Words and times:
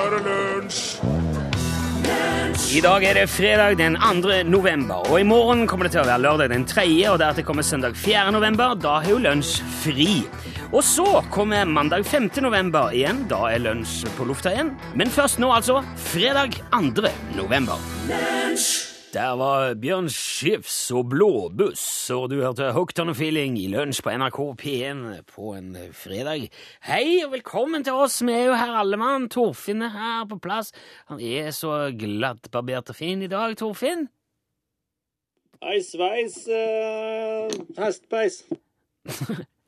nå 0.00 0.06
er 0.06 0.16
det 0.16 0.20
lunsj! 0.24 0.84
I 2.70 2.80
dag 2.82 3.04
er 3.04 3.18
det 3.18 3.26
fredag 3.30 3.76
den 3.80 3.96
2. 3.98 4.44
november, 4.48 5.02
og 5.10 5.20
i 5.20 5.26
morgen 5.26 5.66
kommer 5.68 5.86
det 5.86 5.94
til 5.94 6.02
å 6.02 6.06
være 6.06 6.22
lørdag 6.22 6.52
den 6.52 6.66
3., 6.68 6.84
og 7.10 7.18
deretter 7.20 7.46
kommer 7.46 7.66
søndag 7.66 7.96
4. 7.98 8.30
november. 8.34 8.76
Da 8.78 9.00
har 9.00 9.10
jo 9.10 9.18
lunsj 9.20 9.58
fri. 9.82 10.10
Og 10.70 10.84
så 10.86 11.06
kommer 11.34 11.66
mandag 11.66 12.06
5. 12.06 12.30
november 12.46 12.94
igjen. 12.94 13.24
Da 13.30 13.42
er 13.50 13.64
lunsj 13.64 14.06
på 14.16 14.28
lufta 14.28 14.54
igjen. 14.54 14.76
Men 14.94 15.10
først 15.10 15.42
nå, 15.42 15.50
altså. 15.52 15.82
Fredag 16.12 16.60
2. 16.70 17.10
november. 17.36 17.82
Der 19.10 19.32
var 19.34 19.72
Bjørn 19.74 20.06
Skifs 20.06 20.76
og 20.94 21.08
Blåbuss, 21.10 21.82
og 22.14 22.28
du 22.30 22.36
hørte 22.44 22.68
Hookton 22.76 23.10
og 23.10 23.16
Feeling 23.18 23.56
i 23.58 23.64
lunsj 23.72 24.04
på 24.06 24.12
NRK 24.14 24.38
P1 24.60 25.00
på 25.26 25.50
en 25.56 25.72
fredag. 25.98 26.46
Hei 26.86 27.18
og 27.24 27.32
velkommen 27.32 27.82
til 27.82 27.98
oss, 27.98 28.20
vi 28.22 28.36
er 28.36 28.44
jo 28.52 28.54
her 28.60 28.76
alle 28.78 29.00
mann. 29.00 29.26
Torfinn 29.34 29.82
er 29.82 29.90
her 29.96 30.30
på 30.30 30.38
plass. 30.38 30.70
Han 31.10 31.18
er 31.18 31.50
så 31.50 31.90
glattbarbert 31.90 32.94
og 32.94 33.00
fin 33.00 33.26
i 33.26 33.30
dag, 33.32 33.56
Torfinn. 33.58 34.06
Ei 35.58 35.82
sveis, 35.82 36.44
uh, 36.46 37.50
hestpeis. 37.82 38.44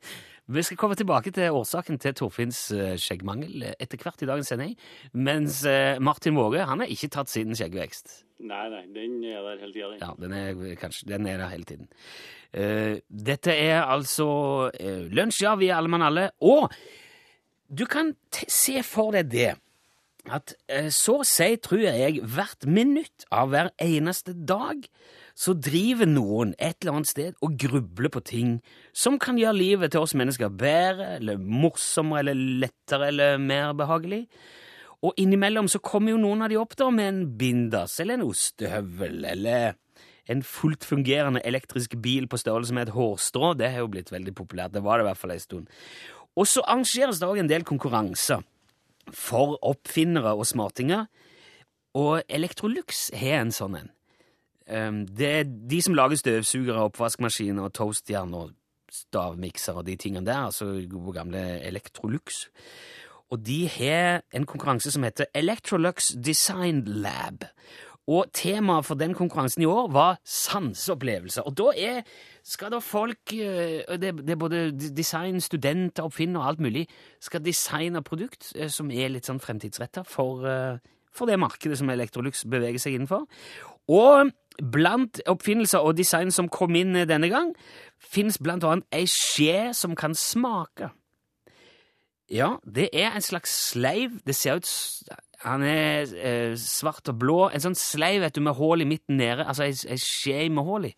Vi 0.51 0.63
skal 0.67 0.77
komme 0.77 0.97
tilbake 0.99 1.31
til 1.31 1.55
årsaken 1.55 2.01
til 2.03 2.17
Torfinns 2.19 2.65
eh, 2.75 2.97
skjeggmangel 2.99 3.63
etter 3.79 4.01
hvert 4.01 4.25
i 4.25 4.27
dagens 4.27 4.49
sending, 4.51 4.73
mens 5.15 5.61
eh, 5.69 6.01
Martin 6.03 6.35
Våge 6.35 6.65
han 6.67 6.83
er 6.83 6.91
ikke 6.91 7.13
tatt 7.15 7.31
siden 7.31 7.55
skjeggvekst. 7.55 8.17
Nei, 8.43 8.65
nei, 8.73 8.83
den 8.91 9.21
er 9.23 9.45
der 9.47 9.61
hele 9.63 9.73
tida, 9.73 9.91
den. 9.93 10.01
Ja, 10.03 10.11
den 10.19 10.35
er, 10.35 10.75
kanskje, 10.81 11.07
den 11.13 11.29
er 11.31 11.39
der 11.39 11.53
hele 11.53 11.69
tiden. 11.69 11.91
Uh, 12.53 12.99
dette 13.09 13.55
er 13.55 13.87
altså 13.87 14.27
uh, 14.69 15.05
lunsj, 15.15 15.45
ja, 15.45 15.55
vi 15.57 15.71
er 15.71 15.79
alle 15.79 15.93
mann 15.93 16.03
alle. 16.05 16.27
Og 16.45 16.75
du 17.71 17.87
kan 17.89 18.11
se 18.29 18.83
for 18.85 19.15
deg 19.15 19.31
det 19.33 19.53
at 20.27 20.57
uh, 20.67 20.91
så 20.93 21.21
å 21.23 21.29
si, 21.29 21.53
tror 21.63 21.87
jeg, 21.87 22.19
hvert 22.35 22.67
minutt 22.67 23.29
av 23.31 23.55
hver 23.55 23.71
eneste 23.81 24.35
dag 24.35 24.83
så 25.35 25.55
driver 25.57 26.09
noen 26.09 26.55
et 26.59 26.77
eller 26.83 26.99
annet 26.99 27.11
sted 27.11 27.37
og 27.45 27.57
grubler 27.61 28.13
på 28.13 28.23
ting 28.27 28.57
som 28.97 29.19
kan 29.23 29.39
gjøre 29.41 29.57
livet 29.57 29.95
til 29.95 30.05
oss 30.05 30.17
mennesker 30.19 30.53
bedre, 30.53 31.17
eller 31.19 31.41
morsommere, 31.41 32.27
eller 32.27 32.67
lettere, 32.67 33.09
eller 33.09 33.39
mer 33.41 33.73
behagelig. 33.77 34.27
Og 35.03 35.17
innimellom 35.19 35.69
så 35.71 35.81
kommer 35.83 36.13
jo 36.13 36.21
noen 36.23 36.45
av 36.45 36.53
de 36.53 36.59
opp 36.61 36.77
da 36.79 36.91
med 36.95 37.09
en 37.09 37.23
bindas 37.39 37.99
eller 38.03 38.21
en 38.21 38.29
ostehøvel 38.29 39.25
eller 39.27 39.75
en 40.31 40.45
fullt 40.47 40.85
fungerende 40.87 41.43
elektrisk 41.49 41.97
bil 42.03 42.29
på 42.31 42.39
størrelse 42.39 42.75
med 42.77 42.87
et 42.87 42.95
hårstrå. 42.95 43.55
Det 43.59 43.73
har 43.73 43.83
jo 43.83 43.91
blitt 43.91 44.13
veldig 44.15 44.35
populært. 44.39 44.75
Det 44.77 44.85
var 44.85 44.99
det 44.99 45.07
i 45.07 45.11
hvert 45.11 45.19
fall 45.19 45.35
en 45.35 45.43
stund. 45.43 45.73
Og 46.39 46.47
så 46.49 46.63
arrangeres 46.63 47.19
det 47.21 47.29
òg 47.29 47.43
en 47.43 47.51
del 47.51 47.67
konkurranser 47.67 48.45
for 49.11 49.59
oppfinnere 49.67 50.37
og 50.39 50.47
smartinger. 50.47 51.09
Og 51.99 52.23
Electrolux 52.31 53.09
har 53.19 53.43
en 53.43 53.53
sånn 53.53 53.81
en. 53.83 53.91
Um, 54.73 55.05
det 55.07 55.29
er 55.29 55.45
de 55.45 55.83
som 55.85 55.95
lager 55.95 56.17
støvsugere, 56.17 56.89
oppvaskmaskiner, 56.89 57.69
toastjern 57.77 58.35
og 58.35 58.55
stavmikser 58.93 59.77
og 59.81 59.87
de 59.87 59.97
tingene 59.97 60.27
der, 60.27 60.47
altså 60.49 60.87
gode 60.91 61.13
gamle 61.13 61.43
Electrolux. 61.61 62.47
Og 63.33 63.47
de 63.47 63.69
har 63.69 64.23
en 64.33 64.47
konkurranse 64.47 64.91
som 64.93 65.03
heter 65.03 65.25
Electrolux 65.35 66.13
Design 66.25 66.85
Lab. 66.85 67.45
Og 68.07 68.27
temaet 68.35 68.85
for 68.85 68.99
den 68.99 69.15
konkurransen 69.15 69.63
i 69.63 69.69
år 69.71 69.89
var 69.93 70.19
sanseopplevelser. 70.25 71.43
Og 71.43 71.57
da 71.59 71.69
er, 71.77 72.01
skal 72.45 72.73
da 72.75 72.81
folk 72.83 73.31
det, 73.31 74.11
det 74.19 74.31
er 74.31 74.41
både 74.41 74.63
design, 74.97 75.41
studenter, 75.41 76.03
oppfinnere 76.03 76.43
og 76.43 76.49
alt 76.49 76.61
mulig 76.61 76.87
skal 77.21 77.45
designe 77.45 78.03
produkt 78.03 78.51
som 78.69 78.91
er 78.91 79.15
litt 79.15 79.31
sånn 79.31 79.41
fremtidsretta 79.41 80.03
for, 80.05 80.43
for 81.15 81.31
det 81.31 81.39
markedet 81.41 81.79
som 81.79 81.95
Electrolux 81.95 82.45
beveger 82.51 82.83
seg 82.83 82.99
innenfor. 82.99 83.29
Og 83.89 84.35
blant 84.59 85.21
oppfinnelser 85.31 85.85
og 85.85 85.97
design 85.97 86.33
som 86.35 86.51
kom 86.53 86.75
inn 86.77 86.97
denne 87.09 87.31
gang, 87.33 87.53
fins 87.99 88.39
blant 88.43 88.65
annet 88.67 88.89
ei 88.95 89.07
skje 89.11 89.73
som 89.77 89.97
kan 89.99 90.17
smake. 90.19 90.91
Ja, 92.33 92.57
det 92.65 92.89
er 92.97 93.13
en 93.13 93.25
slags 93.25 93.53
sleiv. 93.71 94.21
Det 94.27 94.35
ser 94.35 94.57
ut 94.57 94.69
Han 95.43 95.63
er 95.67 96.07
eh, 96.17 96.55
svart 96.57 97.09
og 97.11 97.19
blå. 97.19 97.39
En 97.51 97.61
sånn 97.61 97.75
sleiv 97.75 98.23
vet 98.23 98.37
du, 98.37 98.41
med 98.47 98.55
hull 98.55 98.85
i 98.85 98.87
midten 98.87 99.19
nede. 99.19 99.43
Altså 99.43 99.67
ei, 99.67 99.75
ei 99.91 99.99
skje 99.99 100.45
med 100.55 100.65
hull 100.65 100.87
i. 100.87 100.93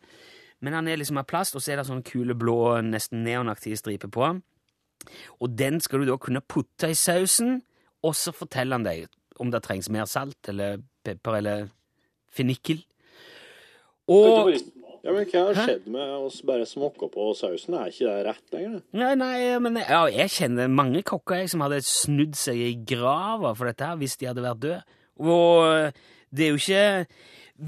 Men 0.61 0.77
han 0.77 0.89
er 0.89 1.01
liksom 1.01 1.17
av 1.21 1.27
plast, 1.29 1.57
og 1.57 1.65
så 1.65 1.73
er 1.73 1.81
det 1.81 1.87
sånne 1.89 2.05
kule 2.05 2.37
blå, 2.37 2.59
nesten 2.85 3.25
neonaktige 3.25 3.81
striper 3.81 4.13
på 4.13 4.25
han. 4.25 4.43
Og 5.41 5.57
den 5.59 5.81
skal 5.81 6.01
du 6.01 6.11
da 6.11 6.19
kunne 6.21 6.45
putte 6.45 6.93
i 6.93 6.97
sausen, 6.97 7.63
og 8.05 8.15
så 8.17 8.33
forteller 8.37 8.79
han 8.79 8.87
deg 8.87 9.09
om 9.41 9.51
det 9.51 9.65
trengs 9.65 9.91
mer 9.93 10.07
salt 10.09 10.53
eller 10.53 10.85
pepper 11.05 11.41
eller 11.41 11.67
fennikel. 12.33 12.85
Og 14.09 14.55
ja, 15.05 15.13
men 15.13 15.27
Hva 15.29 15.41
har 15.51 15.59
skjedd 15.59 15.87
med 15.93 16.13
oss 16.17 16.39
bare 16.49 16.65
smokker 16.69 17.11
på 17.13 17.27
sausen? 17.37 17.77
Er 17.77 17.91
ikke 17.93 18.09
det 18.09 18.25
rett 18.25 18.55
lenger? 18.55 18.79
Nei, 18.97 19.11
nei, 19.21 19.37
men 19.61 19.77
ja, 19.83 20.01
jeg 20.09 20.33
kjenner 20.33 20.71
mange 20.73 21.03
kokker 21.05 21.43
jeg, 21.43 21.51
som 21.53 21.61
hadde 21.65 21.83
snudd 21.85 22.39
seg 22.41 22.57
i 22.57 22.71
grava 22.89 23.53
for 23.57 23.69
dette 23.69 23.85
her 23.85 24.01
hvis 24.01 24.17
de 24.21 24.31
hadde 24.31 24.45
vært 24.45 24.63
døde. 24.65 24.81
Og 25.21 25.93
det 26.35 26.47
er 26.47 26.55
jo 26.55 26.59
ikke 26.59 27.07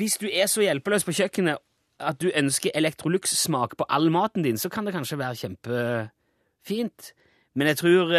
Hvis 0.00 0.16
du 0.18 0.26
er 0.26 0.48
så 0.50 0.64
hjelpeløs 0.64 1.04
på 1.06 1.14
kjøkkenet 1.14 1.60
at 2.02 2.18
du 2.18 2.26
ønsker 2.34 2.74
Electrolux-smak 2.74 3.76
på 3.78 3.86
all 3.88 4.10
maten 4.10 4.42
din, 4.42 4.58
så 4.58 4.68
kan 4.72 4.84
det 4.84 4.96
kanskje 4.96 5.20
være 5.20 5.38
kjempefint. 5.44 7.12
Men 7.54 7.68
jeg 7.70 7.76
tror 7.84 8.12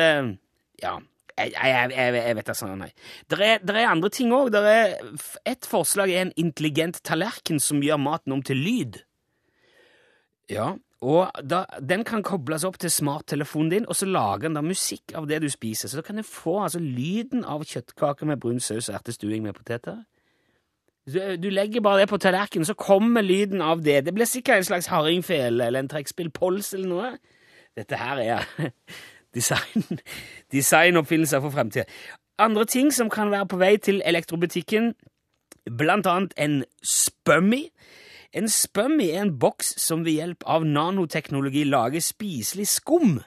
Ja. 0.81 0.97
Jeg, 1.37 1.53
jeg, 1.53 1.91
jeg, 1.93 2.15
jeg 2.17 2.37
vet 2.39 2.47
da 2.49 2.55
sånn, 2.57 2.79
nei. 2.81 2.89
Det 3.29 3.37
er, 3.37 3.61
er, 3.61 3.83
andre 3.85 4.09
ting 4.13 4.33
òg. 4.33 4.55
Et 5.45 5.69
forslag 5.69 6.09
er 6.09 6.25
en 6.25 6.33
intelligent 6.39 6.97
tallerken 7.05 7.61
som 7.61 7.83
gjør 7.83 8.01
maten 8.01 8.33
om 8.33 8.41
til 8.45 8.57
lyd. 8.57 8.99
Ja, 10.49 10.71
og 11.05 11.29
da, 11.45 11.65
Den 11.77 12.03
kan 12.07 12.23
kobles 12.25 12.65
opp 12.65 12.79
til 12.81 12.89
smarttelefonen 12.89 13.69
din, 13.69 13.87
og 13.87 13.95
så 13.95 14.07
lager 14.09 14.47
den 14.47 14.57
da 14.57 14.63
musikk 14.65 15.13
av 15.15 15.27
det 15.29 15.43
du 15.43 15.49
spiser. 15.49 15.91
Så 15.91 15.99
da 15.99 16.05
kan 16.05 16.17
du 16.17 16.25
få 16.25 16.63
altså 16.63 16.81
lyden 16.81 17.45
av 17.45 17.65
kjøttkaker 17.67 18.25
med 18.25 18.41
brun 18.41 18.59
saus 18.59 18.89
og 18.89 18.97
ertestuing 18.97 19.45
med 19.45 19.53
poteter. 19.57 20.01
Du, 21.07 21.19
du, 21.39 21.49
legger 21.53 21.85
bare 21.85 22.01
det 22.01 22.09
på 22.09 22.17
tallerkenen, 22.19 22.65
så 22.67 22.73
kommer 22.75 23.21
lyden 23.23 23.61
av 23.61 23.83
det. 23.85 24.01
Det 24.05 24.13
blir 24.13 24.27
sikkert 24.27 24.57
en 24.57 24.67
slags 24.71 24.89
hardingfele 24.91 25.69
eller 25.69 25.85
en 25.85 25.91
trekkspillpols 25.91 26.73
eller 26.75 26.89
noe. 26.89 27.11
Dette 27.77 27.99
her 28.01 28.19
er 28.25 28.49
design, 29.35 29.99
designoppfinnelser 30.55 31.41
for 31.41 31.49
fremtida. 31.49 31.85
Andre 32.39 32.65
ting 32.65 32.93
som 32.93 33.09
kan 33.09 33.31
være 33.31 33.47
på 33.47 33.57
vei 33.57 33.77
til 33.77 34.01
elektrobutikken, 34.05 34.93
blant 35.77 36.07
annet 36.07 36.33
en 36.37 36.63
Spummy. 36.83 37.63
En 38.33 38.49
Spummy 38.49 39.09
er 39.09 39.21
en 39.21 39.39
boks 39.39 39.73
som 39.81 40.05
ved 40.05 40.19
hjelp 40.19 40.43
av 40.45 40.65
nanoteknologi 40.65 41.63
lager 41.63 42.03
spiselig 42.03 42.67
skum 42.67 43.19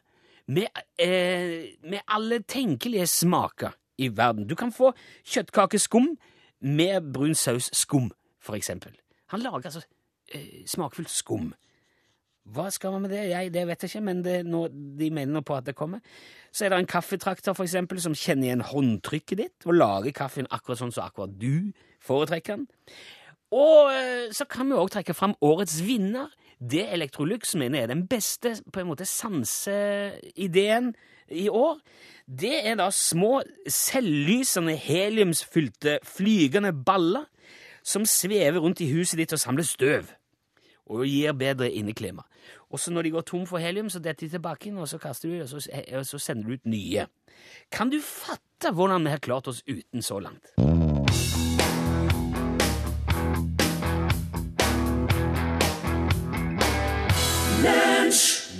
med, 0.47 0.66
eh, 0.99 1.75
med 1.83 2.00
alle 2.09 2.43
tenkelige 2.43 3.06
smaker 3.06 3.71
i 3.99 4.09
verden. 4.16 4.49
Du 4.49 4.55
kan 4.55 4.72
få 4.72 4.93
kjøttkakeskum 5.25 6.16
med 6.60 7.12
brun 7.12 7.34
saus-skum, 7.34 8.10
for 8.41 8.55
eksempel. 8.55 8.93
Han 9.27 9.41
lager 9.41 9.65
altså 9.65 9.83
eh, 10.34 10.66
smakfullt 10.66 11.10
skum. 11.10 11.55
Hva 12.49 12.71
skal 12.73 12.95
man 12.95 13.05
med 13.05 13.12
det? 13.12 13.27
Jeg, 13.31 13.53
det 13.55 13.67
vet 13.69 13.84
jeg 13.84 13.93
ikke, 13.93 14.05
men 14.06 14.23
nå, 14.49 14.65
de 14.99 15.11
mener 15.12 15.33
nå 15.34 15.43
på 15.47 15.55
at 15.59 15.69
det 15.69 15.77
kommer. 15.78 16.01
Så 16.51 16.65
er 16.65 16.73
det 16.73 16.81
en 16.81 16.91
kaffetrakter 16.91 17.55
for 17.55 17.67
eksempel, 17.67 18.01
som 18.03 18.17
kjenner 18.17 18.49
igjen 18.49 18.67
håndtrykket 18.73 19.43
ditt 19.43 19.69
og 19.69 19.77
lager 19.77 20.15
kaffen 20.17 20.51
akkurat 20.51 20.81
sånn 20.81 20.95
som 20.95 21.06
akkurat 21.06 21.37
du 21.39 21.71
foretrekker 22.03 22.59
den. 22.59 22.69
Og 23.55 23.91
så 24.34 24.47
kan 24.51 24.71
vi 24.71 24.78
òg 24.78 24.93
trekke 24.95 25.15
fram 25.15 25.34
årets 25.42 25.81
vinner. 25.83 26.31
Det 26.60 26.84
Electrolux 26.92 27.54
mener 27.59 27.83
er 27.83 27.91
den 27.91 28.04
beste 28.09 28.54
på 28.72 28.83
en 28.83 28.91
måte 28.91 29.07
sanseideen 29.09 30.92
i 31.31 31.48
år. 31.48 31.81
Det 32.27 32.53
er 32.69 32.77
da 32.78 32.91
små, 32.95 33.41
selvlysende, 33.66 34.77
heliumsfylte, 34.78 35.98
flygende 36.07 36.72
baller 36.72 37.27
som 37.83 38.04
svever 38.07 38.60
rundt 38.60 38.83
i 38.84 38.91
huset 38.92 39.19
ditt 39.19 39.34
og 39.34 39.41
samler 39.42 39.66
støv 39.66 40.10
og 40.91 41.07
gir 41.07 41.34
bedre 41.39 41.71
inneklima. 41.71 42.27
Og 42.71 42.78
så 42.78 42.93
når 42.95 43.03
de 43.03 43.11
går 43.11 43.25
tom 43.27 43.47
for 43.51 43.59
helium, 43.59 43.89
så 43.91 43.99
detter 43.99 44.27
de 44.27 44.37
tilbake 44.37 44.69
inn, 44.71 44.78
og 44.78 44.87
så 44.89 44.99
kaster 45.03 45.28
du, 45.28 45.41
og 45.43 45.49
så, 45.51 45.59
og 45.99 46.07
så 46.07 46.19
sender 46.22 46.47
du 46.47 46.55
ut 46.55 46.71
nye. 46.71 47.07
Kan 47.75 47.91
du 47.91 47.99
fatte 47.99 48.71
hvordan 48.71 49.07
vi 49.07 49.11
har 49.11 49.22
klart 49.25 49.51
oss 49.51 49.65
uten 49.67 50.05
så 50.07 50.21
langt? 50.22 50.55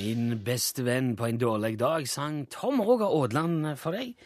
Min 0.01 0.35
beste 0.43 0.83
venn 0.83 1.15
på 1.17 1.29
en 1.29 1.39
dårlig 1.39 1.77
dag 1.79 2.09
sang 2.11 2.43
Tom 2.51 2.83
Roger 2.83 3.07
Aadland 3.07 3.77
for 3.79 3.95
deg. 3.95 4.17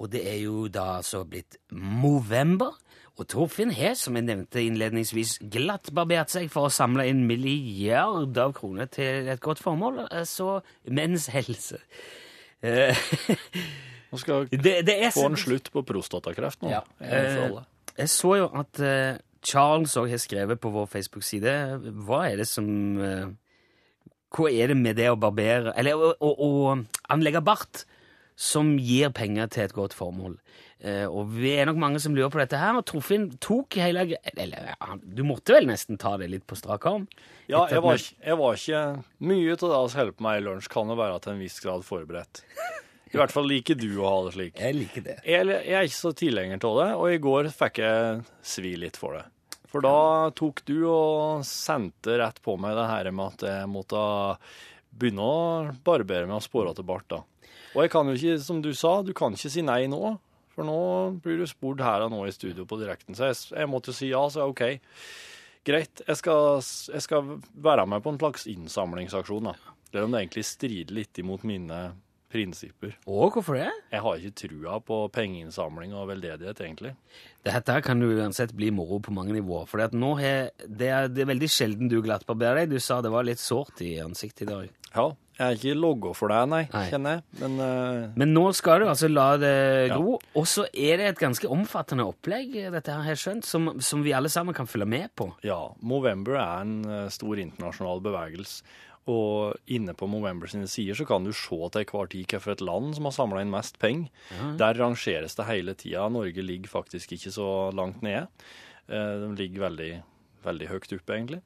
Og 0.00 0.08
det 0.12 0.22
er 0.28 0.40
jo 0.46 0.66
da 0.72 1.02
så 1.04 1.24
blitt 1.28 1.58
Movember. 1.72 2.72
Og 3.16 3.24
Torfinn 3.32 3.72
har, 3.72 3.94
som 3.96 4.16
jeg 4.18 4.26
nevnte 4.26 4.60
innledningsvis, 4.60 5.38
glatt 5.52 5.88
barbert 5.96 6.32
seg 6.32 6.50
for 6.52 6.68
å 6.68 6.72
samle 6.72 7.06
inn 7.08 7.24
milliarder 7.28 8.50
av 8.50 8.52
kroner 8.58 8.90
til 8.92 9.30
et 9.32 9.40
godt 9.40 9.62
formål, 9.64 10.02
altså 10.10 10.58
menns 10.84 11.30
helse. 11.32 11.80
Nå 14.10 14.20
skal 14.20 14.46
Det, 14.50 14.74
det 14.86 14.96
er 15.06 15.14
få 15.14 15.26
en 15.30 15.38
slutt 15.40 15.70
på 15.72 15.82
prostatakreft 15.86 16.62
nå. 16.64 16.70
Ja. 16.72 16.82
for 17.00 17.00
Eh. 17.00 17.56
Jeg 17.96 18.12
så 18.12 18.34
jo 18.40 18.46
at 18.56 18.80
eh, 18.84 19.18
Charles 19.46 19.96
òg 20.00 20.10
har 20.12 20.20
skrevet 20.20 20.60
på 20.60 20.72
vår 20.74 20.88
Facebook-side 20.90 21.52
Hva 22.06 22.22
er 22.30 22.40
det 22.42 22.48
som 22.48 22.66
eh, 23.02 23.28
Hva 24.34 24.50
er 24.50 24.72
det 24.72 24.78
med 24.78 24.98
det 24.98 25.10
å 25.12 25.18
barbere 25.20 25.74
Eller 25.78 25.96
å, 25.96 26.12
å, 26.20 26.32
å 26.32 26.50
anlegge 27.12 27.44
bart 27.44 27.84
som 28.36 28.74
gir 28.76 29.12
penger 29.16 29.48
til 29.52 29.64
et 29.64 29.76
godt 29.76 29.96
formål? 29.96 30.36
Eh, 30.84 31.06
og 31.08 31.30
vi 31.32 31.54
er 31.56 31.68
nok 31.68 31.78
mange 31.80 32.00
som 32.04 32.12
lurer 32.16 32.28
på 32.32 32.40
dette 32.42 32.58
her, 32.60 32.76
og 32.76 32.84
Torfinn 32.84 33.30
tok 33.40 33.78
hele 33.80 34.02
Eller 34.34 34.74
du 35.00 35.22
måtte 35.24 35.54
vel 35.56 35.64
nesten 35.70 35.96
ta 35.96 36.18
det 36.20 36.28
litt 36.28 36.44
på 36.44 36.58
strak 36.58 36.84
arm? 36.90 37.06
Ja, 37.48 37.62
jeg 37.72 37.80
var, 37.80 37.96
jeg 37.96 38.36
var 38.36 38.58
ikke 38.58 38.82
Mye 39.24 39.54
av 39.54 39.62
det 39.62 39.70
vi 39.70 40.00
holder 40.02 40.12
på 40.18 40.26
med 40.26 40.42
i 40.42 40.44
lunsj, 40.44 40.68
kan 40.72 40.92
jo 40.92 40.98
være 40.98 41.22
til 41.24 41.32
en 41.32 41.40
viss 41.40 41.56
grad 41.64 41.86
forberedt. 41.86 42.42
I 43.14 43.16
hvert 43.16 43.32
fall 43.32 43.48
liker 43.48 43.78
du 43.78 43.88
å 44.02 44.10
ha 44.10 44.18
det 44.26 44.34
slik. 44.34 44.60
Jeg 44.60 44.76
liker 44.76 45.04
det. 45.06 45.16
Jeg, 45.24 45.46
jeg 45.48 45.78
er 45.78 45.88
ikke 45.88 45.96
så 46.02 46.12
tilhenger 46.18 46.68
av 46.68 46.78
det, 46.82 46.88
og 46.98 47.14
i 47.14 47.20
går 47.24 47.48
fikk 47.54 47.80
jeg 47.80 48.20
svi 48.44 48.74
litt 48.82 48.98
for 49.00 49.16
det. 49.16 49.24
For 49.70 49.84
da 49.84 50.30
tok 50.36 50.60
du 50.68 50.76
og 50.90 51.46
sendte 51.46 52.18
rett 52.20 52.42
på 52.44 52.58
meg 52.60 52.76
det 52.76 52.88
her 52.90 53.08
med 53.14 53.38
at 53.38 53.46
jeg 53.48 53.70
måtte 53.70 54.02
begynne 54.96 55.24
å 55.24 55.40
barbere 55.86 56.28
meg 56.28 56.38
og 56.38 56.44
spåre 56.44 56.74
til 56.76 56.86
bart. 56.88 57.08
da. 57.08 57.22
Og 57.76 57.82
jeg 57.84 57.92
kan 57.92 58.08
jo 58.08 58.16
ikke, 58.16 58.36
som 58.42 58.60
du 58.64 58.70
sa, 58.76 58.98
du 59.04 59.12
kan 59.16 59.36
ikke 59.36 59.52
si 59.52 59.64
nei 59.64 59.84
nå. 59.92 60.16
For 60.56 60.64
nå 60.64 60.80
blir 61.22 61.42
du 61.42 61.46
spurt 61.48 61.82
her 61.84 62.06
og 62.06 62.12
nå 62.14 62.22
i 62.26 62.34
studio 62.34 62.64
på 62.68 62.78
direkten. 62.80 63.16
Så 63.16 63.28
jeg, 63.28 63.40
jeg 63.60 63.70
måtte 63.70 63.92
si 63.94 64.08
ja, 64.08 64.22
så 64.32 64.48
OK. 64.48 64.64
Greit, 65.66 66.00
jeg 66.06 66.20
skal, 66.20 66.62
jeg 66.94 67.04
skal 67.04 67.36
være 67.52 67.84
med 67.90 68.02
på 68.04 68.14
en 68.14 68.20
slags 68.20 68.46
innsamlingsaksjon, 68.48 69.50
da. 69.50 69.74
Selv 69.90 70.08
om 70.08 70.14
det 70.14 70.22
egentlig 70.22 70.46
strider 70.46 70.96
litt 70.96 71.20
imot 71.20 71.44
mine 71.46 71.80
prinsipper. 72.32 72.96
Og 73.06 73.36
hvorfor 73.36 73.58
det? 73.58 73.68
Jeg 73.92 74.02
har 74.04 74.22
ikke 74.22 74.38
trua 74.42 74.78
på 74.84 75.00
pengeinnsamling 75.14 75.94
og 75.96 76.08
veldedighet, 76.10 76.62
egentlig. 76.64 76.94
Dette 77.46 77.76
kan 77.86 78.02
jo 78.02 78.10
uansett 78.16 78.54
bli 78.56 78.72
moro 78.74 78.98
på 79.02 79.14
mange 79.14 79.36
nivåer. 79.36 79.68
For 79.70 79.82
nå 79.94 80.14
har, 80.20 80.50
det, 80.66 80.88
er, 80.90 81.12
det 81.12 81.22
er 81.24 81.30
veldig 81.30 81.50
sjelden 81.52 81.92
du 81.92 82.00
glattbarberer 82.04 82.64
deg. 82.64 82.74
Du 82.74 82.82
sa 82.82 82.98
det 83.04 83.14
var 83.14 83.26
litt 83.28 83.42
sårt 83.42 83.84
i 83.86 83.96
ansiktet 84.02 84.46
i 84.46 84.50
dag. 84.50 84.74
Ja, 84.96 85.10
jeg 85.36 85.44
er 85.44 85.58
ikke 85.58 85.76
logga 85.76 86.10
for 86.16 86.32
deg, 86.32 86.46
nei, 86.48 86.62
Nei. 86.72 86.84
kjenner 86.88 87.18
jeg. 87.18 87.24
Men 87.42 87.58
uh... 87.60 88.14
Men 88.16 88.32
nå 88.32 88.44
skal 88.56 88.80
du 88.80 88.86
altså 88.88 89.10
la 89.12 89.26
det 89.40 89.52
Ja. 89.90 89.98
Og 90.00 90.46
så 90.48 90.64
er 90.72 90.96
det 91.02 91.10
et 91.10 91.20
ganske 91.20 91.50
omfattende 91.52 92.06
opplegg, 92.08 92.56
dette 92.72 92.94
her, 92.94 93.04
har 93.04 93.20
skjønt, 93.20 93.44
som, 93.44 93.74
som 93.84 94.00
vi 94.06 94.14
alle 94.16 94.32
sammen 94.32 94.56
kan 94.56 94.68
følge 94.70 94.88
med 94.88 95.12
på. 95.18 95.28
ja, 95.44 95.60
Movember 95.84 96.40
er 96.40 96.64
en 96.64 96.74
eh, 96.88 97.06
stor 97.12 97.42
internasjonal 97.42 98.00
bevegelse. 98.04 98.64
Og 99.06 99.54
inne 99.70 99.94
på 99.94 100.08
Movember 100.10 100.50
sine 100.50 100.66
sider 100.66 100.96
så 100.98 101.04
kan 101.06 101.22
du 101.22 101.30
se 101.32 101.58
til 101.70 101.84
hver 101.86 102.08
tid 102.10 102.26
hvilket 102.26 102.60
land 102.66 102.96
som 102.96 103.06
har 103.06 103.14
samla 103.14 103.42
inn 103.44 103.52
mest 103.52 103.78
penger. 103.78 104.08
Der 104.58 104.74
rangeres 104.74 105.36
det 105.38 105.46
hele 105.46 105.74
tida. 105.78 106.08
Norge 106.10 106.42
ligger 106.42 106.68
faktisk 106.72 107.12
ikke 107.14 107.30
så 107.30 107.70
langt 107.76 108.02
nede. 108.02 108.26
Eh, 108.88 109.14
De 109.22 109.30
ligger 109.38 109.68
veldig, 109.68 109.90
veldig 110.42 110.68
høyt 110.72 110.92
oppe, 110.98 111.14
egentlig. 111.14 111.42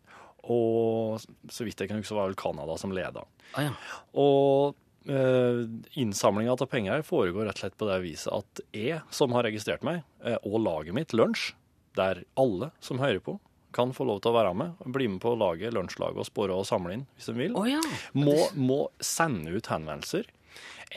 Og 0.48 1.20
så 1.52 1.66
vidt 1.66 1.80
jeg 1.84 1.90
kan 1.90 2.00
huske, 2.00 2.16
var 2.16 2.30
vel 2.30 2.38
Canada 2.40 2.78
som 2.80 2.92
leda. 2.96 3.26
Ah, 3.52 3.66
ja. 3.68 3.74
Og 4.16 4.74
eh, 5.04 5.66
innsamlinga 6.00 6.56
av 6.56 6.64
penger 6.70 7.04
foregår 7.04 7.44
rett 7.50 7.60
og 7.60 7.64
slett 7.66 7.76
på 7.80 7.88
det 7.90 8.00
viset 8.06 8.32
at 8.32 8.64
jeg, 8.72 9.02
som 9.12 9.36
har 9.36 9.44
registrert 9.44 9.84
meg, 9.84 10.00
eh, 10.24 10.38
og 10.48 10.62
laget 10.64 10.96
mitt, 10.96 11.12
Lunsj, 11.12 11.50
der 11.98 12.22
alle 12.40 12.70
som 12.80 13.02
hører 13.02 13.20
på, 13.20 13.36
kan 13.76 13.92
få 13.96 14.04
lov 14.08 14.20
til 14.24 14.32
å 14.32 14.36
være 14.38 14.52
med. 14.58 14.80
Bli 14.94 15.06
med 15.12 15.20
på 15.22 15.32
laget, 15.38 15.74
lunsjlaget 15.76 16.22
og 16.22 16.28
spore 16.28 16.56
og 16.58 16.66
samle 16.68 16.96
inn 16.98 17.06
hvis 17.16 17.30
de 17.30 17.34
vil. 17.38 17.56
Oh, 17.58 17.66
ja. 17.68 17.80
Må, 18.18 18.36
må 18.58 18.78
sende 19.04 19.52
ut 19.54 19.70
henvendelser. 19.70 20.28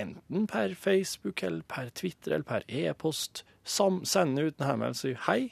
Enten 0.01 0.47
per 0.49 0.73
Facebook 0.79 1.43
eller 1.45 1.61
per 1.69 1.91
Twitter 1.93 2.33
eller 2.37 2.47
per 2.49 2.63
e-post. 2.67 3.43
Sende 3.63 4.47
ut 4.49 4.57
en 4.61 4.67
henvendelse. 4.71 5.13
Hei. 5.27 5.51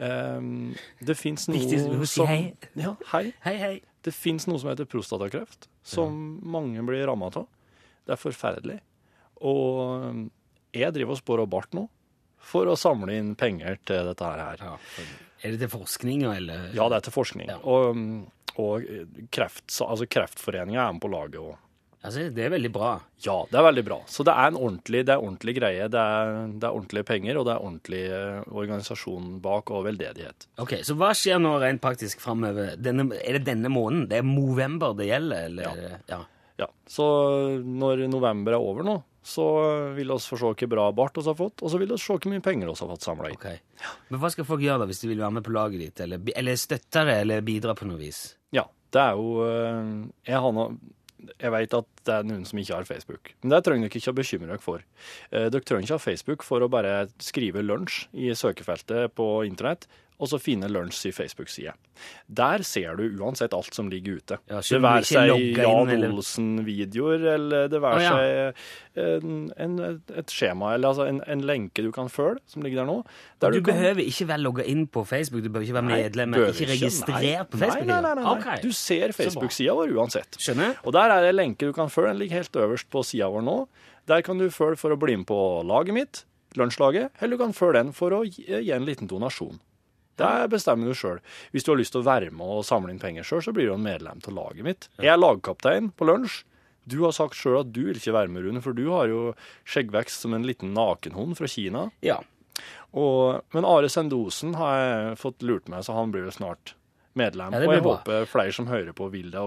Um, 0.00 0.74
det 1.04 1.16
fins 1.20 1.46
noe 1.50 1.58
Viktig 1.60 1.80
å 1.92 2.06
si 2.08 2.24
hei. 2.28 2.42
Ja, 2.80 2.94
hei. 3.12 3.26
Hei, 3.44 3.56
hei. 3.60 3.72
Det 4.04 4.14
fins 4.16 4.46
noe 4.48 4.60
som 4.60 4.70
heter 4.70 4.86
prostatakreft, 4.88 5.66
som 5.84 6.14
mange 6.48 6.80
blir 6.88 7.02
ramma 7.08 7.28
av. 7.36 7.48
Det 8.08 8.14
er 8.16 8.20
forferdelig. 8.20 8.78
Og 9.44 9.80
um, 10.06 10.22
jeg 10.76 10.92
driver 10.96 11.16
og 11.16 11.20
spår 11.20 11.42
og 11.44 11.50
bart 11.52 11.76
nå 11.76 11.84
for 12.40 12.68
å 12.72 12.78
samle 12.80 13.16
inn 13.20 13.34
penger 13.36 13.76
til 13.88 14.08
dette 14.08 14.24
her. 14.30 14.62
Ja, 14.64 14.76
for- 14.94 15.18
er 15.42 15.56
det 15.56 15.64
til 15.64 15.72
forskning, 15.72 16.26
eller? 16.28 16.68
Ja, 16.76 16.86
det 16.92 17.00
er 17.00 17.08
til 17.08 17.16
forskning. 17.16 17.50
Ja. 17.50 17.58
Og, 17.64 17.98
og 18.60 18.86
kreft, 19.32 19.66
altså 19.84 20.08
Kreftforeninga 20.10 20.86
er 20.86 20.96
med 20.96 21.02
på 21.04 21.12
laget 21.12 21.40
også. 21.40 21.58
Altså, 22.00 22.30
det 22.32 22.46
er 22.46 22.52
veldig 22.54 22.70
bra. 22.72 22.94
Ja, 23.20 23.34
det 23.50 23.58
er 23.60 23.64
veldig 23.66 23.82
bra. 23.84 23.98
Så 24.08 24.24
det 24.24 24.32
er 24.32 24.48
en 24.48 24.56
ordentlig, 24.56 25.02
det 25.04 25.12
er 25.12 25.20
ordentlig 25.20 25.54
greie. 25.58 25.88
Det 25.92 26.00
er, 26.00 26.30
det 26.54 26.64
er 26.64 26.72
ordentlige 26.78 27.08
penger, 27.10 27.36
og 27.36 27.44
det 27.44 27.52
er 27.52 27.66
ordentlig 27.66 28.00
eh, 28.16 28.38
organisasjon 28.62 29.34
bak 29.44 29.72
og 29.76 29.84
veldedighet. 29.84 30.46
Ok, 30.64 30.78
Så 30.86 30.96
hva 30.96 31.10
skjer 31.16 31.42
nå 31.44 31.58
rent 31.60 31.82
praktisk 31.84 32.22
framover? 32.24 32.72
Er 32.72 33.36
det 33.36 33.44
denne 33.50 33.72
måneden? 33.72 34.06
Det 34.08 34.22
er 34.22 34.24
Movember 34.24 34.96
det 34.96 35.10
gjelder? 35.10 35.50
Eller? 35.50 35.82
Ja. 35.84 35.98
ja. 36.14 36.22
Ja, 36.60 36.66
Så 36.90 37.04
når 37.64 38.04
november 38.12 38.52
er 38.58 38.60
over 38.60 38.84
nå, 38.84 38.98
så 39.24 39.44
vil 39.96 40.08
vi 40.08 40.16
få 40.20 40.36
se 40.40 40.48
hvor 40.48 40.68
bra 40.72 40.86
bart 40.96 41.16
vi 41.16 41.24
har 41.26 41.36
fått, 41.38 41.62
og 41.64 41.72
så 41.72 41.78
vil 41.80 41.88
vi 41.92 41.98
se 42.00 42.12
hvor 42.16 42.30
mye 42.32 42.44
penger 42.44 42.68
vi 42.70 42.74
har 42.76 42.90
fått 42.94 43.04
samla 43.06 43.30
inn. 43.32 43.58
Men 44.10 44.20
hva 44.22 44.30
skal 44.32 44.46
folk 44.48 44.62
gjøre 44.64 44.80
da, 44.82 44.88
hvis 44.90 45.02
de 45.04 45.10
vil 45.12 45.20
være 45.24 45.34
med 45.38 45.44
på 45.46 45.52
laget 45.56 45.80
ditt, 45.84 46.00
eller, 46.04 46.20
eller 46.36 46.56
støtte 46.60 47.04
det, 47.08 47.18
eller 47.24 47.44
bidra 47.46 47.74
på 47.78 47.88
noe 47.88 48.00
vis? 48.00 48.22
Ja, 48.56 48.64
det 48.92 49.02
er 49.04 49.12
jo 49.20 49.44
eh, 49.44 49.92
Jeg, 50.26 50.40
har 50.42 50.52
nå- 50.56 50.72
jeg 51.36 51.52
vet 51.52 51.74
at 51.78 51.90
det 52.08 52.14
er 52.16 52.28
noen 52.30 52.46
som 52.48 52.58
ikke 52.62 52.74
har 52.80 52.88
Facebook, 52.88 53.32
men 53.42 53.52
det 53.52 53.62
trenger 53.66 53.88
dere 53.90 54.00
ikke 54.00 54.12
å 54.14 54.18
bekymre 54.20 54.48
dere 54.54 54.64
for. 54.64 54.84
Eh, 55.30 55.48
Dere 55.52 55.64
trenger 55.68 55.84
ikke 55.88 55.98
ha 56.00 56.04
Facebook 56.08 56.42
for 56.48 56.64
å 56.64 56.70
bare 56.72 56.94
skrive 57.20 57.60
lunsj 57.64 58.06
i 58.16 58.32
søkefeltet 58.36 59.12
på 59.20 59.30
internett, 59.48 59.84
og 60.20 60.28
så 60.28 60.38
finne 60.40 60.68
lunsj 60.68 61.08
i 61.08 61.12
Facebook-side. 61.16 61.72
Der 62.28 62.64
ser 62.66 62.98
du 62.98 63.06
uansett 63.20 63.54
alt 63.56 63.74
som 63.76 63.88
ligger 63.92 64.18
ute. 64.20 64.36
Ja, 64.50 64.60
det 64.60 64.80
være 64.84 65.06
seg 65.08 65.30
Jan 65.56 66.04
Olsen-videoer, 66.10 67.24
eller 67.34 67.70
det 67.72 67.80
være 67.80 68.00
ah, 68.00 68.04
ja. 68.04 68.12
seg 68.12 69.00
en, 69.00 69.38
en, 69.56 69.74
et 70.20 70.32
skjema, 70.34 70.74
eller 70.76 70.92
altså 70.92 71.06
en, 71.08 71.22
en 71.30 71.44
lenke 71.48 71.84
du 71.84 71.90
kan 71.94 72.12
følge, 72.12 72.42
som 72.50 72.64
ligger 72.64 72.82
der 72.82 72.90
nå. 72.90 72.98
Der 73.40 73.56
Du, 73.56 73.60
kan- 73.60 73.72
behøver 73.74 74.04
ikke 74.04 74.28
være 74.28 74.44
logga 74.44 74.66
inn 74.68 74.86
på 74.92 75.04
Facebook, 75.08 75.44
du 75.44 75.48
behøver 75.48 75.68
ikke 75.70 75.78
være 75.80 75.88
medlem, 75.90 76.36
nei, 76.36 76.46
ikke 76.52 76.70
registrert 76.74 77.52
på 77.52 77.62
Facebook? 77.64 77.86
Nei, 77.88 78.00
nei, 78.00 78.14
nei, 78.14 78.24
nei. 78.24 78.34
Okay. 78.36 78.60
Du 78.64 78.76
ser 78.76 79.16
Facebook-sida 79.16 79.76
vår 79.78 79.94
uansett. 79.96 80.40
Skjønner? 80.40 80.76
Og 80.84 80.96
der 80.96 81.16
er 81.16 81.24
det 81.24 81.32
en 81.34 81.40
lenke 81.40 81.68
du 81.70 81.76
kan 81.76 81.92
følge. 81.92 82.12
Den 82.12 82.20
ligger 82.24 82.42
helt 82.42 82.60
øverst 82.66 82.90
på 82.92 83.04
sida 83.06 83.28
vår 83.32 83.46
nå. 83.46 83.56
Der 84.10 84.24
kan 84.26 84.40
du 84.40 84.48
følge 84.52 84.80
for 84.80 84.92
å 84.92 84.98
bli 85.00 85.16
med 85.20 85.28
på 85.30 85.38
laget 85.68 85.94
mitt, 85.96 86.24
lunsjlaget, 86.58 87.12
eller 87.20 87.36
du 87.36 87.44
kan 87.44 87.52
følge 87.54 87.78
den 87.78 87.92
for 87.94 88.16
å 88.16 88.24
gi 88.26 88.72
en 88.74 88.86
liten 88.88 89.10
donasjon. 89.10 89.60
Det 90.20 90.50
bestemmer 90.52 90.90
du 90.90 90.96
sjøl. 90.96 91.20
Hvis 91.54 91.66
du 91.66 91.72
har 91.72 91.80
lyst 91.80 91.94
til 91.96 92.02
å 92.02 92.08
være 92.08 92.30
med 92.34 92.54
og 92.60 92.66
samle 92.68 92.92
inn 92.94 93.02
penger 93.02 93.26
sjøl, 93.26 93.42
så 93.46 93.54
blir 93.56 93.70
du 93.70 93.74
en 93.76 93.84
medlem 93.84 94.22
til 94.24 94.36
laget 94.38 94.66
mitt. 94.66 94.88
Jeg 95.00 95.12
er 95.14 95.20
lagkaptein 95.20 95.92
på 95.96 96.08
lunsj. 96.08 96.42
Du 96.90 97.02
har 97.04 97.14
sagt 97.14 97.36
sjøl 97.38 97.60
at 97.60 97.72
du 97.74 97.84
vil 97.90 97.98
ikke 98.00 98.16
være 98.16 98.32
med, 98.32 98.46
Rune, 98.46 98.62
for 98.64 98.76
du 98.76 98.86
har 98.90 99.10
jo 99.10 99.30
skjeggvekst 99.68 100.24
som 100.24 100.34
en 100.34 100.46
liten 100.48 100.72
nakenhund 100.76 101.36
fra 101.38 101.48
Kina. 101.50 101.88
Ja. 102.04 102.18
Og, 102.96 103.44
men 103.54 103.66
Are 103.68 103.90
Sendosen 103.92 104.56
har 104.58 104.76
jeg 104.80 105.18
fått 105.20 105.44
lurt 105.46 105.70
meg, 105.70 105.84
så 105.86 105.94
han 105.96 106.12
blir 106.14 106.26
vel 106.26 106.34
snart 106.34 106.74
medlem. 107.18 107.54
Ja, 107.54 107.62
og 107.66 107.74
jeg 107.74 107.84
bra. 107.84 107.94
håper 108.00 108.28
flere 108.30 108.54
som 108.54 108.68
hører 108.70 108.94
på, 108.96 109.10
vil 109.12 109.30
det. 109.34 109.44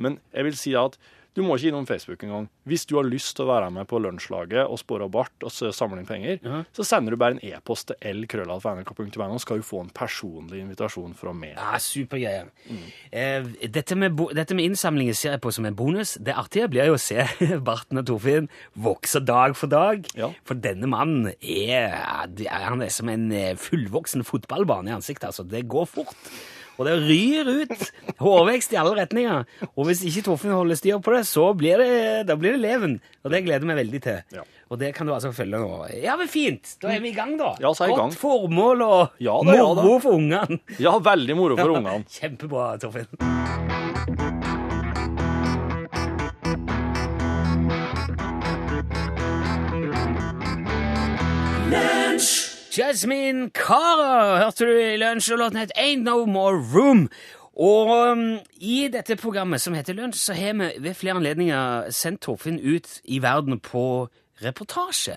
Men 0.00 0.18
jeg 0.32 0.48
vil 0.48 0.58
si 0.58 0.74
at 0.78 0.98
du 1.36 1.42
må 1.44 1.58
ikke 1.58 1.68
innom 1.68 1.84
Facebook 1.86 2.22
engang. 2.24 2.46
Hvis 2.66 2.86
du 2.88 2.94
har 2.96 3.04
lyst 3.06 3.34
til 3.36 3.44
å 3.44 3.50
være 3.52 3.68
med 3.76 3.84
på 3.90 3.98
lunsjlaget 4.00 4.64
og 4.72 4.78
spore 4.80 5.06
bart 5.12 5.44
og 5.44 5.52
så 5.52 5.68
samle 5.76 6.00
inn 6.00 6.08
penger, 6.08 6.38
Ja. 6.42 6.62
så 6.72 6.82
sender 6.88 7.12
du 7.12 7.18
bare 7.20 7.36
en 7.36 7.42
e-post 7.44 7.90
til 7.92 8.22
lkrøllalfa.nrk.no, 8.24 9.38
skal 9.42 9.60
du 9.60 9.66
få 9.68 9.82
en 9.84 9.90
personlig 9.94 10.62
invitasjon 10.64 11.12
fra 11.18 11.34
meg. 11.36 11.54
Ja, 11.58 11.76
Supergreier. 11.78 12.48
Eh, 13.12 13.44
dette, 13.68 13.94
med 14.00 14.16
dette 14.34 14.56
med 14.56 14.64
innsamlinger 14.70 15.14
ser 15.14 15.34
jeg 15.36 15.42
på 15.44 15.52
som 15.54 15.68
en 15.68 15.76
bonus. 15.76 16.16
Det 16.18 16.34
artige 16.34 16.68
blir 16.72 16.88
jo 16.90 16.96
å 16.96 17.00
se 17.02 17.20
Barten 17.68 18.00
og 18.00 18.06
Torfinn 18.08 18.48
vokse 18.74 19.20
dag 19.24 19.54
for 19.60 19.68
dag. 19.72 20.08
Ja. 20.16 20.32
For 20.48 20.56
denne 20.58 20.88
mannen 20.90 21.30
er, 21.36 22.00
er, 22.00 22.48
han 22.70 22.82
er 22.82 22.92
som 22.94 23.12
en 23.12 23.28
eh, 23.32 23.52
fullvoksen 23.60 24.24
fotballbane 24.26 24.90
i 24.90 24.96
ansiktet. 24.96 25.28
altså. 25.30 25.44
Det 25.46 25.66
går 25.68 25.86
fort. 25.92 26.16
Og 26.76 26.84
det 26.84 26.94
ryr 27.06 27.48
ut 27.62 27.84
hårvekst 28.20 28.74
i 28.74 28.78
alle 28.80 28.92
retninger. 28.98 29.46
Og 29.72 29.86
hvis 29.88 30.02
ikke 30.08 30.26
Torfinn 30.26 30.52
holder 30.52 30.76
styr 30.76 30.98
på 31.04 31.14
det, 31.14 31.22
så 31.28 31.46
blir 31.56 31.80
det, 31.80 31.88
da 32.28 32.36
blir 32.36 32.56
det 32.56 32.60
leven. 32.64 32.98
Og 33.24 33.32
det 33.32 33.40
gleder 33.46 33.64
jeg 33.64 33.70
meg 33.70 33.80
veldig 33.80 34.02
til. 34.04 34.18
Ja. 34.36 34.44
Og 34.68 34.80
det 34.82 34.90
kan 34.96 35.06
du 35.08 35.14
altså 35.14 35.30
følge 35.32 35.60
nå. 35.62 35.70
Ja, 36.02 36.16
men 36.20 36.28
fint! 36.28 36.76
Da 36.82 36.90
er 36.92 37.00
vi 37.04 37.12
i 37.14 37.16
gang, 37.16 37.36
da. 37.40 37.54
Ja, 37.62 37.70
så 37.72 37.86
er 37.86 37.94
i 37.94 37.96
gang. 37.96 38.12
Godt 38.12 38.20
formål 38.20 38.82
og 38.86 39.22
Ja 39.22 39.38
da, 39.46 39.56
ja 39.56 39.66
da. 39.78 39.86
moro 39.86 40.00
for 40.04 40.18
ungene. 40.18 40.60
Ja, 40.82 40.96
veldig 40.98 41.38
moro 41.38 41.56
for 41.60 41.74
ungene. 41.78 42.02
Kjempebra, 42.18 42.72
Torfinn. 42.82 43.06
Jasmine 52.76 53.50
Cara 53.56 54.36
hørte 54.42 54.66
du 54.68 54.74
i 54.76 54.98
lunsj, 55.00 55.30
og 55.32 55.38
låten 55.40 55.62
het 55.62 55.70
Ain't 55.80 56.04
No 56.04 56.26
More 56.28 56.58
Room. 56.60 57.06
Og 57.56 57.88
um, 57.88 58.24
i 58.60 58.82
dette 58.92 59.16
programmet 59.16 59.62
som 59.64 59.72
heter 59.72 59.96
Lunsj, 59.96 60.18
så 60.20 60.34
har 60.36 60.58
vi 60.58 60.66
ved 60.84 60.98
flere 60.98 61.16
anledninger 61.16 61.86
sendt 61.96 62.26
Torfinn 62.26 62.58
ut 62.60 62.98
i 63.08 63.22
verden 63.24 63.62
på 63.64 63.84
reportasje. 64.44 65.16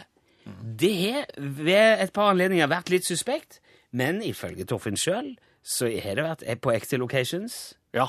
Det 0.80 0.94
har 1.02 1.26
ved 1.36 2.06
et 2.06 2.14
par 2.16 2.32
anledninger 2.32 2.70
vært 2.72 2.94
litt 2.94 3.10
suspekt, 3.10 3.60
men 3.92 4.22
ifølge 4.24 4.64
Torfinn 4.70 4.96
sjøl 4.96 5.34
så 5.60 5.90
har 5.92 6.16
det 6.16 6.28
vært 6.30 6.46
på 6.64 6.72
ekte 6.72 7.02
locations. 7.02 7.58
Ja, 7.92 8.08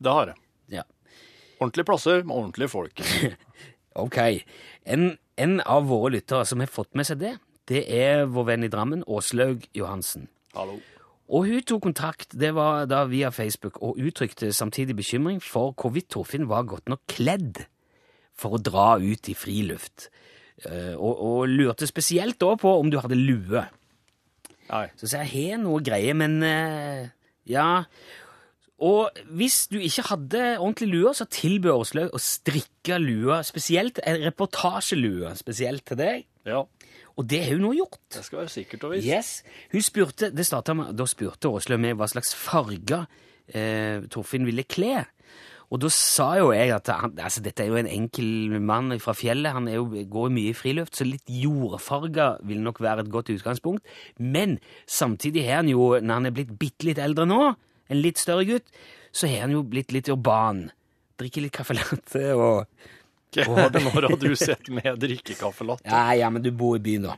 det 0.00 0.14
har 0.16 0.30
det. 0.30 0.38
Ja. 0.78 0.86
Ordentlige 1.58 1.90
plasser 1.90 2.24
med 2.24 2.36
ordentlige 2.36 2.72
folk. 2.72 3.04
Ok. 3.98 4.14
En, 4.86 5.16
en 5.34 5.56
av 5.66 5.88
våre 5.90 6.12
lyttere 6.14 6.44
som 6.46 6.60
har 6.62 6.68
fått 6.70 6.94
med 6.94 7.08
seg 7.08 7.18
det, 7.18 7.32
det 7.68 7.84
er 7.92 8.26
vår 8.32 8.46
venn 8.52 8.64
i 8.66 8.70
Drammen, 8.72 9.02
Åslaug 9.06 9.66
Johansen. 9.76 10.28
Hallo. 10.56 10.78
Og 11.28 11.44
hun 11.44 11.64
tok 11.68 11.82
kontakt 11.84 12.32
det 12.40 12.54
var 12.56 12.86
da 12.88 13.02
via 13.10 13.28
Facebook 13.34 13.82
og 13.84 13.98
uttrykte 14.00 14.48
samtidig 14.56 14.96
bekymring 14.96 15.42
for 15.44 15.74
hvorvidt 15.76 16.08
Torfinn 16.14 16.48
var 16.48 16.64
godt 16.70 16.88
nok 16.88 17.02
kledd 17.10 17.66
for 18.38 18.56
å 18.56 18.62
dra 18.62 18.94
ut 18.96 19.28
i 19.28 19.34
friluft. 19.36 20.08
Eh, 20.64 20.94
Og, 20.96 21.20
og 21.20 21.48
lurte 21.52 21.86
spesielt 21.86 22.38
da 22.40 22.54
på 22.56 22.72
om 22.80 22.88
du 22.90 22.96
hadde 22.98 23.18
lue. 23.18 23.66
Nei. 24.70 24.86
Så 24.96 25.08
sa 25.10 25.20
jeg 25.24 25.52
har 25.52 25.60
noe 25.60 25.82
greie, 25.84 26.14
men 26.16 26.40
eh, 26.44 27.08
ja 27.48 27.84
Og 28.78 29.10
hvis 29.34 29.66
du 29.72 29.78
ikke 29.80 30.04
hadde 30.10 30.42
ordentlig 30.60 30.88
lue, 30.92 31.12
så 31.16 31.26
tilbød 31.26 31.72
Åslaug 31.72 32.12
å 32.14 32.20
strikke 32.22 32.98
lua 33.02 33.40
spesielt, 33.42 33.98
en 34.06 34.20
reportasjelue 34.22 35.32
spesielt 35.36 35.84
til 35.88 35.98
deg. 35.98 36.26
Ja, 36.46 36.62
Og 37.18 37.26
det 37.26 37.42
har 37.44 37.56
hun 37.56 37.66
nå 37.66 37.74
gjort. 37.74 38.00
det 38.14 38.24
skal 38.24 38.44
være 38.44 38.52
sikkert 38.52 38.84
og 38.86 38.94
visst. 38.94 39.08
Yes. 39.10 39.30
Hun 39.72 39.82
spurte, 39.82 40.30
det 40.30 40.76
med, 40.76 40.94
Da 40.96 41.06
spurte 41.06 41.50
Åslaug 41.50 41.80
meg 41.82 41.96
hva 41.98 42.06
slags 42.06 42.34
farger 42.34 43.08
eh, 43.50 44.06
Torfinn 44.10 44.46
ville 44.46 44.62
kle. 44.62 45.02
Og 45.68 45.82
da 45.82 45.90
sa 45.92 46.30
jo 46.38 46.52
jeg 46.54 46.70
at 46.72 46.88
han, 46.88 47.12
altså, 47.20 47.42
dette 47.44 47.64
er 47.64 47.68
jo 47.68 47.76
en 47.76 47.90
enkel 47.90 48.56
mann 48.64 48.94
fra 49.02 49.12
fjellet. 49.12 49.52
Han 49.52 49.68
jo, 49.68 49.84
går 50.08 50.30
mye 50.32 50.54
i 50.54 50.56
friluft, 50.56 50.96
så 50.96 51.04
litt 51.04 51.28
jordfarger 51.28 52.38
vil 52.48 52.62
nok 52.64 52.80
være 52.80 53.04
et 53.04 53.12
godt 53.12 53.34
utgangspunkt. 53.34 53.84
Men 54.16 54.56
samtidig 54.88 55.44
har 55.44 55.60
han 55.60 55.72
jo, 55.72 55.98
når 56.00 56.20
han 56.20 56.30
er 56.30 56.36
blitt 56.38 56.54
bitte 56.60 56.88
litt 56.88 57.02
eldre 57.02 57.26
nå, 57.28 57.42
en 57.88 58.00
litt 58.00 58.20
større 58.20 58.46
gutt, 58.48 58.72
så 59.12 59.28
har 59.28 59.44
han 59.44 59.56
jo 59.56 59.66
blitt 59.66 59.92
litt 59.92 60.08
urban. 60.12 60.68
Drikker 61.20 61.44
litt 61.44 61.56
caffè 61.56 61.76
latte 61.76 62.24
og 62.38 62.64
Når 63.36 64.06
har 64.08 64.16
du 64.20 64.30
sett 64.38 64.70
med 64.72 64.98
drikkekaffelatte? 65.02 65.88
Ja, 65.88 66.14
ja, 66.16 66.30
men 66.32 66.42
du 66.42 66.50
bor 66.56 66.78
i 66.78 66.82
byen, 66.82 67.10
da. 67.10 67.16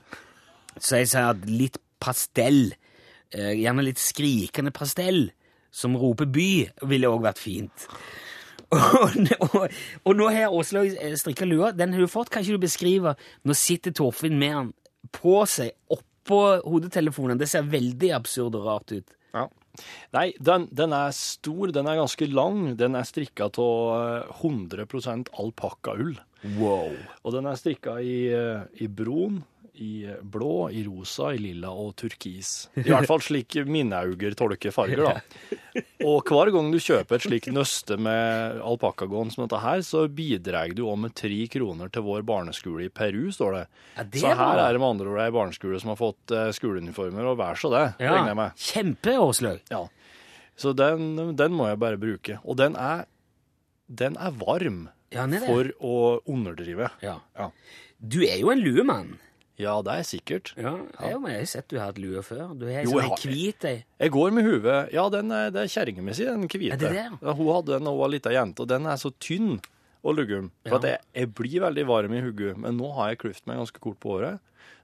Så 0.79 1.01
jeg 1.01 1.11
sier 1.13 1.31
at 1.33 1.45
litt 1.47 1.79
pastell, 2.03 2.73
eh, 3.35 3.53
gjerne 3.61 3.85
litt 3.87 4.01
skrikende 4.03 4.73
pastell, 4.75 5.29
som 5.71 5.95
roper 5.99 6.27
by, 6.27 6.51
ville 6.91 7.11
òg 7.11 7.23
vært 7.29 7.39
fint. 7.43 7.87
Og, 8.71 9.17
og, 9.43 9.65
og 10.07 10.13
nå 10.15 10.29
har 10.31 10.53
Åslaug 10.55 10.93
strikka 11.19 11.43
lua. 11.49 11.73
Den 11.75 11.91
har 11.97 12.05
du 12.05 12.07
fått. 12.07 12.29
Kan 12.31 12.45
ikke 12.45 12.55
du 12.55 12.63
beskrive 12.63 13.17
Nå 13.43 13.57
sitter 13.59 13.91
Torfinn 13.99 14.37
med 14.39 14.53
den 14.55 14.69
på 15.11 15.41
seg 15.51 15.73
oppå 15.91 16.39
hodetelefonen. 16.63 17.41
Det 17.41 17.49
ser 17.51 17.67
veldig 17.67 18.13
absurd 18.15 18.55
og 18.61 18.69
rart 18.69 18.95
ut. 18.95 19.17
Ja. 19.35 19.49
Nei, 20.17 20.31
den, 20.43 20.67
den 20.75 20.95
er 20.97 21.15
stor, 21.17 21.73
den 21.75 21.91
er 21.91 22.01
ganske 22.01 22.29
lang. 22.31 22.75
Den 22.81 22.99
er 22.99 23.09
strikka 23.09 23.51
av 23.51 24.37
100% 24.41 25.33
alpakkaull. 25.41 26.19
Wow. 26.57 26.95
Og 27.25 27.35
den 27.37 27.49
er 27.51 27.59
strikka 27.61 27.99
i, 28.01 28.31
eh, 28.33 28.67
i 28.81 28.89
brun, 28.89 29.43
i 29.75 30.07
blå, 30.23 30.71
i 30.75 30.83
rosa, 30.87 31.31
i 31.35 31.39
lilla 31.41 31.71
og 31.71 31.93
turkis. 32.01 32.69
I 32.81 32.89
hvert 32.89 33.07
fall 33.09 33.23
slik 33.25 33.57
mine 33.69 34.01
øyne 34.11 34.35
tolker 34.39 34.75
farger, 34.75 35.05
da. 35.07 35.21
Og 36.11 36.27
hver 36.27 36.51
gang 36.55 36.71
du 36.73 36.79
kjøper 36.83 37.19
et 37.19 37.27
slikt 37.27 37.51
nøste 37.55 37.97
med 38.01 38.59
alpakkagåen 38.67 39.31
som 39.31 39.45
dette 39.45 39.61
her, 39.63 39.85
så 39.87 40.07
bidrar 40.11 40.73
du 40.75 40.83
òg 40.89 40.99
med 41.05 41.15
tre 41.19 41.39
kroner 41.53 41.93
til 41.93 42.05
vår 42.07 42.25
barneskole 42.29 42.89
i 42.89 42.93
Peru, 42.93 43.29
står 43.35 43.57
det. 43.59 43.65
Ja, 43.97 44.07
det 44.17 44.25
så 44.25 44.35
her 44.35 44.63
er 44.65 44.75
det 44.75 44.83
med 44.83 44.91
andre 44.97 45.13
ord 45.15 45.23
ei 45.25 45.31
barneskole 45.35 45.81
som 45.83 45.93
har 45.93 46.01
fått 46.01 46.35
eh, 46.35 46.51
skoleuniformer, 46.57 47.31
og 47.31 47.39
vær 47.41 47.61
så 47.61 47.73
det, 47.75 47.85
regner 48.03 48.33
jeg 48.33 48.41
med. 48.43 48.65
Kjempe, 48.71 49.17
Åslaug. 49.23 49.63
Ja. 49.71 49.85
Så 50.61 50.75
den, 50.77 51.37
den 51.39 51.55
må 51.57 51.71
jeg 51.71 51.81
bare 51.81 52.01
bruke. 52.01 52.41
Og 52.45 52.59
den 52.61 52.77
er, 52.77 53.07
den 53.89 54.19
er 54.21 54.35
varm 54.43 54.89
Ja, 55.15 55.25
for 55.47 55.71
å 55.81 55.95
underdrive. 56.29 56.91
Ja. 57.03 57.17
Ja. 57.39 57.49
Du 58.01 58.21
er 58.25 58.39
jo 58.41 58.53
en 58.53 58.61
luemann. 58.65 59.19
Ja, 59.61 59.75
det 59.85 59.93
er 60.01 60.07
sikkert. 60.09 60.53
Ja, 60.57 60.73
jeg 61.05 61.21
har 61.21 61.45
sett 61.51 61.69
du 61.69 61.77
har 61.79 61.91
hatt 61.91 61.99
lue 62.01 62.23
før. 62.25 62.55
Du 62.59 62.65
har 62.71 62.83
Jo, 62.87 62.95
sånn 62.95 63.03
jeg 63.03 63.11
har- 63.11 63.25
hvit 63.35 63.65
ei. 63.69 63.85
Jeg 64.01 64.11
går 64.17 64.33
med 64.33 64.45
huet 64.49 64.93
Ja, 64.97 65.09
den 65.13 65.31
er, 65.37 65.51
det 65.51 65.63
er 65.67 65.69
kjerringa 65.75 66.03
mi 66.03 66.13
si, 66.17 66.25
den 66.25 66.49
hvite. 66.49 66.73
Er 66.73 66.77
det 66.81 66.89
det, 66.91 66.97
ja? 67.05 67.11
Ja, 67.23 67.35
hun 67.37 67.53
hadde 67.55 67.77
den 67.77 67.85
da 67.85 67.91
hun 67.93 68.01
var 68.01 68.09
lita 68.09 68.31
jente, 68.33 68.61
og 68.65 68.69
den 68.69 68.87
er 68.87 68.97
så 68.97 69.13
tynn 69.21 69.61
og 70.05 70.17
lugum. 70.17 70.51
For 70.69 70.79
Ja. 70.81 70.97
jeg, 70.97 71.01
jeg 71.15 71.35
blir 71.35 71.61
veldig 71.67 71.87
varm 71.87 72.15
i 72.15 72.21
hodet, 72.21 72.57
men 72.59 72.77
nå 72.79 72.93
har 72.97 73.11
jeg 73.11 73.19
kløft 73.25 73.47
meg 73.47 73.59
ganske 73.61 73.81
kort 73.81 74.01
på 74.01 74.17
året, 74.19 74.39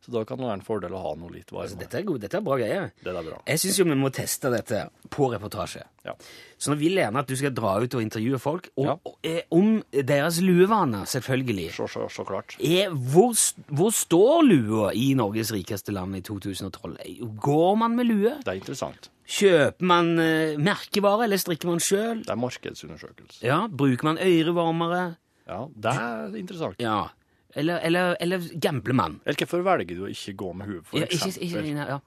så 0.04 0.12
da 0.12 0.23
kan 0.25 0.38
det 0.38 0.46
være 0.46 0.58
en 0.61 0.64
fordel 0.64 0.92
å 0.94 1.00
ha 1.02 1.14
noe 1.18 1.32
litt 1.32 1.50
Altså, 1.52 1.76
dette 1.78 1.99
er 1.99 2.02
god, 2.06 2.20
dette 2.20 2.37
er 2.38 2.42
bra 2.44 2.56
greier. 2.61 2.92
Det 3.02 3.11
er 3.11 3.23
bra. 3.26 3.38
Jeg 3.49 3.58
syns 3.58 3.78
jo 3.80 3.85
vi 3.88 3.96
må 3.99 4.11
teste 4.14 4.50
dette 4.52 4.82
på 5.11 5.30
reportasje. 5.32 5.82
Ja. 6.04 6.12
Så 6.58 6.70
nå 6.70 6.76
vil 6.78 6.94
jeg 6.94 7.06
gjerne 7.08 7.18
at 7.25 7.26
du 7.26 7.35
skal 7.37 7.50
dra 7.56 7.73
ut 7.82 7.94
og 7.96 8.02
intervjue 8.04 8.38
folk, 8.38 8.68
og, 8.76 8.85
Ja. 8.87 8.96
eh, 9.25 9.42
om 9.50 9.82
deres 9.92 10.38
luevaner, 10.40 11.04
selvfølgelig. 11.11 11.73
Så, 11.75 11.88
så, 11.90 12.06
så 12.12 12.25
klart. 12.28 12.56
Er, 12.61 12.90
hvor, 12.90 13.35
hvor 13.73 13.90
står 13.90 14.44
lua 14.46 14.92
i 14.94 15.14
Norges 15.14 15.50
rikeste 15.52 15.92
land 15.92 16.14
i 16.16 16.20
2012? 16.20 17.37
Går 17.40 17.76
man 17.76 17.96
med 17.96 18.06
lue? 18.06 18.37
Det 18.44 18.49
er 18.52 18.61
interessant. 18.61 19.11
Kjøper 19.26 19.87
man 19.90 20.12
eh, 20.23 20.56
merkevare, 20.62 21.25
eller 21.26 21.40
strikker 21.42 21.66
man 21.71 21.80
sjøl? 21.83 22.21
Det 22.26 22.30
er 22.30 22.38
markedsundersøkelse. 22.38 23.40
Ja, 23.47 23.64
bruker 23.66 24.06
man 24.12 24.21
ørevarmere? 24.23 25.04
Ja, 25.47 25.64
det 25.75 25.95
er 25.99 26.37
interessant. 26.38 26.78
Ja. 26.83 27.09
Eller, 27.56 27.80
eller, 27.87 28.14
eller 28.21 28.45
gambler 28.61 28.95
man? 28.95 29.21
Eller 29.25 29.38
hvorfor 29.40 29.64
velger 29.64 29.97
du 29.97 30.04
å 30.06 30.12
ikke 30.12 30.35
gå 30.37 30.52
med 30.59 30.68
huet, 30.71 30.85
for 30.87 31.00
Ja, 31.00 31.06
ikke, 31.09 31.30
eksempel? 31.33 31.71
ikke, 31.73 31.88
ja. 31.88 31.99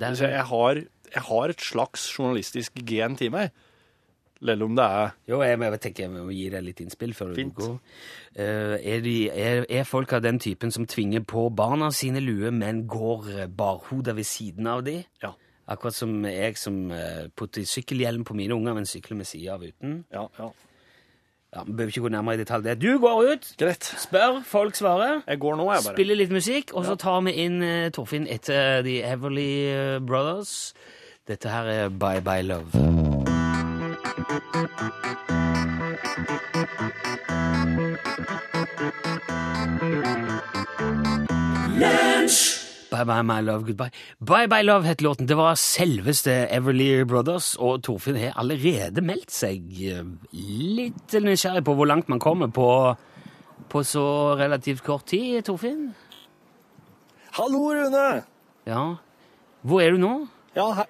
Det 0.00 0.10
Så 0.16 0.24
er, 0.26 0.34
jeg, 0.38 0.44
har, 0.50 0.80
jeg 1.14 1.24
har 1.28 1.52
et 1.54 1.60
slags 1.62 2.06
journalistisk 2.18 2.80
gen 2.88 3.16
til 3.20 3.30
meg. 3.34 3.52
Eller 4.44 4.64
om 4.66 4.74
det 4.76 4.84
er 4.84 5.12
jo, 5.30 5.38
jeg, 5.44 5.58
jeg 5.62 5.80
tenker 5.80 6.04
jeg 6.04 6.12
må 6.12 6.24
gi 6.34 6.48
deg 6.52 6.64
litt 6.66 6.80
innspill 6.84 7.14
før 7.16 7.30
Fint. 7.36 7.54
du 7.54 7.62
går. 7.62 7.76
Eh, 8.34 8.74
er, 8.94 9.04
de, 9.04 9.14
er, 9.30 9.62
er 9.72 9.86
folk 9.88 10.12
av 10.16 10.24
den 10.24 10.40
typen 10.42 10.72
som 10.74 10.88
tvinger 10.90 11.22
på 11.24 11.46
barna 11.54 11.90
sine 11.94 12.20
lue, 12.24 12.50
men 12.52 12.82
går 12.90 13.30
uh, 13.30 13.44
barhodet 13.48 14.16
ved 14.18 14.26
siden 14.28 14.66
av 14.68 14.82
de? 14.88 14.98
Ja. 15.22 15.30
Akkurat 15.68 15.94
som 15.96 16.24
jeg 16.28 16.56
som 16.60 16.90
eh, 16.92 17.26
putter 17.36 17.64
sykkelhjelm 17.64 18.24
på 18.28 18.34
mine 18.36 18.52
unger, 18.54 18.74
men 18.76 18.86
sykler 18.86 19.16
med 19.16 19.26
sida 19.26 19.54
av 19.56 19.62
uten. 19.64 20.04
Ja, 20.12 20.26
ja. 20.38 20.50
Ja, 21.54 21.62
Vi 21.62 21.72
behøver 21.72 21.92
ikke 21.92 22.00
gå 22.02 22.10
nærmere 22.10 22.34
i 22.34 22.38
detalj. 22.42 22.64
det. 22.64 22.80
Du 22.82 22.98
går 22.98 23.32
ut, 23.32 23.44
Greit. 23.58 23.84
spør, 24.02 24.40
folk 24.44 24.74
svarer. 24.74 25.22
Jeg 25.28 25.38
går 25.38 25.56
nå, 25.56 25.68
jeg 25.72 25.84
bare. 25.86 25.94
Spiller 25.94 26.18
litt 26.18 26.32
musikk, 26.34 26.74
og 26.74 26.84
så 26.84 26.96
tar 26.98 27.20
vi 27.28 27.32
inn 27.44 27.62
eh, 27.62 27.90
Torfinn 27.94 28.26
etter 28.26 28.82
The 28.82 28.96
Everly 29.06 29.48
eh, 29.70 30.00
Brothers. 30.02 30.74
Dette 31.28 31.48
her 31.48 31.64
er 31.64 31.88
Bye 31.94 32.20
Bye 32.20 32.42
Love. 32.42 32.74
Bye 42.94 43.04
Bye 43.08 43.22
My 43.26 43.40
Love 43.42 43.66
Goodbye. 43.66 43.90
Bye 44.20 44.46
Bye 44.46 44.62
Love 44.62 44.86
het 44.86 45.02
låten. 45.02 45.26
Det 45.26 45.36
var 45.36 45.56
selveste 45.58 46.30
Everly 46.54 47.02
Brothers, 47.04 47.56
og 47.58 47.82
Torfinn 47.82 48.18
har 48.20 48.36
allerede 48.38 49.02
meldt 49.02 49.34
seg 49.34 49.66
litt 50.32 51.16
nysgjerrig 51.18 51.64
på 51.66 51.74
hvor 51.74 51.90
langt 51.90 52.08
man 52.12 52.22
kommer 52.22 52.52
på, 52.54 52.68
på 53.68 53.82
så 53.82 54.06
relativt 54.38 54.84
kort 54.86 55.08
tid, 55.10 55.42
Torfinn. 55.48 55.88
Hallo, 57.34 57.66
Rune! 57.74 58.22
Ja. 58.70 58.84
Hvor 59.66 59.82
er 59.82 59.96
du 59.96 59.98
nå? 59.98 60.12
Ja, 60.54 60.68
hei. 60.78 60.86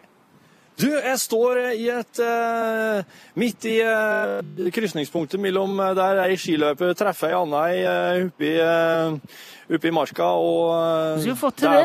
Du, 0.74 0.88
jeg 0.90 1.18
står 1.22 1.58
i 1.78 1.84
et 1.94 2.18
uh, 2.18 3.04
Midt 3.38 3.66
i 3.70 3.76
uh, 3.86 4.40
krysningspunktet 4.74 5.38
mellom 5.38 5.76
uh, 5.78 5.92
der 5.94 6.18
ei 6.24 6.34
skiløper 6.40 6.96
treffer 6.98 7.30
ei 7.30 7.36
anna 7.38 7.60
uh, 7.70 8.24
oppi, 8.26 8.50
uh, 8.58 9.14
oppi 9.78 9.92
marka, 9.94 10.32
og 10.34 10.72
uh, 10.74 11.22
Du 11.22 11.28
har 11.30 11.38
fått 11.38 11.60
til 11.62 11.70
det. 11.70 11.84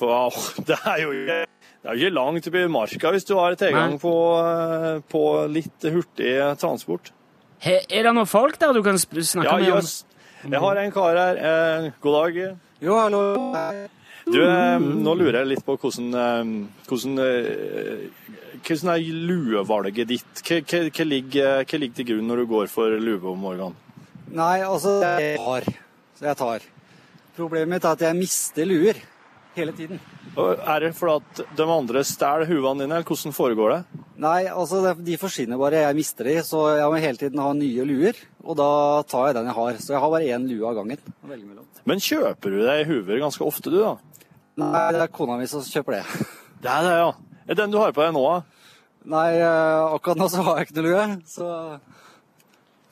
For, 0.00 0.10
wow, 0.10 0.34
det 0.66 0.80
er 0.82 0.98
jo 1.04 1.12
ikke 1.14 1.38
det 1.80 1.88
er 1.88 1.96
ikke 2.02 2.12
langt 2.12 2.48
oppi 2.50 2.64
marka 2.68 3.14
hvis 3.14 3.24
du 3.30 3.36
har 3.38 3.54
tilgang 3.56 3.94
på, 4.02 4.10
på 5.08 5.22
litt 5.48 5.86
hurtig 5.94 6.34
transport. 6.60 7.12
He, 7.64 7.78
er 7.88 8.04
det 8.04 8.12
noen 8.16 8.28
folk 8.28 8.58
der 8.60 8.74
du 8.76 8.82
kan 8.84 8.98
snakke 9.00 9.46
Ja, 9.46 9.54
med? 9.56 9.70
om- 9.70 9.78
jøss. 9.78 9.94
Jeg 10.42 10.60
har 10.60 10.78
en 10.82 10.92
kar 10.92 11.16
her. 11.20 11.88
God 12.00 12.14
dag. 12.18 12.36
Jo, 12.80 12.94
hallo. 12.98 13.22
Du, 14.30 14.38
eh, 14.46 14.78
nå 14.78 15.14
lurer 15.18 15.40
jeg 15.40 15.50
litt 15.56 15.64
på 15.66 15.74
hvordan 15.80 16.10
eh, 16.14 16.50
Hvordan, 16.86 17.16
eh, 17.24 18.02
hvordan 18.60 18.92
er 18.92 19.22
luevalget 19.30 20.10
ditt? 20.10 20.42
Hva, 20.46 20.60
hva, 20.62 20.82
hva, 20.86 21.06
ligger, 21.08 21.64
hva 21.64 21.80
ligger 21.82 21.96
til 21.98 22.08
grunn 22.12 22.28
når 22.30 22.42
du 22.42 22.50
går 22.52 22.70
for 22.70 22.94
lue 23.02 23.18
om 23.32 23.40
morgenen? 23.42 23.78
Nei, 24.30 24.60
altså 24.62 25.00
Jeg 25.02 25.40
tar. 25.40 25.66
Så 26.14 26.28
jeg 26.28 26.38
tar. 26.38 26.68
Problemet 27.34 27.72
mitt 27.72 27.86
er 27.88 27.96
at 27.96 28.04
jeg 28.06 28.18
mister 28.20 28.68
luer 28.68 29.00
hele 29.56 29.74
tiden. 29.74 29.98
Og 30.38 30.60
Er 30.62 30.84
det 30.84 30.92
fordi 30.94 31.16
at 31.18 31.56
de 31.58 31.66
andre 31.66 32.04
stjeler 32.06 32.46
huene 32.46 32.84
dine, 32.84 33.00
eller 33.00 33.08
hvordan 33.08 33.34
foregår 33.34 33.74
det? 33.74 33.80
Nei, 34.20 34.44
altså 34.52 34.82
de 34.94 35.16
forsvinner 35.18 35.58
bare. 35.58 35.80
Jeg 35.86 35.96
mister 35.96 36.28
de, 36.28 36.36
så 36.46 36.60
jeg 36.76 36.92
må 36.92 37.00
hele 37.02 37.18
tiden 37.18 37.40
ha 37.42 37.50
nye 37.56 37.86
luer. 37.88 38.20
Og 38.44 38.58
da 38.60 38.70
tar 39.08 39.30
jeg 39.30 39.38
den 39.40 39.48
jeg 39.50 39.56
har. 39.56 39.80
Så 39.80 39.94
jeg 39.96 40.02
har 40.04 40.12
bare 40.12 40.30
én 40.36 40.46
lue 40.46 40.68
av 40.68 40.76
gangen. 40.78 41.00
å 41.24 41.30
velge 41.32 41.48
mellom. 41.48 41.66
Men 41.88 42.02
kjøper 42.04 42.52
du 42.54 42.60
deg 42.66 42.86
huver 42.90 43.22
ganske 43.24 43.46
ofte, 43.46 43.72
du, 43.72 43.80
da? 43.80 43.96
Nei, 44.58 44.86
det 44.96 45.04
er 45.04 45.12
kona 45.14 45.36
mi 45.38 45.46
som 45.50 45.62
kjøper 45.64 46.00
det. 46.00 46.26
Det 46.60 46.70
er 46.70 46.86
det, 46.86 46.96
ja. 46.98 47.12
Er 47.50 47.58
den 47.58 47.72
du 47.72 47.78
har 47.80 47.94
på 47.94 48.02
deg 48.02 48.14
nå, 48.16 48.22
da? 48.26 48.70
Nei, 49.10 49.28
eh, 49.38 49.94
akkurat 49.94 50.18
nå 50.20 50.26
så 50.28 50.42
har 50.44 50.58
jeg 50.60 50.68
ikke 50.68 50.76
noe 50.80 50.90
lue, 50.90 51.04
så, 51.30 51.46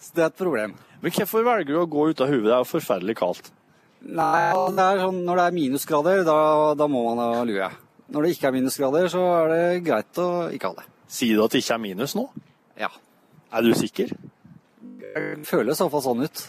så 0.00 0.16
det 0.16 0.24
er 0.24 0.30
et 0.30 0.38
problem. 0.40 0.76
Men 1.02 1.14
hvorfor 1.14 1.44
velger 1.46 1.74
du 1.74 1.80
å 1.82 1.88
gå 1.90 2.08
ut 2.10 2.22
av 2.24 2.32
huet? 2.32 2.46
Det 2.46 2.54
er 2.54 2.62
jo 2.62 2.70
forferdelig 2.70 3.18
kaldt. 3.18 3.50
Nei, 3.98 4.48
det 4.78 4.86
sånn, 5.02 5.20
når 5.26 5.40
det 5.40 5.44
er 5.44 5.56
minusgrader, 5.58 6.22
da, 6.26 6.38
da 6.78 6.88
må 6.90 7.02
man 7.10 7.20
ha 7.22 7.44
lue. 7.46 7.68
Når 8.08 8.24
det 8.24 8.32
ikke 8.34 8.48
er 8.48 8.56
minusgrader, 8.56 9.08
så 9.12 9.24
er 9.42 9.52
det 9.52 9.62
greit 9.84 10.20
å 10.22 10.28
ikke 10.54 10.70
ha 10.70 10.78
det. 10.80 10.86
Sier 11.12 11.36
du 11.36 11.44
at 11.44 11.52
det 11.52 11.60
ikke 11.62 11.76
er 11.76 11.82
minus 11.82 12.14
nå? 12.16 12.24
Ja. 12.80 12.88
Er 13.52 13.64
du 13.64 13.72
sikker? 13.76 14.14
Jeg 15.08 15.44
føler 15.48 15.74
iallfall 15.74 16.04
sånn 16.04 16.24
ut. 16.24 16.44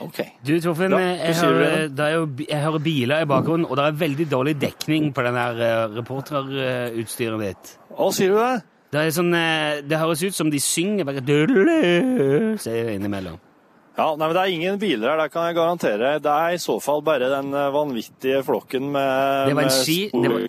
OK. 0.00 0.18
Du, 0.46 0.52
Torfinn, 0.64 0.94
Ja, 0.96 0.98
jeg, 1.20 1.34
hører, 1.36 1.88
er 1.92 2.46
jeg 2.48 2.62
hører 2.64 2.82
biler 2.84 3.22
i 3.24 3.28
bakgrunnen, 3.28 3.66
og 3.68 3.76
det 3.76 3.84
er 3.84 3.98
veldig 4.00 4.26
dårlig 4.30 4.54
dekning 4.62 5.10
på 5.16 5.24
den 5.26 5.36
der 5.36 5.60
eh, 5.66 5.94
reporterutstyret 5.98 7.40
ditt. 7.44 7.72
Hva 7.98 8.08
sier 8.16 8.32
du 8.32 8.38
det? 8.40 8.62
Det, 8.90 9.04
sånn, 9.14 9.30
eh, 9.36 9.80
det 9.86 9.98
høres 10.00 10.22
ut 10.26 10.34
som 10.34 10.48
de 10.50 10.58
synger 10.62 11.04
bare 11.06 11.22
sier 12.58 12.88
innimellom. 12.96 13.36
Ja, 13.98 14.14
nei, 14.16 14.26
men 14.30 14.32
Det 14.34 14.40
er 14.42 14.54
ingen 14.54 14.78
biler 14.80 15.10
her, 15.10 15.18
det 15.20 15.32
kan 15.34 15.46
jeg 15.50 15.56
garantere. 15.58 16.14
Det 16.24 16.32
er 16.32 16.54
i 16.56 16.62
så 16.62 16.78
fall 16.82 17.02
bare 17.04 17.28
den 17.28 17.52
eh, 17.52 17.68
vanvittige 17.74 18.40
flokken 18.46 18.88
med 18.94 19.50
Det 19.50 19.56
var 19.58 19.68
en 19.68 19.74
ski- 19.76 20.10
det 20.14 20.30
var- 20.32 20.48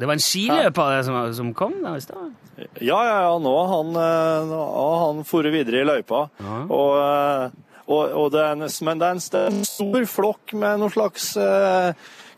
Det 0.00 0.06
var 0.08 0.14
en 0.16 0.22
skiløper 0.24 1.02
som, 1.04 1.16
som 1.34 1.50
kom 1.54 1.74
der 1.82 1.96
i 1.96 2.00
stad. 2.00 2.30
Ja, 2.80 3.00
ja, 3.04 3.16
ja. 3.26 3.34
Nå 3.38 3.50
har 3.58 3.68
han, 3.74 3.90
han 5.16 5.24
foret 5.28 5.52
videre 5.52 5.82
i 5.82 5.84
løypa. 5.88 6.22
Ja. 6.40 6.56
Og, 6.72 7.52
og, 7.90 8.14
og 8.14 8.30
det 8.34 8.46
en, 8.46 8.64
men 8.86 9.00
det 9.00 9.06
er 9.08 9.18
en, 9.18 9.22
en 9.50 9.64
stor 9.66 10.06
flokk 10.06 10.54
med 10.58 10.80
noe 10.82 10.92
slags 10.94 11.32
eh, 11.40 11.90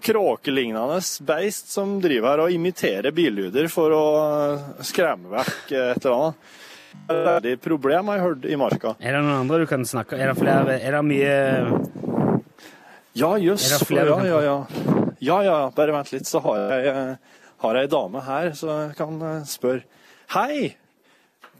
kråkelignende 0.03 0.99
beist 1.29 1.71
som 1.73 1.99
driver 2.03 2.33
her 2.33 2.45
og 2.47 2.57
imiterer 2.57 3.15
billyder 3.15 3.69
for 3.73 3.95
å 3.95 4.05
skremme 4.85 5.31
vekk 5.37 5.75
et 5.77 6.07
eller 6.07 6.17
annet. 6.17 6.59
Det 6.93 7.15
er 7.17 7.29
veldig 7.29 7.53
problem 7.65 8.11
har 8.13 8.25
hørt 8.25 8.45
i 8.45 8.57
marka. 8.61 8.97
Er 9.01 9.17
det 9.17 9.23
noen 9.25 9.45
andre 9.45 9.63
du 9.63 9.69
kan 9.71 9.85
snakke 9.89 10.19
Er 10.21 10.29
det 10.29 10.35
flere 10.37 10.75
Er 10.77 10.93
det 10.93 11.01
mye 11.09 11.37
Ja, 13.17 13.31
jøss. 13.41 13.65
Ja, 13.93 14.19
ja, 14.29 14.41
ja. 14.45 14.59
Ja, 15.23 15.39
ja, 15.47 15.57
bare 15.77 15.95
vent 15.95 16.11
litt, 16.13 16.27
så 16.27 16.41
har 16.43 16.59
jeg, 16.59 16.87
eh, 16.91 17.43
har 17.63 17.77
jeg 17.79 17.87
ei 17.87 17.91
dame 17.93 18.23
her, 18.27 18.49
så 18.59 18.71
jeg 18.73 18.95
kan 18.99 19.21
eh, 19.23 19.45
spørre. 19.47 19.85
Hei! 20.35 20.73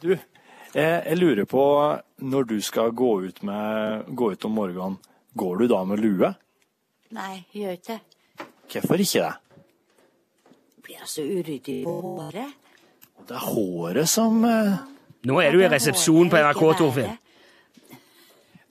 Du, 0.03 0.17
jeg 0.81 1.19
lurer 1.19 1.45
på, 1.45 1.65
når 2.25 2.49
du 2.49 2.57
skal 2.65 2.93
gå 2.97 3.11
ut, 3.27 3.43
med, 3.43 4.07
gå 4.17 4.31
ut 4.33 4.45
om 4.49 4.55
morgenen, 4.57 4.99
går 5.37 5.63
du 5.63 5.67
da 5.69 5.83
med 5.85 6.01
lue? 6.01 6.33
Nei, 7.13 7.45
jeg 7.53 7.63
gjør 7.63 7.79
ikke 7.79 7.93
det. 7.93 8.47
Hvorfor 8.73 9.05
ikke 9.05 9.25
det? 9.27 9.33
Blir 10.83 11.03
så 11.07 11.23
uryddig 11.23 11.83
på 11.85 11.97
håret. 12.01 12.55
Det 13.29 13.37
er 13.37 13.45
håret 13.53 14.09
som 14.09 14.41
eh, 14.45 14.81
Nå 15.29 15.37
er 15.39 15.55
du 15.55 15.61
i 15.63 15.69
resepsjon 15.71 16.31
på 16.33 16.41
NRK, 16.41 16.63
Torfinn. 16.81 17.13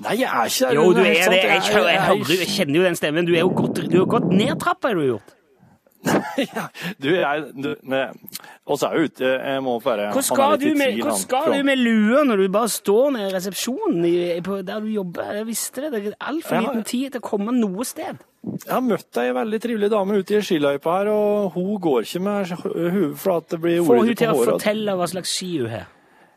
Nei, 0.01 0.15
jeg 0.19 0.27
er 0.27 0.49
ikke 0.49 0.65
der. 0.65 0.73
Jo, 0.75 0.87
du 0.91 0.99
er 0.99 1.05
det. 1.05 1.13
Jeg, 1.21 1.31
jeg, 1.31 1.61
jeg, 1.71 2.01
hører, 2.01 2.33
jeg 2.39 2.49
kjenner 2.49 2.79
jo 2.79 2.83
den 2.83 2.97
stemmen. 2.97 3.29
Du 3.29 3.31
er 3.35 3.45
jo 3.45 3.53
gått, 3.55 3.77
du 3.77 4.01
er 4.01 4.97
du 4.97 5.05
gjort. 5.05 5.35
Ja, 6.55 6.63
du, 6.97 7.07
jeg, 7.13 7.43
du, 7.63 7.67
og 8.65 8.77
er 8.87 8.95
jeg 8.95 9.09
ute, 9.11 9.27
jeg 9.37 9.61
må 9.63 9.75
bare 9.83 10.07
Hvor 10.15 10.23
skal, 10.25 10.55
du 10.61 10.71
med, 10.79 10.97
hvor 11.03 11.17
skal 11.19 11.53
du 11.53 11.63
med 11.67 11.77
lua 11.77 12.23
når 12.25 12.41
du 12.41 12.47
bare 12.55 12.71
står 12.73 13.11
nede 13.13 13.29
i 13.29 13.33
resepsjonen 13.35 14.05
i, 14.09 14.15
der 14.41 14.79
du 14.81 14.87
jobber? 14.89 15.29
Jeg 15.37 15.47
visste 15.47 15.83
det. 15.85 15.91
Det 15.93 16.01
er 16.13 16.17
altfor 16.31 16.55
Ja. 16.57 16.61
liten 16.65 16.83
tid 16.89 17.11
til 17.13 17.21
å 17.21 17.27
komme 17.29 17.53
noe 17.53 17.85
sted. 17.85 18.23
Jeg 18.65 18.73
har 18.73 18.81
møtt 18.81 19.17
ei 19.21 19.29
veldig 19.37 19.59
trivelig 19.61 19.91
dame 19.93 20.17
ute 20.17 20.39
i 20.39 20.41
skiløypa 20.41 20.95
her, 20.97 21.11
og 21.13 21.51
hun 21.53 21.75
går 21.83 22.07
ikke 22.07 22.21
med 22.25 22.55
hue 22.95 23.11
for 23.15 23.37
at 23.37 23.49
det 23.53 23.59
blir 23.61 23.83
Få 23.85 23.99
hun 24.01 24.15
til 24.15 24.31
å 24.31 24.37
håret. 24.39 24.55
fortelle 24.55 24.95
hva 24.97 25.07
slags 25.11 25.35
ski 25.37 25.51
hun 25.59 25.69
har. 25.69 25.85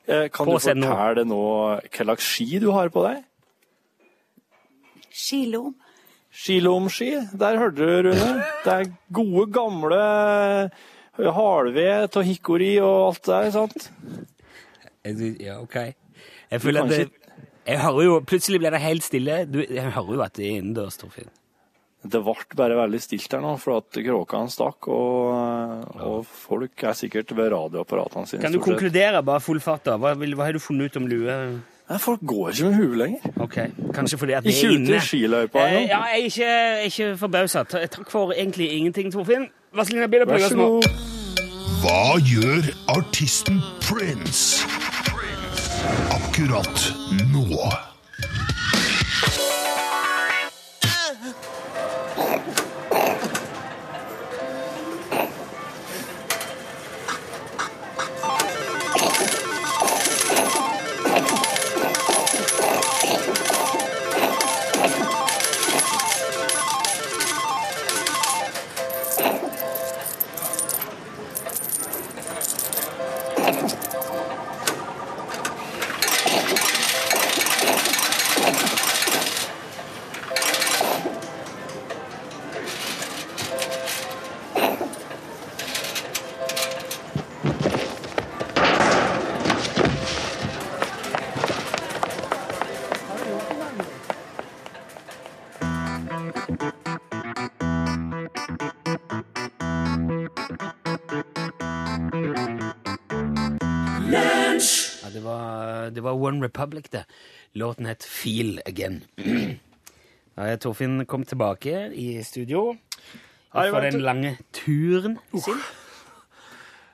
Eh, 0.06 0.28
Kan 0.28 0.44
på 0.44 0.52
du 0.52 0.58
fortelle 0.60 1.24
nå 1.24 1.40
hva 1.40 2.04
slags 2.04 2.28
ski 2.34 2.58
du 2.60 2.68
har 2.76 2.92
på 2.92 3.06
deg? 3.08 3.24
Skilom. 5.14 5.72
Skilomski, 6.34 7.12
der 7.38 7.58
hørte 7.60 7.78
du, 7.78 8.08
Rune. 8.08 8.30
Det 8.64 8.72
er 8.72 8.88
gode, 9.14 9.46
gamle 9.54 10.00
halvved 11.14 12.16
av 12.18 12.26
hikori 12.26 12.72
og 12.82 12.96
alt 13.08 13.22
det 13.28 13.36
der, 13.36 13.52
sant? 13.54 13.86
Ja, 15.44 15.60
ok. 15.60 15.78
Jeg 16.50 16.62
føler 16.62 16.82
at 16.82 16.90
det, 16.90 17.04
jeg 17.64 17.80
hører 17.80 18.04
jo, 18.04 18.18
Plutselig 18.26 18.60
ble 18.60 18.72
det 18.74 18.82
helt 18.82 19.06
stille. 19.06 19.38
Du, 19.48 19.62
jeg 19.62 19.94
hører 19.94 20.18
jo 20.18 20.24
at 20.24 20.36
det 20.36 20.48
er 20.48 20.58
innendørs, 20.58 20.98
Torfinn. 21.00 21.30
Det 22.04 22.20
ble 22.20 22.34
bare 22.58 22.76
veldig 22.76 22.98
stilt 23.00 23.32
her 23.32 23.40
nå, 23.40 23.54
for 23.62 23.80
at 23.80 23.96
kråkene 23.96 24.52
stakk, 24.52 24.90
og, 24.92 25.86
og 26.04 26.26
folk 26.28 26.82
er 26.84 26.98
sikkert 26.98 27.32
ved 27.32 27.48
radioapparatene 27.54 28.28
sine. 28.28 28.42
Kan 28.44 28.52
du 28.52 28.60
konkludere, 28.64 29.22
bare 29.24 29.40
full 29.40 29.62
fart, 29.64 29.86
da? 29.86 29.96
Hva, 30.00 30.12
hva 30.12 30.50
har 30.50 30.58
du 30.58 30.60
funnet 30.60 30.92
ut 30.92 31.00
om 31.00 31.08
lue? 31.08 31.38
Nei, 31.90 31.98
folk 32.00 32.20
går 32.26 32.48
ikke 32.48 32.64
med 32.64 32.74
hue 32.74 32.96
lenger. 32.96 33.18
Ok, 33.40 33.56
Kanskje 33.94 34.18
fordi 34.18 34.32
at 34.32 34.44
det 34.44 34.54
Ikke 34.54 34.66
er 34.66 34.70
ute 34.70 34.78
inne. 34.80 34.96
i 34.96 35.00
skiløypa 35.00 35.58
Eh, 35.58 35.68
engang. 35.72 35.88
ja, 35.88 35.98
jeg 36.02 36.20
er 36.20 36.24
ikke, 36.24 36.44
jeg 36.44 36.72
er 36.72 36.78
ikke 36.80 37.16
forbausa. 37.16 37.62
Ta- 37.62 37.86
Takk 37.86 38.10
for 38.10 38.32
egentlig 38.32 38.70
ingenting, 38.72 39.12
Torfinn. 39.12 39.46
Vazelina 39.74 40.06
Vær 40.06 40.38
så 40.48 40.54
god. 40.56 40.82
Hva 41.82 42.16
gjør 42.24 42.62
artisten 42.88 43.60
Prince 43.82 44.64
akkurat 46.10 46.92
nå? 47.32 47.44
Var, 105.24 105.90
det 105.94 106.04
var 106.04 106.18
One 106.18 106.44
Republic, 106.44 106.90
det. 106.92 107.04
Låten 107.58 107.86
het 107.90 108.04
Feel 108.04 108.60
Again. 108.66 109.02
Da 110.34 110.48
Torfinn 110.58 111.04
kom 111.06 111.22
tilbake 111.22 111.92
i 111.94 112.18
studio 112.26 112.72
for 113.54 113.84
den 113.84 114.00
lange 114.02 114.32
turen 114.50 115.20
sin. 115.30 115.60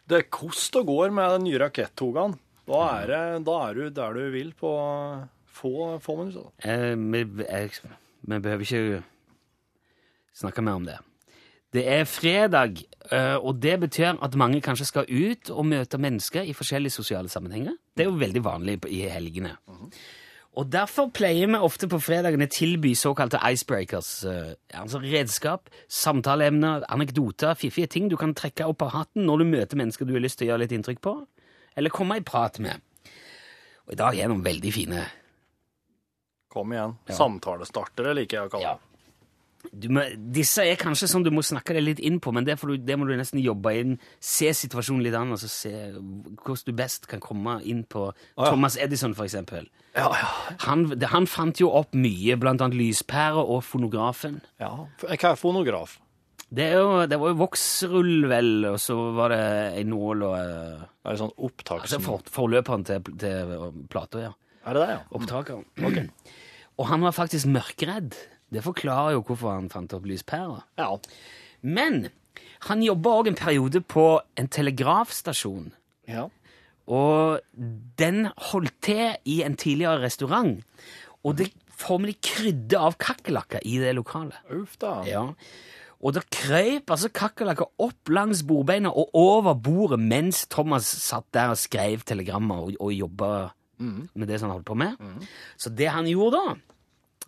Det 0.05 0.19
er 0.19 0.27
kost 0.29 0.77
og 0.77 0.91
går 0.91 1.15
med 1.17 1.33
de 1.33 1.45
nye 1.47 1.61
rakettogene. 1.63 2.37
Da 2.69 2.81
er, 2.99 3.09
det, 3.09 3.23
da 3.49 3.55
er 3.65 3.79
du 3.79 3.87
der 3.97 4.19
du 4.19 4.27
vil 4.35 4.53
på 4.59 4.73
få, 5.61 5.73
få 6.05 6.17
minutter. 6.21 6.51
Eh, 6.61 6.93
vi, 6.99 7.25
jeg, 7.47 7.71
vi 8.21 8.39
behøver 8.39 8.67
ikke 8.67 9.03
snakke 10.37 10.63
mer 10.63 10.83
om 10.83 10.85
det. 10.85 10.99
Det 11.71 11.85
er 11.87 12.05
fredag, 12.05 12.81
eh, 13.13 13.37
og 13.37 13.61
det 13.63 13.77
betyr 13.81 14.19
at 14.23 14.35
mange 14.35 14.61
kanskje 14.61 14.89
skal 14.89 15.07
ut 15.07 15.51
og 15.55 15.67
møte 15.71 16.01
mennesker 16.03 16.43
i 16.43 16.55
forskjellige 16.57 16.97
sosiale 16.99 17.31
sammenhenger. 17.31 17.77
Det 17.95 18.05
er 18.05 18.11
jo 18.11 18.19
veldig 18.19 18.43
vanlig 18.45 18.81
i 18.91 19.05
helgene. 19.07 19.55
Og 20.59 20.67
derfor 20.73 21.13
pleier 21.15 21.47
vi 21.47 21.61
ofte 21.63 21.87
på 21.89 22.01
fredagene 22.03 22.49
tilby 22.51 22.95
såkalte 22.99 23.39
icebreakers. 23.53 24.25
eh, 24.25 24.55
altså 24.75 24.99
redskap, 24.99 25.71
samtaleemner, 25.89 26.83
anekdoter, 26.89 27.55
fiffige 27.55 27.87
ting 27.87 28.11
du 28.11 28.17
kan 28.17 28.35
trekke 28.35 28.67
opp 28.67 28.83
av 28.83 28.91
hatten 28.91 29.27
når 29.27 29.39
du 29.39 29.45
møter 29.45 29.77
mennesker 29.77 30.05
du 30.05 30.13
har 30.13 30.21
lyst 30.21 30.39
til 30.39 30.49
å 30.49 30.51
gjøre 30.51 30.65
litt 30.65 30.73
inntrykk 30.73 31.01
på, 31.01 31.15
eller 31.77 31.91
komme 31.91 32.19
i 32.19 32.27
prat 32.27 32.59
med. 32.59 32.83
Og 33.87 33.93
i 33.95 33.97
dag 33.97 34.19
er 34.19 34.29
noen 34.29 34.45
veldig 34.45 34.73
fine 34.75 35.07
Kom 36.51 36.73
igjen. 36.73 36.97
Ja. 37.07 37.15
Samtalestartere 37.15 38.11
liker 38.19 38.41
jeg 38.41 38.49
å 38.49 38.51
kalle 38.51 38.71
det. 38.75 38.81
du 38.83 38.90
må, 39.93 40.05
disse 40.35 40.65
er 40.65 40.79
kanskje 40.81 41.09
sånn 41.11 41.25
du 41.27 41.31
må 41.35 41.43
snakke 41.45 41.75
deg 41.77 41.85
litt 41.85 42.03
inn 42.05 42.19
på, 42.23 42.33
men 42.35 42.47
det, 42.47 42.57
du, 42.63 42.75
det 42.81 42.97
må 42.99 43.09
du 43.09 43.15
nesten 43.19 43.43
jobbe 43.43 43.73
inn. 43.79 43.97
Se 44.23 44.51
situasjonen 44.57 45.05
litt 45.05 45.17
an, 45.19 45.35
og 45.37 45.41
så 45.43 45.51
se 45.53 45.73
hvordan 45.93 46.67
du 46.67 46.75
best 46.77 47.09
kan 47.11 47.23
komme 47.25 47.59
inn 47.69 47.85
på 47.89 48.09
ja. 48.11 48.49
Thomas 48.49 48.79
Edison, 48.81 49.15
for 49.17 49.29
eksempel. 49.29 49.69
Ja, 49.97 50.09
ja. 50.15 50.29
Han, 50.67 50.87
det, 50.95 51.11
han 51.13 51.29
fant 51.31 51.61
jo 51.61 51.73
opp 51.77 51.97
mye, 51.99 52.39
blant 52.41 52.63
annet 52.65 52.79
lyspærer 52.79 53.41
og 53.43 53.65
fonografen. 53.67 54.41
ja. 54.63 54.73
Hva 55.05 55.35
er 55.35 55.41
fonograf? 55.41 55.99
Det, 56.51 56.65
er 56.67 56.81
jo, 56.81 57.05
det 57.07 57.15
var 57.21 57.31
jo 57.31 57.39
voksrull, 57.39 58.25
vel, 58.31 58.53
og 58.73 58.79
så 58.83 58.97
var 59.15 59.31
det 59.31 59.43
ei 59.79 59.85
nål 59.87 60.25
og 60.27 60.33
eh, 60.35 60.81
Er 61.05 61.13
det 61.13 61.21
sånn 61.21 61.37
opptak 61.47 61.85
Altså 61.87 62.01
for, 62.03 62.25
forløperen 62.35 62.83
til, 62.89 63.07
til 63.23 63.53
plata, 63.93 64.25
ja. 64.25 64.33
Er 64.67 64.75
det 64.77 64.83
det, 64.83 64.97
ja? 64.97 65.03
Opptakeren. 65.17 66.11
Og 66.81 66.87
han 66.89 67.03
var 67.05 67.13
faktisk 67.13 67.49
mørkredd. 67.53 68.17
Det 68.53 68.65
forklarer 68.65 69.15
jo 69.17 69.23
hvorfor 69.23 69.55
han 69.55 69.71
fant 69.71 69.93
opp 69.95 70.07
lyspæra. 70.11 70.63
Ja. 70.79 70.91
Men 71.63 72.09
han 72.67 72.83
jobba 72.83 73.17
òg 73.21 73.31
en 73.31 73.39
periode 73.39 73.81
på 73.81 74.21
en 74.37 74.49
telegrafstasjon. 74.49 75.73
ja. 76.09 76.29
Og 76.91 77.39
den 78.01 78.25
holdt 78.51 78.73
til 78.83 79.13
i 79.25 79.43
en 79.47 79.55
tidligere 79.55 80.01
restaurant. 80.03 80.57
Og 81.23 81.37
det 81.39 81.53
formelig 81.71 82.17
krydde 82.25 82.79
av 82.81 82.97
kakerlakker 82.99 83.63
i 83.63 83.77
det 83.79 83.93
lokalet. 83.95 84.35
Uff 84.51 84.75
da. 84.83 84.97
Ja. 85.07 85.23
Og 86.01 86.17
det 86.17 86.25
krøp 86.35 86.91
altså 86.91 87.13
kakerlakker 87.15 87.69
opp 87.79 88.11
langs 88.11 88.43
bordbeina 88.49 88.91
og 88.91 89.15
over 89.15 89.55
bordet 89.55 90.01
mens 90.01 90.47
Thomas 90.51 90.89
satt 90.89 91.29
der 91.37 91.53
og 91.55 91.61
skrev 91.61 92.03
telegrammer 92.09 92.65
og, 92.65 92.75
og 92.81 92.91
jobba 92.97 93.31
med 93.81 94.27
det 94.29 94.41
som 94.41 94.49
han 94.51 94.59
holdt 94.59 94.67
på 94.67 94.75
med. 94.75 94.97
Så 95.57 95.71
det 95.71 95.93
han 95.95 96.09
gjorde 96.11 96.41
da 96.41 96.57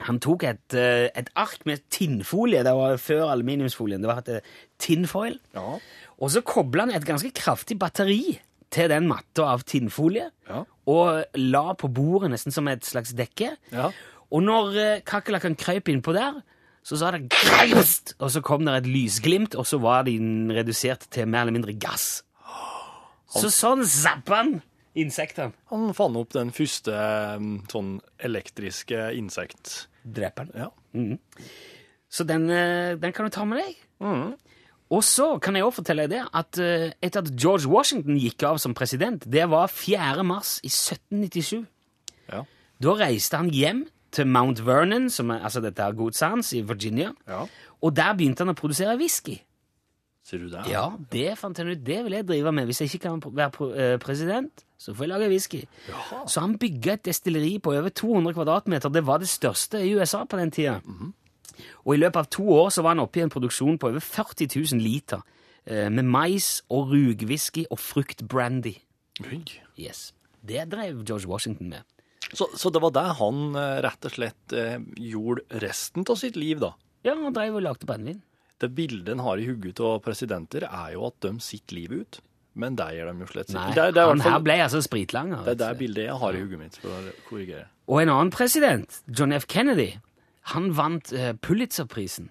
Han 0.00 0.18
tok 0.18 0.44
et, 0.44 0.74
eh, 0.74 1.11
et 1.14 1.28
ark 1.37 1.66
med 1.66 1.83
tinnfolie. 1.90 2.64
Det 2.64 2.72
var 2.74 2.96
før 2.96 3.31
aluminiumsfolien. 3.31 4.02
Det 4.02 4.09
var 4.09 4.18
et 4.18 4.42
tinnfoil. 4.78 5.38
tinfoil. 5.38 5.38
Ja. 5.55 5.78
Og 6.22 6.31
så 6.31 6.42
kobla 6.42 6.87
han 6.87 6.94
et 6.94 7.07
ganske 7.07 7.31
kraftig 7.35 7.78
batteri 7.78 8.40
til 8.70 8.88
den 8.88 9.09
matta 9.11 9.42
av 9.52 9.62
tinnfolie. 9.68 10.31
Ja. 10.48 10.64
Og 10.87 11.24
la 11.38 11.72
på 11.78 11.88
bordet 11.92 12.31
nesten 12.31 12.55
som 12.55 12.68
et 12.68 12.85
slags 12.87 13.12
dekke. 13.12 13.57
Ja. 13.72 13.90
Og 14.33 14.42
når 14.42 14.72
uh, 14.72 15.00
kakerlakken 15.05 15.57
krøp 15.61 15.90
innpå 15.92 16.14
der, 16.16 16.40
så 16.83 16.98
sa 16.98 17.12
det 17.14 17.28
grist, 17.31 18.16
og 18.18 18.33
så 18.35 18.40
kom 18.42 18.64
det 18.66 18.74
et 18.81 18.90
lysglimt, 18.90 19.55
og 19.55 19.66
så 19.68 19.78
var 19.78 20.02
de 20.09 20.16
redusert 20.50 21.07
til 21.14 21.28
mer 21.31 21.44
eller 21.44 21.55
mindre 21.55 21.76
gass. 21.78 22.24
Så 23.33 23.52
sånn 23.55 23.85
zappa 23.87 24.40
han 24.42 24.57
insektene. 24.98 25.55
Han 25.72 25.92
fant 25.96 26.18
opp 26.20 26.35
den 26.35 26.52
første 26.55 26.94
um, 27.38 27.55
sånn 27.72 27.96
elektriske 28.22 29.11
insektdreperen. 29.18 30.52
Ja. 30.59 30.70
Mm. 30.96 31.16
Så 32.12 32.26
den, 32.28 32.50
eh, 32.52 32.94
den 33.00 33.14
kan 33.16 33.24
du 33.24 33.33
ta 33.33 33.44
med 33.48 33.62
deg. 33.62 33.78
Og 34.92 35.00
så 35.07 35.38
kan 35.40 35.57
jeg 35.57 35.64
også 35.64 35.81
fortelle 35.81 36.05
deg 36.05 36.18
det 36.18 36.24
at 36.37 36.59
eh, 36.61 36.90
etter 37.00 37.22
at 37.22 37.33
George 37.33 37.70
Washington 37.70 38.18
gikk 38.20 38.44
av 38.44 38.61
som 38.61 38.74
president, 38.76 39.24
det 39.24 39.46
var 39.48 39.72
4. 39.72 40.20
mars 40.26 40.59
i 40.61 40.68
1797. 40.68 41.62
Ja. 42.28 42.42
Da 42.83 42.96
reiste 43.00 43.40
han 43.40 43.48
hjem 43.55 43.87
til 44.12 44.28
Mount 44.28 44.61
Vernon, 44.66 45.09
som 45.09 45.33
er 45.33 45.46
altså 45.46 45.62
dette 45.64 45.81
er 45.81 45.96
godset 45.96 46.35
hans, 46.35 46.52
i 46.52 46.61
Virginia. 46.61 47.14
Ja. 47.26 47.46
Og 47.81 47.96
der 47.96 48.12
begynte 48.18 48.44
han 48.44 48.52
å 48.52 48.59
produsere 48.59 48.98
whisky. 49.00 49.38
Sier 50.22 50.38
du 50.44 50.52
det? 50.52 50.62
Ja, 50.70 50.85
det 51.11 51.32
fant 51.40 51.58
han 51.58 51.72
ut. 51.72 51.80
Det 51.82 51.98
vil 52.06 52.14
jeg 52.14 52.26
drive 52.28 52.52
med. 52.54 52.68
Hvis 52.70 52.80
jeg 52.82 52.92
ikke 52.92 53.08
kan 53.08 53.22
være 53.26 53.70
eh, 53.74 53.96
president, 54.02 54.62
så 54.78 54.94
får 54.94 55.08
jeg 55.08 55.11
lage 55.11 55.30
whisky. 55.32 55.62
Så 56.30 56.44
han 56.44 56.54
bygga 56.62 56.94
et 56.94 57.04
destilleri 57.08 57.56
på 57.62 57.74
over 57.74 57.90
200 57.90 58.37
kvadratmeter. 58.37 58.92
Det 58.94 59.02
var 59.06 59.18
det 59.22 59.30
største 59.32 59.82
i 59.82 59.90
USA 59.98 60.22
på 60.24 60.38
den 60.38 60.54
tida. 60.54 60.78
Og 61.82 61.96
i 61.96 61.98
løpet 61.98 62.22
av 62.22 62.30
to 62.30 62.46
år 62.54 62.70
så 62.74 62.87
var 62.87 62.94
han 62.94 63.02
oppe 63.02 63.18
i 63.18 63.24
en 63.26 63.35
produksjon 63.35 63.80
på 63.82 63.90
over 63.90 64.02
40 64.02 64.46
000 64.54 64.82
liter 64.82 65.26
eh, 65.66 65.90
med 65.90 66.06
mais 66.06 66.61
og 66.70 66.94
rugwhisky 66.94 67.66
og 67.68 67.82
fruktbrandy. 67.82 68.76
Yes. 69.78 70.12
Det 70.38 70.68
drev 70.70 71.02
George 71.02 71.26
Washington 71.26 71.74
med. 71.74 71.82
Så, 72.32 72.46
så 72.56 72.70
det 72.70 72.80
var 72.80 72.94
det 72.94 73.08
han 73.18 73.56
eh, 73.58 73.78
rett 73.82 74.06
og 74.06 74.14
slett 74.14 74.54
gjorde 75.02 75.62
resten 75.66 76.06
av 76.06 76.18
sitt 76.22 76.38
liv, 76.38 76.62
da? 76.62 76.76
Ja, 77.02 77.18
han 77.18 77.35
drev 77.35 77.58
og 77.58 77.66
lagde 77.66 77.90
brennevin. 77.90 78.22
Det 78.62 78.70
bildet 78.77 79.14
en 79.14 79.25
har 79.27 79.40
i 79.40 79.48
hodet 79.48 79.81
av 79.83 79.98
presidenter, 80.05 80.68
er 80.68 80.92
jo 80.94 81.09
at 81.09 81.18
de 81.25 81.33
sitter 81.42 81.79
livet 81.81 82.05
ut. 82.05 82.20
Men 82.55 82.77
det 82.77 82.90
gjør 82.94 83.09
de 83.09 83.25
jo 83.25 83.31
slett 83.31 83.51
ikke. 83.51 83.68
Det, 83.79 83.87
det 83.96 84.05
han 84.11 84.22
her 84.22 84.42
ble 84.44 84.59
altså 84.61 84.83
spritlanger. 84.85 85.46
det 85.46 85.55
er 85.55 85.61
det 85.62 85.79
bildet 85.81 86.05
jeg 86.05 86.18
har 86.20 86.37
i 86.37 86.42
hodet 86.44 86.61
mitt, 86.61 86.77
for 86.83 86.92
å 86.92 87.14
korrigere. 87.31 87.66
Og 87.88 88.03
en 88.03 88.12
annen 88.12 88.33
president, 88.35 89.01
John 89.09 89.33
F. 89.33 89.48
Kennedy, 89.51 89.88
han 90.53 90.70
vant 90.77 91.12
eh, 91.16 91.33
Pulitzerprisen. 91.33 92.29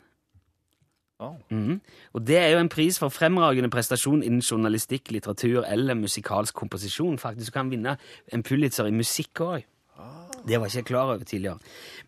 Oh. 1.21 1.35
Mm. 1.49 1.81
Og 2.13 2.23
det 2.25 2.37
er 2.37 2.47
jo 2.55 2.61
en 2.63 2.69
pris 2.69 2.97
for 2.97 3.13
fremragende 3.13 3.69
prestasjon 3.69 4.23
innen 4.25 4.41
journalistikk, 4.41 5.11
litteratur 5.13 5.65
eller 5.67 5.97
musikalsk 5.99 6.55
komposisjon. 6.57 7.19
Faktisk 7.21 7.53
kan 7.53 7.67
han 7.67 7.73
vinne 7.75 7.97
en 8.33 8.43
Pulitzer 8.43 8.89
i 8.89 8.95
musikk 8.95 9.43
òg. 9.45 9.67
Det 10.47 10.57
var 10.59 10.65
ikke 10.65 10.77
jeg 10.77 10.85
klar 10.85 11.13
over 11.13 11.23
tidligere. 11.23 11.59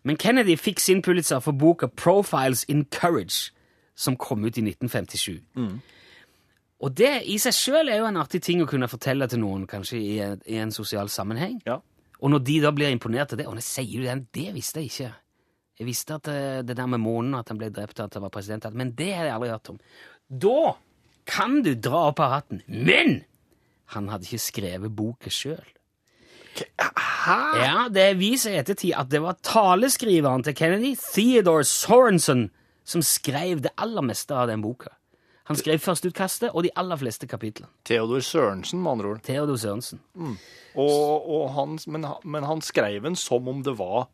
Men 0.02 0.16
Kennedy 0.16 0.56
fikk 0.56 0.80
sin 0.80 1.02
Pulitzer 1.02 1.38
for 1.38 1.52
boka 1.52 1.86
Profiles 1.86 2.64
in 2.64 2.84
Courage, 2.90 3.52
som 3.94 4.16
kom 4.20 4.44
ut 4.44 4.58
i 4.58 4.64
1957. 4.66 5.40
Og 6.84 6.92
det 6.98 7.12
i 7.30 7.38
seg 7.40 7.54
sjøl 7.56 7.88
er 7.88 8.02
jo 8.02 8.08
en 8.10 8.20
artig 8.20 8.42
ting 8.44 8.62
å 8.62 8.68
kunne 8.68 8.90
fortelle 8.90 9.28
til 9.30 9.40
noen, 9.40 9.66
kanskje 9.70 9.98
i 9.98 10.14
en, 10.24 10.40
i 10.50 10.58
en 10.60 10.72
sosial 10.74 11.08
sammenheng. 11.12 11.60
Ja. 11.66 11.78
Og 12.20 12.32
når 12.32 12.42
de 12.46 12.56
da 12.64 12.72
blir 12.72 12.92
imponert 12.94 13.34
av 13.34 13.40
det 13.40 13.44
Og 13.50 13.56
nå 13.56 13.62
sier 13.64 14.00
du 14.00 14.06
det, 14.06 14.14
det 14.32 14.52
visste 14.54 14.80
jeg 14.80 14.90
ikke. 14.90 15.12
Jeg 15.80 15.88
visste 15.88 16.16
at 16.16 16.28
det, 16.28 16.40
det 16.68 16.76
der 16.78 16.88
med 16.90 17.02
månen, 17.02 17.34
at 17.38 17.50
han 17.50 17.58
ble 17.58 17.70
drept, 17.74 18.00
at 18.00 18.14
han 18.14 18.22
var 18.22 18.32
president, 18.34 18.66
men 18.74 18.92
det 18.94 19.10
har 19.16 19.26
jeg 19.26 19.34
aldri 19.34 19.50
hørt 19.50 19.70
om. 19.72 19.80
Da 20.28 20.74
kan 21.28 21.62
du 21.64 21.72
dra 21.74 22.08
opp 22.10 22.20
av 22.22 22.36
hatten. 22.36 22.62
Men 22.68 23.22
han 23.94 24.10
hadde 24.12 24.28
ikke 24.28 24.44
skrevet 24.44 24.94
boka 24.94 25.32
sjøl. 25.32 25.64
Ja, 26.54 27.88
det 27.90 28.12
viser 28.20 28.54
i 28.54 28.60
ettertid 28.60 28.94
at 28.94 29.10
det 29.10 29.22
var 29.24 29.40
taleskriveren 29.42 30.44
til 30.46 30.54
Kennedy, 30.54 30.92
Theodore 31.00 31.64
Sorensen, 31.66 32.46
som 32.84 33.02
skrev 33.02 33.62
det 33.64 33.72
aller 33.80 34.04
meste 34.04 34.36
av 34.36 34.48
den 34.50 34.62
boka. 34.64 34.92
Han 35.48 35.58
skrev 35.60 35.80
førsteutkastet 35.84 36.54
og 36.56 36.64
de 36.64 36.70
aller 36.80 36.96
fleste 36.96 37.26
kapitlene. 37.28 37.68
Theodor 37.84 38.22
Sørensen, 38.24 38.80
med 38.80 38.94
andre 38.94 39.10
ord. 39.12 39.18
Theodor 39.26 39.58
Sørensen. 39.60 40.00
Og, 40.16 41.26
og 41.28 41.50
han, 41.56 41.76
men, 41.92 42.06
men 42.24 42.46
han 42.48 42.62
skrev 42.64 43.02
den 43.04 43.16
som 43.20 43.48
om 43.52 43.60
det 43.66 43.76
var 43.78 44.06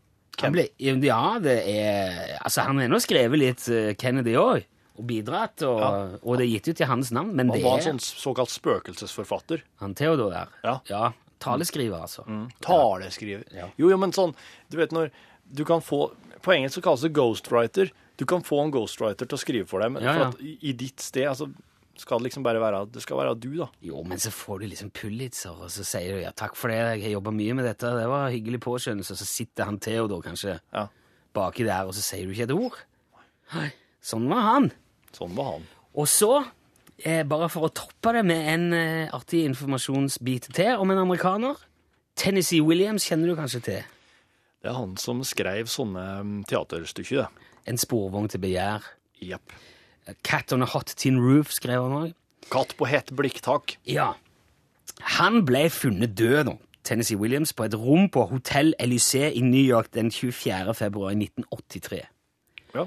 Han 0.43 0.53
ble, 0.55 0.67
ja, 0.81 1.39
det 1.43 1.55
er 1.71 2.35
Altså, 2.41 2.65
han 2.67 2.79
har 2.83 2.91
nå 2.91 2.99
skrevet 3.03 3.39
litt 3.41 3.69
eh, 3.71 3.93
Kennedy 4.01 4.35
òg, 4.41 4.67
og 4.99 5.07
bidratt, 5.07 5.63
og, 5.65 6.19
og 6.21 6.37
det 6.41 6.45
er 6.47 6.51
gitt 6.57 6.69
ut 6.73 6.83
i 6.83 6.89
hans 6.91 7.11
navn, 7.15 7.31
men 7.37 7.49
Han 7.53 7.59
det 7.59 7.65
var 7.65 7.79
er 7.79 7.93
en 7.95 8.01
sånn 8.03 8.21
såkalt 8.25 8.51
spøkelsesforfatter. 8.53 9.63
han 9.81 9.95
Theodor 9.95 10.35
der. 10.35 10.51
Ja. 10.67 11.05
taleskriver, 11.41 12.03
altså. 12.09 12.27
Taleskriver. 12.67 13.47
Jo, 13.79 13.91
jo, 13.91 13.97
men 14.01 14.13
sånn 14.17 14.35
Du 14.69 14.77
vet 14.81 14.93
når 14.93 15.11
du 15.51 15.65
kan 15.67 15.81
få 15.83 16.11
På 16.45 16.53
engelsk 16.55 16.79
så 16.79 16.83
kalles 16.85 17.03
det 17.07 17.15
ghostwriter. 17.17 17.91
Du 18.21 18.27
kan 18.29 18.45
få 18.45 18.59
en 18.67 18.71
ghostwriter 18.75 19.25
til 19.31 19.39
å 19.39 19.41
skrive 19.41 19.67
for 19.71 19.81
deg, 19.81 19.95
men 19.97 20.05
Ja, 20.05 20.13
for 20.13 20.23
ja. 20.27 20.29
at 20.35 20.41
i, 20.45 20.55
i 20.69 20.73
ditt 20.77 21.01
sted 21.01 21.25
altså, 21.31 21.49
skal 22.01 22.21
det 22.21 22.29
liksom 22.31 22.45
bare 22.45 22.61
være 22.63 22.83
Det 22.93 23.03
skal 23.05 23.17
være 23.21 23.35
du, 23.41 23.49
da. 23.63 23.67
Jo, 23.85 24.03
men 24.05 24.21
så 24.21 24.31
får 24.33 24.61
du 24.63 24.67
liksom 24.71 24.91
Pulitzer, 24.97 25.57
og 25.57 25.73
så 25.73 25.85
sier 25.89 26.17
du 26.19 26.23
ja, 26.27 26.31
takk 26.37 26.55
for 26.57 26.69
det, 26.73 26.79
jeg 27.01 27.07
har 27.09 27.15
jobba 27.17 27.33
mye 27.37 27.57
med 27.59 27.65
dette, 27.69 27.91
det 27.97 28.07
var 28.13 28.31
hyggelig 28.33 28.61
påskjønnelse, 28.65 29.17
og 29.17 29.21
så 29.23 29.29
sitter 29.29 29.69
han 29.71 29.81
Theodor 29.83 30.23
kanskje 30.25 30.59
Ja. 30.73 30.87
baki 31.37 31.65
der, 31.69 31.87
og 31.89 31.95
så 31.97 32.05
sier 32.05 32.27
du 32.29 32.33
ikke 32.37 32.49
et 32.49 32.55
ord. 32.57 32.79
Nei, 33.55 33.69
sånn 34.05 34.29
var 34.31 34.43
han. 34.53 34.71
Sånn 35.17 35.35
var 35.37 35.53
han. 35.57 35.67
Og 35.99 36.07
så, 36.09 36.31
eh, 37.05 37.23
bare 37.27 37.49
for 37.51 37.69
å 37.69 37.73
toppe 37.75 38.13
det 38.15 38.25
med 38.25 38.49
en 38.55 38.73
eh, 38.77 39.09
artig 39.17 39.45
informasjonsbit 39.49 40.53
til 40.55 40.77
om 40.79 40.91
en 40.93 40.99
amerikaner 41.03 41.57
Tennessee 42.21 42.61
Williams 42.61 43.07
kjenner 43.09 43.33
du 43.33 43.37
kanskje 43.39 43.63
til. 43.65 43.83
Det 44.61 44.69
er 44.69 44.77
han 44.77 44.97
som 45.01 45.23
skrev 45.25 45.65
sånne 45.73 46.03
mm, 46.21 46.35
teaterstykker, 46.51 47.23
det. 47.25 47.47
En 47.69 47.79
sporvogn 47.79 48.29
til 48.29 48.41
begjær. 48.43 48.87
Yep. 49.23 49.53
Cat 50.25 50.53
on 50.53 50.63
a 50.63 50.69
Hot 50.73 50.95
Tin 50.97 51.21
Roof 51.21 51.53
skrev 51.53 51.85
han 51.85 51.97
òg. 51.99 52.17
Katt 52.51 52.75
på 52.79 52.89
hett 52.89 53.13
blikktak. 53.15 53.77
Ja. 53.87 54.15
Han 55.19 55.45
ble 55.47 55.69
funnet 55.71 56.17
død, 56.19 56.45
da, 56.49 56.57
Tennessee 56.85 57.19
Williams, 57.21 57.53
på 57.53 57.69
et 57.69 57.77
rom 57.77 58.09
på 58.11 58.25
Hotell 58.33 58.75
Elysée 58.81 59.31
i 59.37 59.45
New 59.45 59.63
York 59.63 59.93
den 59.95 60.11
24. 60.11 60.75
februar 60.75 61.15
1983. 61.15 62.03
Ja. 62.75 62.87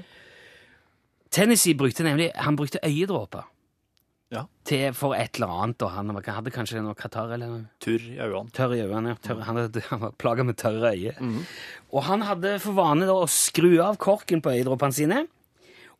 Tennessee 1.30 1.74
brukte 1.74 2.04
nemlig 2.06 2.30
han 2.34 2.56
brukte 2.56 2.82
øyedråper 2.84 3.48
ja. 4.32 4.44
til 4.64 4.92
for 4.94 5.14
et 5.14 5.34
eller 5.36 5.52
annet, 5.62 5.82
og 5.82 5.90
han 5.90 6.10
hadde 6.16 6.50
kanskje 6.54 6.82
noe 6.82 6.94
katarr 6.94 7.34
eller 7.34 7.46
noe 7.48 7.66
Tørr 7.80 8.00
i 8.08 8.16
øynene. 8.18 8.50
tørr 8.56 8.74
i 8.76 8.80
øynene. 8.82 9.16
Tørr, 9.22 9.42
han, 9.46 9.56
hadde, 9.56 9.80
han 9.90 10.00
var 10.00 10.12
plaga 10.18 10.42
med 10.44 10.56
tørre 10.56 10.94
øyne. 10.94 11.44
Og 11.92 12.02
han 12.04 12.22
hadde 12.22 12.58
for 12.60 12.72
vane 12.72 13.06
da, 13.06 13.12
å 13.14 13.26
skru 13.30 13.80
av 13.84 13.96
korken 13.98 14.40
på 14.42 14.50
øyedråpene 14.54 14.92
sine. 14.96 15.26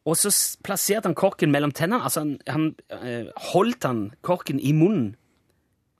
Og 0.05 0.17
så 0.21 0.29
plasserte 0.63 1.07
han 1.09 1.15
korken 1.17 1.51
mellom 1.53 1.73
tennene. 1.73 2.03
Altså 2.05 2.21
han, 2.21 2.35
han 2.49 2.75
eh, 2.93 3.31
holdt 3.53 3.85
han 3.89 4.03
korken 4.27 4.59
i 4.61 4.73
munnen. 4.77 5.15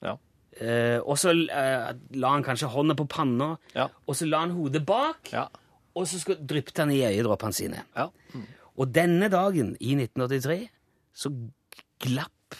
Ja. 0.05 0.17
Eh, 0.61 0.99
og 1.01 1.17
så 1.17 1.31
eh, 1.33 1.87
la 2.21 2.33
han 2.35 2.43
kanskje 2.45 2.69
hånda 2.69 2.93
på 2.99 3.07
panna, 3.09 3.55
Ja. 3.73 3.87
og 4.07 4.15
så 4.15 4.27
la 4.29 4.43
han 4.43 4.53
hodet 4.53 4.83
bak, 4.85 5.31
Ja. 5.33 5.47
og 5.95 6.05
så 6.07 6.35
dryppet 6.37 6.77
han 6.83 6.91
i 6.91 7.01
øyedråpene 7.07 7.53
sine. 7.53 7.81
ja. 7.95 8.09
Og 8.77 8.89
denne 8.91 9.29
dagen, 9.31 9.77
i 9.79 9.95
1983, 9.95 10.67
så 11.15 11.29
glapp 12.03 12.57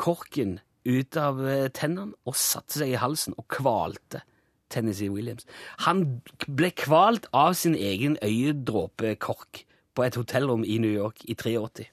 korken 0.00 0.58
ut 0.88 1.16
av 1.20 1.40
eh, 1.44 1.68
tennene 1.76 2.16
og 2.24 2.36
satte 2.38 2.80
seg 2.80 2.94
i 2.94 3.00
halsen 3.00 3.36
og 3.38 3.48
kvalte 3.52 4.22
Tennessee 4.70 5.10
Williams. 5.12 5.46
Han 5.86 6.20
ble 6.46 6.70
kvalt 6.78 7.26
av 7.36 7.56
sin 7.58 7.74
egen 7.74 8.16
øyedråpekork 8.22 9.64
på 9.98 10.06
et 10.06 10.16
hotellrom 10.16 10.64
i 10.64 10.78
New 10.82 10.92
York 10.92 11.24
i 11.26 11.34
83. 11.34 11.90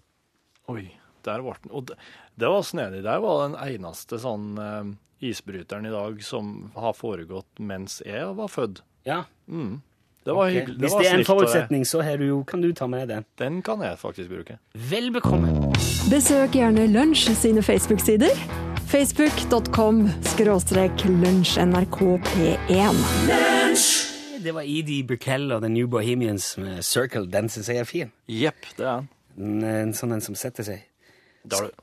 Oi, 0.72 0.86
der 1.26 1.44
ble 1.44 1.58
den. 1.64 1.74
Og 1.74 1.90
det, 1.90 1.98
det 2.40 2.52
var 2.54 2.64
snedig. 2.68 3.02
Der 3.08 3.20
var 3.24 3.44
den 3.48 3.58
eneste 3.60 4.22
sånn 4.22 4.54
eh, 4.62 4.94
isbryteren 5.28 5.90
i 5.90 5.94
dag 5.94 6.22
som 6.24 6.70
har 6.78 6.96
foregått 6.98 7.60
mens 7.60 8.00
jeg 8.06 8.30
var 8.38 8.52
født. 8.54 8.84
Ja, 9.08 9.24
Det 10.28 10.34
var 10.36 10.50
okay. 10.50 10.60
hyggelig. 10.60 10.80
Hvis 10.82 10.92
var 10.92 11.00
det 11.02 11.08
er 11.08 11.12
en 11.14 11.18
snilt 11.22 11.28
forutsetning, 11.28 11.86
så 11.88 12.02
har 12.04 12.18
du, 12.20 12.26
jo- 12.28 12.44
kan 12.44 12.60
du 12.62 12.74
ta 12.76 12.88
med 12.92 13.08
den. 13.08 13.24
Den 13.40 13.62
kan 13.64 13.80
jeg 13.82 13.96
faktisk 14.00 14.28
bruke. 14.30 14.58
Vel 14.76 15.08
bekomme. 15.16 15.48
Besøk 16.12 16.52
gjerne 16.52 16.84
Lunsj 16.92 17.30
sine 17.32 17.62
Facebook-sider. 17.64 18.36
Facebook.com 18.92 20.10
skråstrek 20.24 20.92
lunsjnrkp1. 21.08 22.96
Det 24.44 24.52
var 24.54 24.62
Edie 24.68 25.04
Brickell 25.08 25.52
og 25.52 25.62
The 25.64 25.70
New 25.70 25.88
Bohemians 25.88 26.58
med 26.58 26.84
Circle. 26.84 27.28
Den 27.32 27.48
syns 27.50 27.70
jeg 27.70 27.78
er 27.78 27.84
fin. 27.88 28.12
Jepp, 28.28 28.66
det 28.78 28.86
er 28.86 29.04
den. 29.38 29.64
En, 29.64 29.94
sånn 29.94 30.12
en 30.16 30.22
som 30.24 30.36
setter 30.36 30.64
seg. 30.68 30.84
Da 31.48 31.56
har 31.62 31.72
du, 31.72 31.76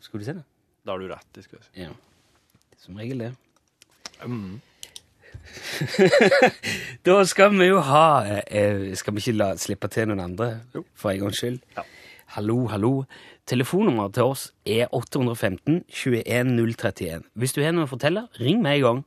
Skulle 0.00 0.22
du 0.22 0.26
se 0.30 0.34
det? 0.38 0.44
da 0.86 0.92
har 0.92 0.98
du 1.02 1.08
rett. 1.08 1.42
Skal 1.42 1.58
jeg 1.58 1.64
si. 1.66 1.70
Ja. 1.82 1.90
Som 2.78 2.96
regel 3.00 3.18
det. 3.18 3.32
Mm. 4.24 4.60
da 7.06 7.16
skal 7.28 7.54
vi 7.58 7.68
jo 7.70 7.80
ha 7.84 8.06
eh, 8.46 8.92
Skal 8.98 9.14
vi 9.16 9.22
ikke 9.24 9.36
la, 9.38 9.48
slippe 9.60 9.90
til 9.92 10.08
noen 10.10 10.22
andre, 10.24 10.50
for 10.96 11.12
en 11.12 11.24
gangs 11.26 11.40
skyld? 11.42 11.60
Ja. 11.76 11.84
Hallo, 12.34 12.64
hallo. 12.72 12.92
Telefonnummeret 13.46 14.14
til 14.16 14.24
oss 14.32 14.46
er 14.66 14.88
815 14.96 15.82
21 15.92 16.54
031. 16.56 17.26
Hvis 17.38 17.52
du 17.54 17.60
har 17.62 17.74
noe 17.76 17.84
å 17.86 17.90
fortelle, 17.90 18.26
ring 18.40 18.62
med 18.64 18.78
en 18.80 18.86
gang. 18.88 19.02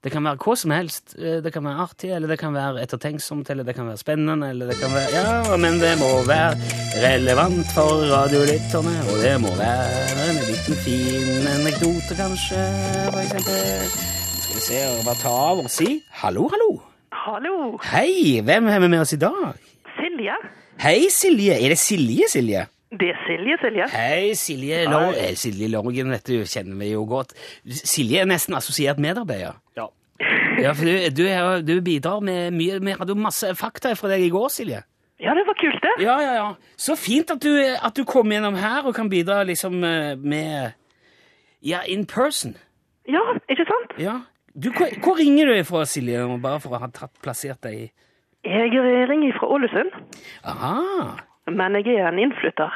Det 0.00 0.08
kan 0.14 0.24
være 0.24 0.38
hva 0.40 0.54
som 0.56 0.72
helst. 0.72 1.14
Eh, 1.18 1.40
Det 1.44 1.50
kan 1.52 1.64
være 1.66 1.82
artig, 1.88 2.10
eller 2.16 2.28
det 2.32 2.38
kan 2.40 2.54
være 2.56 2.80
ettertenksomt, 2.84 3.50
eller 3.52 3.64
det 3.68 3.74
kan 3.76 3.88
være 3.88 4.00
spennende, 4.00 4.48
eller 4.52 4.70
det 4.70 4.78
kan 4.80 4.94
være 4.94 5.10
Ja, 5.16 5.56
men 5.60 5.80
det 5.82 5.96
må 6.00 6.12
være 6.28 6.54
relevant 7.02 7.66
for 7.74 8.06
radiolytterne, 8.12 8.94
og 9.10 9.20
det 9.24 9.34
må 9.42 9.52
være 9.58 10.06
en 10.30 10.40
liten 10.46 10.80
fin 10.86 11.50
anekdote, 11.56 12.16
kanskje, 12.16 12.64
for 13.10 13.20
eksempel. 13.24 14.19
Vi 14.60 14.64
se 14.66 14.80
og 14.92 15.06
bare 15.06 15.16
ta 15.16 15.30
av 15.32 15.60
og 15.62 15.68
si 15.72 15.86
hallo, 16.20 16.42
hallo. 16.52 16.66
Hallo, 17.16 17.52
Hei, 17.94 18.42
hvem 18.44 18.66
har 18.68 18.82
vi 18.82 18.90
med 18.92 19.00
oss 19.00 19.14
i 19.16 19.18
dag? 19.22 19.54
Silje. 19.96 20.34
Hei, 20.82 21.06
Silje. 21.08 21.54
Er 21.56 21.72
det 21.72 21.78
Silje, 21.80 22.26
Silje? 22.28 22.66
Det 22.92 23.08
er 23.08 23.22
Silje, 23.24 23.56
Silje. 23.62 23.86
Hei, 23.94 24.34
Silje 24.36 24.82
Lor 24.84 25.14
eh, 25.16 25.32
Silje 25.40 25.70
Lorgen, 25.72 26.12
vet 26.12 26.28
du, 26.28 26.34
kjenner 26.44 26.76
vi 26.76 26.90
jo 26.90 27.06
godt. 27.08 27.32
Silje 27.72 28.20
er 28.20 28.28
nesten 28.28 28.58
assosiert 28.58 29.00
medarbeider. 29.00 29.56
Ja. 29.80 29.86
Ja, 30.60 30.74
for 30.76 30.84
du, 30.84 31.08
du, 31.16 31.22
er, 31.24 31.62
du 31.64 31.78
bidrar 31.80 32.20
med 32.20 32.52
mye 32.52 32.82
Vi 32.84 32.92
hadde 32.98 33.14
jo 33.14 33.16
masse 33.16 33.54
fakta 33.56 33.94
fra 33.96 34.10
deg 34.12 34.26
i 34.26 34.32
går, 34.34 34.50
Silje. 34.52 34.82
Ja, 35.24 35.32
det 35.38 35.46
var 35.48 35.56
kult, 35.56 35.80
det. 35.86 35.94
Ja, 36.04 36.18
ja, 36.20 36.34
ja. 36.36 36.50
Så 36.76 36.98
fint 37.00 37.32
at 37.32 37.40
du, 37.40 37.54
at 37.64 37.96
du 37.96 38.04
kom 38.04 38.28
gjennom 38.28 38.60
her 38.60 38.84
og 38.84 38.92
kan 38.98 39.08
bidra 39.08 39.40
liksom 39.48 39.80
eh, 39.88 40.18
med 40.20 40.76
Ja, 41.64 41.80
in 41.88 42.04
person. 42.04 42.58
Ja, 43.08 43.24
ikke 43.48 43.64
sant? 43.64 43.96
Ja. 43.96 44.18
Du, 44.54 44.70
hvor, 44.74 44.88
hvor 45.04 45.18
ringer 45.18 45.46
du 45.46 45.54
ifra, 45.54 45.84
Silje, 45.86 46.24
bare 46.42 46.60
for 46.60 46.74
å 46.74 46.80
ha 46.82 46.88
tatt, 46.90 47.12
plassert 47.22 47.60
deg 47.62 47.74
i 47.74 47.90
Jeg 48.44 48.72
ringer 49.10 49.36
fra 49.38 49.46
Ålesund, 49.52 49.92
Aha. 50.44 51.16
men 51.52 51.74
jeg 51.78 51.94
er 51.98 52.08
en 52.08 52.18
innflytter. 52.18 52.70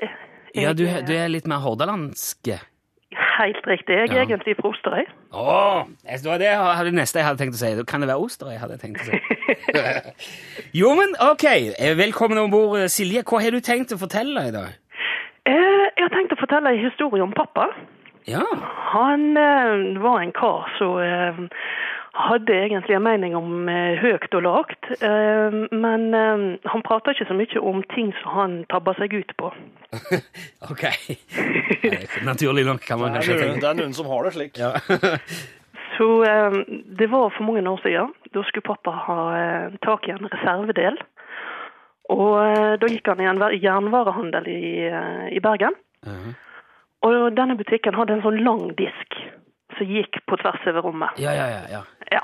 Jeg- 0.00 0.10
Ja, 0.54 0.72
du, 0.72 0.84
du 0.86 1.12
er 1.12 1.28
litt 1.28 1.46
mer 1.50 1.58
hordalandsk. 1.58 2.46
Helt 3.38 3.66
riktig. 3.66 3.96
Jeg 3.98 4.10
er 4.10 4.14
Ja. 4.14 4.22
egentlig 4.24 4.54
fra 4.56 4.68
Osterøy. 4.70 5.04
Åh, 5.32 5.84
det 6.06 6.24
var 6.24 6.38
det 6.38 6.48
hadde 6.54 6.92
neste 6.94 7.18
jeg 7.18 7.24
hadde 7.26 7.38
tenkt 7.42 7.54
å 7.54 7.58
si. 7.58 7.84
Kan 7.84 8.00
det 8.00 8.08
være 8.08 8.22
Osterøy? 8.22 8.56
hadde 8.58 8.78
jeg 8.78 8.80
tenkt 8.80 9.00
å 9.00 9.04
si. 9.04 9.18
jo, 10.80 10.94
men 10.94 11.14
ok. 11.20 11.44
Eh, 11.78 11.94
Velkommen 11.98 12.38
om 12.38 12.50
bord, 12.50 12.78
Silje. 12.88 13.22
Hva 13.26 13.42
har 13.42 13.50
du 13.50 13.60
tenkt 13.60 13.90
å 13.92 13.98
fortelle 13.98 14.46
i 14.48 14.52
dag? 14.54 14.70
Eh, 15.46 15.90
Jeg 15.96 16.06
har 16.06 16.14
tenkt 16.14 16.32
å 16.32 16.38
fortelle 16.40 16.70
en 16.70 16.78
historie 16.90 17.22
om 17.22 17.32
pappa. 17.32 17.66
Ja. 18.24 18.44
Han 18.94 19.36
eh, 19.36 20.00
var 20.02 20.20
en 20.20 20.32
kar 20.32 20.70
som 20.78 20.98
eh, 21.02 21.40
hadde 22.14 22.54
egentlig 22.54 22.96
en 22.96 23.02
mening 23.04 23.34
om 23.36 23.68
eh, 23.68 23.98
høyt 24.00 24.34
og 24.38 24.44
lavt, 24.46 24.90
eh, 25.02 25.56
men 25.74 26.06
eh, 26.14 26.44
han 26.70 26.84
prater 26.86 27.12
ikke 27.16 27.26
så 27.28 27.36
mye 27.36 27.64
om 27.72 27.82
ting 27.94 28.12
som 28.22 28.36
han 28.38 28.54
tabber 28.72 28.96
seg 29.00 29.16
ut 29.18 29.34
på. 29.40 29.52
Ok. 30.72 30.86
Naturlig 32.24 32.64
nok, 32.66 32.80
kan 32.86 32.98
man 33.02 33.12
kanskje 33.18 33.36
tenke. 33.38 33.60
det 33.60 33.68
er 33.68 33.76
noen 33.82 33.92
som 33.94 34.08
har 34.10 34.24
det 34.26 34.32
slik. 34.38 34.56
Ja. 34.58 34.72
Så 35.94 36.06
eh, 36.26 36.56
det 36.98 37.06
var 37.12 37.30
for 37.36 37.46
mange 37.46 37.62
år 37.70 37.82
siden. 37.84 38.14
Da 38.34 38.42
skulle 38.48 38.66
pappa 38.66 38.94
ha 39.04 39.18
eh, 39.38 39.76
tak 39.84 40.08
i 40.08 40.14
en 40.14 40.26
reservedel. 40.32 40.96
Og 42.10 42.32
eh, 42.42 42.72
da 42.82 42.88
gikk 42.90 43.12
han 43.12 43.22
i 43.22 43.28
en 43.30 43.44
jernvarehandel 43.62 44.48
i, 44.50 44.64
i 45.36 45.44
Bergen. 45.44 45.76
Mhm. 46.06 46.34
Og 47.04 47.34
denne 47.36 47.56
butikken 47.60 47.96
hadde 47.96 48.16
en 48.16 48.24
sånn 48.24 48.40
lang 48.44 48.70
disk 48.78 49.18
som 49.76 49.90
gikk 49.90 50.20
på 50.30 50.38
tvers 50.40 50.68
over 50.70 50.86
rommet. 50.86 51.18
ja, 51.18 51.34
ja, 51.34 51.48
ja. 51.50 51.62
ja. 51.78 51.82
Ja. 52.12 52.22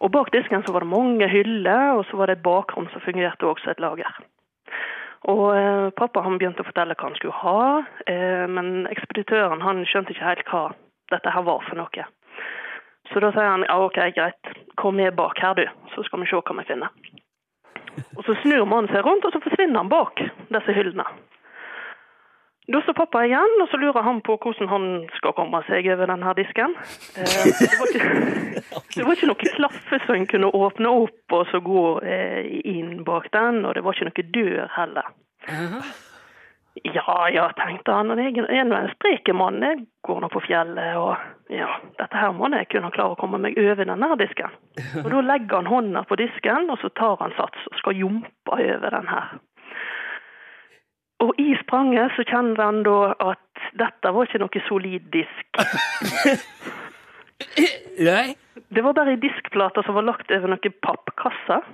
Og 0.00 0.10
bak 0.10 0.30
disken 0.32 0.64
så 0.66 0.72
var 0.72 0.84
det 0.84 0.90
mange 0.90 1.28
hyller, 1.28 1.98
og 1.98 2.06
så 2.08 2.16
var 2.16 2.30
det 2.30 2.38
et 2.38 2.44
bakrom 2.44 2.88
som 2.92 3.02
fungerte 3.04 3.46
også 3.46 3.70
et 3.70 3.82
lager. 3.84 4.08
Og 5.28 5.44
eh, 5.52 5.88
pappa 5.96 6.22
han 6.24 6.38
begynte 6.40 6.64
å 6.64 6.68
fortelle 6.68 6.96
hva 6.96 7.10
han 7.10 7.18
skulle 7.18 7.36
ha, 7.42 7.64
eh, 8.08 8.46
men 8.48 8.88
ekspeditøren 8.90 9.60
han 9.60 9.84
skjønte 9.88 10.14
ikke 10.14 10.30
helt 10.30 10.48
hva 10.48 10.62
dette 11.12 11.34
her 11.34 11.44
var 11.44 11.60
for 11.66 11.76
noe. 11.76 12.06
Så 13.12 13.20
da 13.20 13.32
sier 13.34 13.50
han 13.50 13.66
ja, 13.66 13.76
ok, 13.82 13.98
greit, 14.16 14.54
kom 14.80 14.96
med 14.96 15.16
bak 15.18 15.40
her 15.42 15.58
du, 15.58 15.66
så 15.94 16.06
skal 16.06 16.22
vi 16.22 16.30
se 16.30 16.40
hva 16.40 16.56
vi 16.62 16.66
finner. 16.70 16.94
Og 18.16 18.24
så 18.24 18.36
snur 18.40 18.64
mannen 18.70 18.88
seg 18.94 19.04
rundt, 19.04 19.26
og 19.26 19.34
så 19.34 19.42
forsvinner 19.44 19.82
han 19.82 19.92
bak 19.92 20.22
disse 20.48 20.76
hyllene. 20.76 21.04
Da 22.70 22.80
står 22.84 22.94
pappa 22.94 23.24
igjen, 23.26 23.56
og 23.62 23.70
så 23.70 23.78
lurer 23.82 24.04
han 24.06 24.20
på 24.22 24.36
hvordan 24.38 24.68
han 24.70 24.84
skal 25.16 25.34
komme 25.34 25.58
seg 25.66 25.88
over 25.90 26.10
denne 26.12 26.34
disken. 26.38 26.76
Eh, 27.18 27.48
det, 27.58 27.70
var 27.80 27.90
ikke, 27.90 28.10
det 28.94 29.06
var 29.06 29.16
ikke 29.16 29.30
noe 29.32 29.48
klaffe 29.56 29.98
som 30.04 30.14
en 30.14 30.28
kunne 30.30 30.52
åpne 30.54 30.92
opp 31.02 31.34
og 31.34 31.48
så 31.50 31.62
gå 31.66 31.82
eh, 32.06 32.46
inn 32.70 33.00
bak 33.06 33.26
den, 33.34 33.64
og 33.64 33.74
det 33.74 33.82
var 33.86 33.98
ikke 33.98 34.10
noe 34.12 34.28
dør 34.36 34.70
heller. 34.76 35.10
Ja, 36.82 37.28
ja, 37.34 37.48
tenkte 37.58 37.92
han, 37.92 38.12
og 38.14 38.20
jeg 38.22 38.38
er 38.38 38.64
nå 38.64 38.76
en 38.78 38.92
strekemann, 38.94 39.58
jeg 39.66 39.82
går 40.06 40.20
nå 40.22 40.28
på 40.30 40.40
fjellet, 40.44 40.94
og 40.96 41.50
ja, 41.50 41.66
dette 41.98 42.16
her 42.16 42.30
må 42.36 42.48
jeg 42.54 42.68
kunne 42.70 42.92
klare 42.94 43.16
å 43.16 43.18
komme 43.18 43.40
meg 43.42 43.58
over 43.58 43.82
denne 43.82 44.16
disken. 44.20 44.54
Og 45.02 45.08
da 45.10 45.24
legger 45.26 45.58
han 45.58 45.68
hånda 45.68 46.04
på 46.06 46.20
disken, 46.20 46.70
og 46.70 46.78
så 46.78 46.92
tar 46.94 47.18
han 47.20 47.34
sats 47.34 47.66
og 47.66 47.78
skal 47.82 47.98
jumpe 47.98 48.54
over 48.54 48.94
den 48.94 49.10
her. 49.10 49.34
Og 51.20 51.34
i 51.38 51.52
spranget 51.60 52.12
så 52.16 52.24
kjenner 52.28 52.62
han 52.64 52.82
da 52.86 53.12
at 53.32 53.64
dette 53.78 54.12
var 54.14 54.22
ikke 54.24 54.40
noe 54.40 54.62
solid 54.68 55.02
disk. 55.12 55.48
Nei? 58.08 58.28
Det 58.70 58.82
var 58.84 58.94
bare 58.96 59.10
ei 59.16 59.20
diskplate 59.20 59.82
som 59.84 59.94
var 59.98 60.04
lagt 60.06 60.30
over 60.32 60.48
noen 60.52 60.74
pappkasser. 60.84 61.62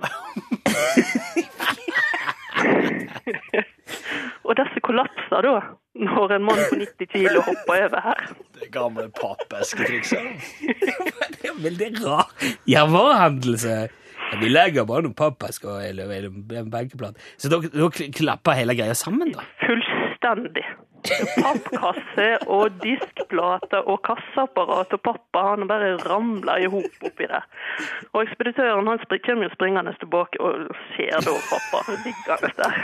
og 4.47 4.55
disse 4.59 4.79
kollapsa 4.83 5.41
da, 5.45 5.55
når 6.07 6.27
en 6.37 6.47
mann 6.47 6.63
på 6.69 6.75
90 6.81 7.11
kilo 7.13 7.39
hoppa 7.45 7.73
over 7.85 8.01
her. 8.09 8.19
Det 8.57 8.69
gamle 8.73 9.05
pappesketrikset. 9.19 10.25
Det 11.37 11.45
er 11.51 11.57
veldig 11.61 11.89
rar 12.01 12.27
Jernvarehandel, 12.67 13.53
Vi 14.35 14.49
legger 14.51 14.87
bare 14.87 15.05
noen 15.05 15.15
pappesker 15.17 15.69
og 15.71 16.03
en 16.11 16.71
benkeplate. 16.71 17.21
Så 17.39 17.51
dere, 17.51 17.71
dere 17.71 18.11
klapper 18.15 18.57
hele 18.59 18.75
greia 18.77 18.95
sammen, 18.97 19.31
da? 19.35 19.45
Fullstendig. 19.63 20.65
Pappkasse 21.37 22.27
og 22.51 22.79
diskplate 22.83 23.79
og 23.87 24.01
kasseapparat 24.07 24.95
og 24.97 25.03
pappa 25.05 25.43
han 25.53 25.67
bare 25.69 25.93
ramler 26.03 26.65
i 26.65 26.69
hop 26.73 27.07
oppi 27.07 27.29
der. 27.29 27.45
Og 28.11 28.25
ekspeditøren 28.25 28.89
han 28.89 28.99
kommer 29.25 29.47
jo 29.47 29.53
springende 29.55 29.95
tilbake 30.01 30.41
og 30.43 30.67
ser 30.95 31.23
da 31.23 31.37
pappa 31.51 31.83
liggende 32.03 32.51
der. 32.59 32.75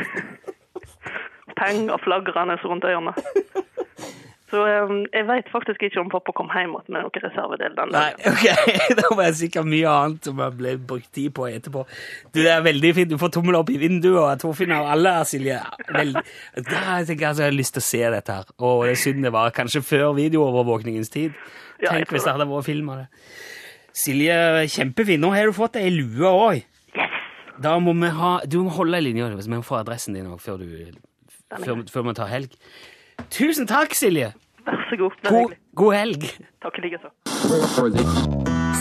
Penger 1.60 2.00
flagrende 2.06 2.58
rundt 2.64 2.88
ørene. 2.88 3.14
Så 4.54 4.62
eh, 4.70 4.92
jeg 5.16 5.26
vet 5.26 5.48
faktisk 5.50 5.82
ikke 5.88 6.02
om 6.04 6.10
pappa 6.14 6.34
kom 6.38 6.52
hjem 6.54 6.76
igjen 6.76 6.94
med 6.94 7.02
noen 7.08 7.24
reservedeler 7.24 7.74
den 7.80 7.94
Nei, 7.96 8.10
ok. 8.30 8.44
Da 9.00 9.10
var 9.10 9.32
det 9.32 9.40
sikkert 9.40 9.66
mye 9.66 9.90
annet 9.90 10.28
som 10.30 10.42
jeg 10.44 10.54
ble 10.60 10.74
brukt 10.92 11.10
tid 11.16 11.32
på 11.34 11.48
etterpå. 11.50 11.82
Du, 12.30 12.38
det 12.44 12.52
er 12.54 12.62
veldig 12.66 12.92
fint. 13.00 13.10
Du 13.10 13.18
får 13.22 13.32
tommel 13.34 13.58
opp 13.58 13.72
i 13.74 13.80
vinduet, 13.82 14.20
og 14.22 14.44
Torfinn 14.44 14.76
og 14.78 14.92
alle 14.94 15.16
Silje. 15.26 15.58
Veldig. 15.90 16.24
Da 16.60 16.84
tenker 17.02 17.18
jeg 17.18 17.30
altså, 17.32 17.46
jeg 17.48 17.50
har 17.50 17.58
lyst 17.58 17.78
til 17.80 17.82
å 17.82 17.88
se 17.88 18.04
dette 18.18 18.38
her. 18.38 18.54
Og 18.70 18.84
det 18.86 18.94
er 18.94 19.02
synd 19.08 19.26
det 19.26 19.34
var 19.34 19.56
kanskje 19.58 19.82
før 19.88 20.14
videoovervåkningens 20.20 21.10
tid. 21.16 21.34
Ja, 21.82 21.96
Tenk 21.96 22.14
hvis 22.14 22.28
det 22.28 22.36
hadde 22.36 22.48
vært 22.52 22.70
film 22.70 22.94
av 22.94 23.02
det. 23.02 23.08
Silje, 24.04 24.38
kjempefin. 24.76 25.22
Nå 25.24 25.34
har 25.34 25.50
du 25.50 25.58
fått 25.58 25.82
ei 25.82 25.90
lue 25.94 26.30
òg. 26.30 26.62
Yes! 26.94 27.18
Da 27.64 27.74
må 27.82 27.94
vi 27.98 28.10
ha 28.14 28.32
Du 28.50 28.60
må 28.66 28.72
holde 28.74 29.02
i 29.02 29.06
linja, 29.06 29.34
hvis 29.34 29.50
vi 29.50 29.58
må 29.58 29.66
få 29.66 29.82
adressen 29.82 30.14
din 30.18 30.30
òg 30.30 30.42
før, 30.42 30.62
før, 31.58 31.84
før 31.90 32.08
vi 32.12 32.18
tar 32.22 32.30
helg. 32.30 32.56
Tusen 33.34 33.70
takk, 33.70 33.98
Silje! 33.98 34.32
Vær 34.66 34.84
så 34.90 34.98
god. 34.98 35.12
Det 35.22 35.28
er 35.28 35.38
God, 35.38 35.54
god 35.76 35.94
helg! 35.94 36.26
Takk 36.64 36.78
likeså. 36.84 37.10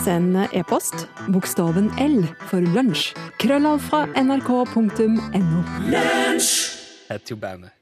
Send 0.03 0.37
e-post 0.55 1.07
bokstaven 1.35 1.91
L 2.03 2.23
for 2.51 2.65
lunsj. 2.75 3.13
Krøllav 3.43 3.83
fra 3.89 4.05
nrk.no. 4.19 5.63
heter 7.11 7.35
jo 7.35 7.39
bandet. 7.39 7.75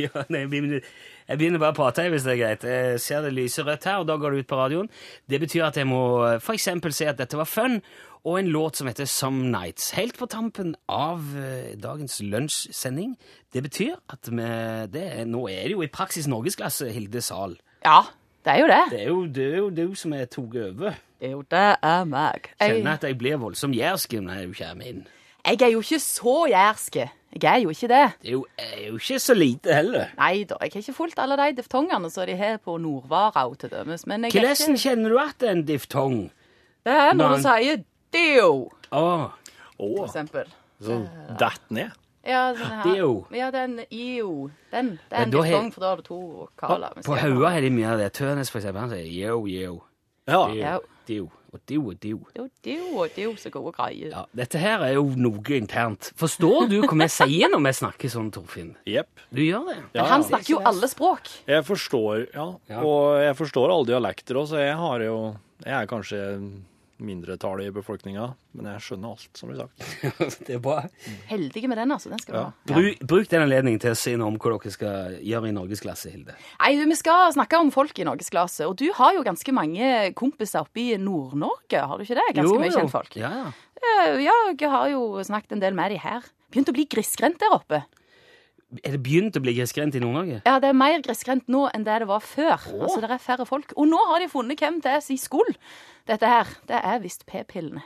Ja, 0.00 0.24
nei, 0.32 0.44
jeg 0.44 0.48
begynner, 0.48 0.84
jeg 1.28 1.40
begynner 1.40 1.60
bare 1.60 1.74
å 1.74 1.76
prate 1.76 2.06
hvis 2.12 2.24
det 2.24 2.32
er 2.32 2.40
greit. 2.40 2.62
Jeg 2.64 3.00
ser 3.04 3.24
det 3.24 3.34
lyser 3.36 3.66
rødt 3.68 3.84
her, 3.88 4.00
og 4.00 4.08
da 4.08 4.16
går 4.20 4.32
det 4.32 4.44
ut 4.44 4.48
på 4.48 4.60
radioen. 4.60 4.88
Det 5.28 5.40
betyr 5.42 5.66
at 5.66 5.76
jeg 5.76 5.88
må 5.88 6.00
f.eks. 6.38 6.46
for 6.46 6.56
eksempel 6.56 6.96
si 6.96 7.08
at 7.08 7.20
dette 7.20 7.36
var 7.36 7.48
fun, 7.48 7.80
og 8.24 8.38
en 8.38 8.50
låt 8.52 8.76
som 8.76 8.88
heter 8.90 9.04
Some 9.08 9.48
Nights. 9.50 9.90
Helt 9.96 10.18
på 10.18 10.26
tampen 10.28 10.74
av 10.88 11.22
eh, 11.40 11.74
dagens 11.80 12.20
lunsjsending. 12.20 13.14
Det 13.52 13.62
betyr 13.64 13.94
at 14.12 14.28
vi, 14.30 14.48
det, 14.92 15.04
nå 15.28 15.46
er 15.48 15.68
det 15.68 15.76
jo 15.76 15.84
i 15.86 15.92
praksis 15.92 16.28
norgesklasse, 16.28 16.90
Hilde 16.92 17.22
Zahl. 17.24 17.56
Ja, 17.84 18.02
det 18.44 18.52
er 18.52 18.60
jo 18.60 18.66
det. 18.68 18.82
Det 18.90 19.00
er 19.00 19.08
jo 19.08 19.22
det 19.26 19.46
er 19.46 19.56
jo 19.58 19.70
du 19.70 19.94
som 19.96 20.12
er 20.16 20.28
tatt 20.28 20.58
over. 20.64 20.98
Det 21.20 21.28
er 21.28 21.32
jo 21.36 21.40
det 21.52 21.64
er 21.82 22.04
meg. 22.08 22.52
Jeg 22.60 22.76
Kjenner 22.76 22.98
at 23.00 23.08
jeg 23.08 23.18
blir 23.20 23.40
voldsomt 23.40 23.76
jærsk 23.76 24.18
når 24.20 24.46
du 24.50 24.54
kommer 24.56 24.92
inn. 24.92 25.02
jeg 25.46 25.62
er 25.62 25.72
jo 25.72 25.80
ikke 25.80 26.00
så 26.00 26.36
jærsk. 26.48 26.96
Jeg 27.30 27.46
er 27.46 27.60
jo 27.62 27.70
ikke 27.70 27.88
det. 27.88 28.06
Det 28.22 28.28
er 28.28 28.32
jo, 28.32 28.46
er 28.58 28.86
jo 28.88 28.96
ikke 28.98 29.18
så 29.22 29.34
lite 29.34 29.74
heller. 29.74 30.08
Nei 30.18 30.44
da, 30.44 30.56
jeg 30.64 30.72
har 30.74 30.82
ikke 30.82 30.92
fulgt 30.96 31.20
alle 31.22 31.36
de 31.38 31.52
diftongene 31.60 32.10
som 32.10 32.26
de 32.26 32.34
har 32.36 32.56
på 32.64 32.74
Nordvarau 32.76 33.54
til 33.54 33.70
dømes. 33.70 34.06
Men 34.06 34.24
jeg 34.24 34.32
Hvordan 34.32 34.56
ikke 34.74 34.82
kjenner 34.82 35.08
du 35.14 35.18
at 35.22 35.36
det 35.40 35.48
er 35.48 35.52
en 35.52 35.64
diftong? 35.68 36.18
Det 36.84 36.96
er 36.96 37.12
når 37.14 37.36
du 37.36 37.42
sier 37.44 37.82
dio, 38.12 38.70
Åh, 38.92 39.30
for 39.78 40.04
eksempel. 40.06 40.48
Så 40.82 40.96
datt 41.38 41.62
ned. 41.70 41.90
Ja, 42.26 42.50
sånn 42.52 42.72
her. 42.82 42.84
Dio. 42.94 43.10
Ja, 43.32 43.50
den 43.50 43.78
io. 43.90 44.50
Den. 44.72 44.98
Det 45.08 45.16
er 45.18 45.22
en 45.24 45.30
da 45.32 45.38
har- 45.40 45.46
diftong, 45.48 45.70
for 45.72 45.80
da 45.80 45.88
har 45.88 45.96
du 45.96 46.02
to 46.02 46.18
vokaler. 46.60 47.02
På 47.04 47.16
Haua 47.16 47.50
har 47.54 47.60
de 47.64 47.70
mye 47.70 47.86
av 47.92 47.98
det. 47.98 48.12
Tønes, 48.12 48.50
for 48.50 48.58
eksempel, 48.60 48.80
han 48.80 48.90
sier 48.90 49.06
yo, 49.08 49.46
yo. 49.46 49.82
Ja. 50.28 50.46
Dio, 50.48 50.60
Ja. 50.60 50.78
dio, 51.06 51.30
og 51.52 51.60
dio 51.66 51.80
og 51.88 51.98
dio. 52.00 52.18
Det 52.34 52.38
er 52.38 52.44
jo 52.44 52.50
dio 52.62 52.98
og 53.00 53.14
dio 53.16 53.32
så 53.36 53.50
gode 53.50 53.72
greier. 53.72 54.10
Ja, 54.10 54.24
dette 54.36 54.58
her 54.58 54.80
er 54.84 54.92
jo 54.94 55.04
noe 55.16 55.42
internt. 55.56 56.12
Forstår 56.14 56.68
du 56.68 56.82
hva 56.82 56.98
vi 56.98 57.08
sier 57.08 57.48
når 57.50 57.64
vi 57.64 57.72
snakker 57.72 58.08
sånn, 58.12 58.30
Torfinn? 58.30 58.76
Jepp. 58.86 59.08
Du 59.32 59.40
gjør 59.40 59.66
det? 59.68 59.76
Ja, 59.94 60.02
Men 60.02 60.10
han 60.12 60.20
ja. 60.22 60.28
snakker 60.28 60.48
jo 60.50 60.58
alle 60.58 60.88
språk. 60.88 61.26
Jeg 61.48 61.64
forstår, 61.64 62.34
ja. 62.34 62.54
Ja. 62.68 62.80
Og 62.84 63.18
jeg 63.22 63.34
forstår 63.36 63.70
alle 63.72 63.86
dialekter 63.86 64.34
også. 64.36 64.58
Jeg 64.60 64.76
har 64.76 64.98
jo 65.00 65.36
Jeg 65.64 65.72
er 65.82 65.86
kanskje 65.86 66.62
mindretallet 67.04 67.68
i 67.68 67.72
befolkninga, 67.74 68.26
men 68.56 68.66
jeg 68.72 68.82
skjønner 68.86 69.12
alt 69.14 69.38
som 69.40 69.50
blir 69.50 69.60
sagt. 69.62 70.40
det 70.46 70.56
er 70.56 70.62
bra. 70.64 70.76
Heldige 71.30 71.68
med 71.70 71.78
den, 71.80 71.92
altså. 71.94 72.10
Den 72.12 72.18
skal 72.22 72.34
vi 72.34 72.38
Ja. 72.40 72.44
ha. 72.44 72.52
Bruk, 72.70 73.00
bruk 73.12 73.28
den 73.32 73.44
anledningen 73.46 73.80
til 73.82 73.94
å 73.94 73.98
si 73.98 74.14
noe 74.16 74.28
om 74.32 74.38
hva 74.38 74.54
dere 74.56 74.72
skal 74.74 75.16
gjøre 75.24 75.50
i 75.50 75.54
norgesklasse, 75.56 76.10
Hilde. 76.14 76.36
Nei, 76.60 76.72
Vi 76.84 76.98
skal 76.98 77.32
snakke 77.36 77.60
om 77.60 77.70
folk 77.74 77.98
i 77.98 78.04
norgesklasse. 78.08 78.66
Og 78.68 78.76
du 78.80 78.86
har 78.96 79.14
jo 79.14 79.22
ganske 79.26 79.52
mange 79.56 80.12
kompiser 80.18 80.60
oppe 80.64 80.80
i 80.80 80.96
Nord-Norge, 81.00 81.80
har 81.86 81.96
du 81.98 82.04
ikke 82.04 82.18
det? 82.20 82.28
Ganske 82.40 82.60
mye 82.60 82.74
kjentfolk. 82.74 83.16
Ja, 83.20 83.30
ja. 83.44 83.52
Eh, 83.80 84.18
Ja, 84.24 84.34
jeg 84.52 84.68
har 84.68 84.88
jo 84.92 85.22
snakket 85.24 85.52
en 85.56 85.60
del 85.62 85.74
med 85.74 85.90
de 85.92 85.98
her. 86.02 86.22
Begynt 86.52 86.68
å 86.68 86.74
bli 86.74 86.84
grisgrendt 86.90 87.38
der 87.40 87.54
oppe. 87.54 87.84
Er 88.84 88.94
det 88.94 89.02
begynt 89.02 89.34
å 89.34 89.42
bli 89.42 89.56
grisgrendt 89.56 89.96
i 89.98 90.02
Nord-Norge? 90.02 90.42
Ja, 90.46 90.58
det 90.62 90.68
er 90.70 90.76
mer 90.78 91.00
grisgrendt 91.02 91.48
nå 91.50 91.64
enn 91.74 91.86
det 91.86 91.96
det 92.04 92.10
var 92.10 92.22
før. 92.22 92.54
Altså, 92.54 93.00
det 93.02 93.10
er 93.10 93.22
færre 93.22 93.46
folk. 93.48 93.72
Og 93.74 93.88
nå 93.90 93.98
har 94.12 94.22
de 94.22 94.28
funnet 94.30 94.60
hvem 94.62 94.78
det 94.84 94.92
er 94.94 95.00
som 95.02 95.18
skulle 95.18 95.56
dette 96.06 96.28
her. 96.30 96.52
Det 96.70 96.78
er 96.78 97.02
visst 97.02 97.26
p-pillene. 97.26 97.82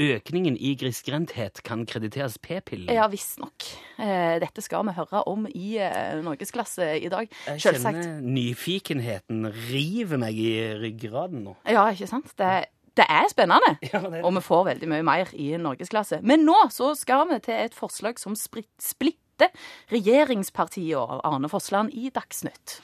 Økningen 0.00 0.54
i 0.56 0.70
grisgrendthet 0.80 1.60
kan 1.66 1.82
krediteres 1.84 2.38
p-pillene? 2.40 2.94
Ja, 2.96 3.10
visstnok. 3.12 3.66
Eh, 4.00 4.38
dette 4.40 4.62
skal 4.64 4.86
vi 4.88 4.94
høre 4.96 5.20
om 5.28 5.44
i 5.50 5.74
eh, 5.84 6.14
norgesklasse 6.24 6.86
i 6.96 7.10
dag. 7.12 7.28
Jeg 7.50 7.60
kjenner 7.66 8.22
nyfikenheten 8.24 9.50
river 9.68 10.22
meg 10.22 10.38
i 10.40 10.54
ryggraden 10.80 11.44
nå. 11.44 11.58
Ja, 11.68 11.84
ikke 11.92 12.08
sant? 12.08 12.32
Det, 12.40 12.54
det 12.96 13.04
er 13.04 13.28
spennende. 13.34 13.74
Ja, 13.90 14.00
det 14.00 14.06
er 14.06 14.16
det. 14.16 14.24
Og 14.24 14.32
vi 14.38 14.44
får 14.48 14.64
veldig 14.70 14.88
mye 14.94 15.04
mer 15.10 15.34
i 15.36 15.50
norgesklasse. 15.60 16.22
Men 16.24 16.46
nå 16.48 16.56
så 16.72 16.94
skal 16.96 17.26
vi 17.28 17.42
til 17.44 17.58
et 17.60 17.76
forslag 17.76 18.22
som 18.22 18.38
sprit, 18.38 18.70
splitter 19.42 19.92
regjeringspartiet 19.92 20.96
og 20.96 21.20
Arne 21.24 21.48
Fossland 21.48 21.90
i 21.92 22.10
Dagsnytt. 22.14 22.80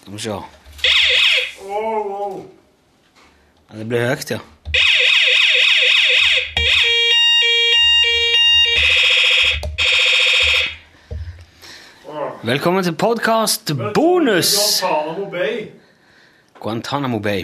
Skal 0.00 0.12
vi 0.12 0.18
se. 0.18 0.38
Det 3.70 3.86
blir 3.86 4.08
høyt, 4.08 4.30
ja. 4.30 4.40
Velkommen 12.40 12.80
til 12.80 12.94
podkast 12.96 13.68
bonus! 13.92 14.80
Guantánamo 16.56 17.18
Bay. 17.20 17.42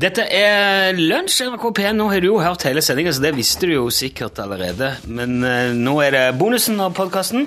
Dette 0.00 0.24
er 0.32 0.96
lunsj 0.96 1.42
NRK 1.50 1.66
P1. 1.76 1.98
Nå 1.98 2.06
har 2.08 2.24
du 2.24 2.30
jo 2.30 2.38
hørt 2.40 2.64
hele 2.64 2.80
sendinga, 2.80 3.12
så 3.12 3.20
det 3.20 3.34
visste 3.36 3.68
du 3.68 3.74
jo 3.74 3.90
sikkert 3.92 4.40
allerede. 4.40 4.94
Men 5.04 5.44
eh, 5.44 5.74
nå 5.76 5.92
er 6.06 6.16
det 6.16 6.22
bonusen 6.40 6.80
av 6.80 6.94
podkasten. 6.96 7.44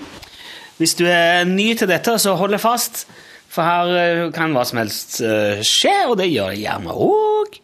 Hvis 0.77 0.93
du 0.99 1.07
er 1.09 1.49
ny 1.49 1.71
til 1.79 1.89
dette, 1.89 2.13
så 2.21 2.35
hold 2.37 2.53
deg 2.53 2.61
fast. 2.61 3.07
For 3.49 3.65
her 3.65 3.93
eh, 3.97 4.21
kan 4.35 4.53
hva 4.53 4.67
som 4.69 4.83
helst 4.83 5.23
eh, 5.25 5.63
skje, 5.65 5.95
og 6.11 6.19
det 6.21 6.29
gjør 6.29 6.53
det 6.53 6.61
gjerne 6.61 6.93
òg. 6.93 7.57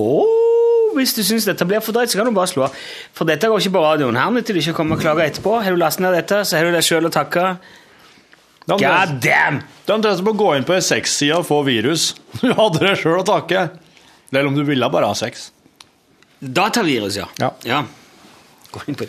Og 0.00 0.96
hvis 0.96 1.12
du 1.18 1.20
syns 1.20 1.44
dette 1.50 1.68
blir 1.68 1.84
for 1.84 1.92
drøyt, 1.92 2.14
så 2.14 2.22
kan 2.22 2.32
du 2.32 2.32
bare 2.32 2.48
slå 2.48 2.64
av. 2.70 2.80
For 3.12 3.28
dette 3.28 3.52
går 3.52 3.60
ikke 3.60 3.76
på 3.76 3.84
radioen. 3.84 4.16
Her 4.16 4.32
nytter 4.32 4.56
det 4.56 4.64
ikke 4.64 4.78
å 4.78 4.80
komme 4.80 4.96
og 4.96 5.04
klage 5.04 5.28
etterpå. 5.28 5.58
Har 5.60 5.76
du 5.76 5.84
lastet 5.84 6.06
ned 6.06 6.16
dette, 6.16 6.40
så 6.48 6.56
har 6.56 6.64
du 6.64 6.72
deg 6.78 6.88
sjøl 6.88 7.12
å 7.12 7.12
takke. 7.12 7.44
God 8.68 8.80
damn! 9.24 9.62
Det 9.84 9.90
er 9.90 9.96
omtrent 9.96 10.20
som 10.20 10.28
å 10.30 10.34
gå 10.38 10.50
inn 10.56 10.66
på 10.68 10.76
sexsida 10.84 11.40
og 11.40 11.46
få 11.48 11.62
virus. 11.66 12.10
Du 12.42 12.52
hadde 12.54 12.82
det 12.84 12.92
sjøl 13.00 13.22
å 13.22 13.26
takke. 13.26 13.64
Eller 14.30 14.46
om 14.46 14.54
du 14.54 14.62
ville 14.68 14.90
bare 14.92 15.08
ha 15.10 15.16
sex. 15.18 15.48
Datavirus, 16.40 17.16
ja. 17.18 17.26
Ja. 17.66 17.80
Gå 18.70 18.84
inn 18.88 18.96
på 19.00 19.08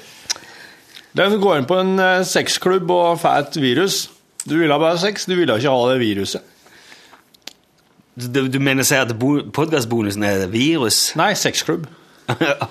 Det 1.12 1.22
er 1.26 1.36
å 1.36 1.42
gå 1.44 1.54
inn 1.60 1.68
på 1.70 1.78
en 1.80 1.94
eh, 2.02 2.24
sexklubb 2.28 2.90
og 2.96 3.20
få 3.22 3.36
et 3.44 3.60
virus. 3.62 4.06
Du 4.48 4.56
ville 4.58 4.74
bare 4.82 4.96
ha 4.96 5.02
sex, 5.04 5.28
du 5.30 5.36
ville 5.38 5.60
ikke 5.60 5.70
ha 5.76 5.92
det 5.92 6.00
viruset. 6.02 6.48
Du, 8.16 8.42
du 8.52 8.58
mener 8.60 8.84
å 8.84 8.88
si 8.88 8.98
at 8.98 9.12
podkastbonusen 9.56 10.26
er 10.28 10.48
virus? 10.52 11.12
Nei, 11.22 11.32
sexklubb. 11.40 11.86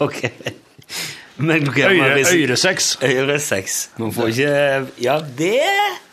ok. 0.01 0.21
Men 1.41 1.69
okay 1.71 1.87
Øyre, 1.95 2.15
hvis- 2.19 2.35
Øyresex. 2.35 2.91
Øresex. 3.07 3.79
Man 4.03 4.13
får 4.13 4.33
ikke 4.35 5.03
Ja, 5.05 5.21
det 5.21 5.55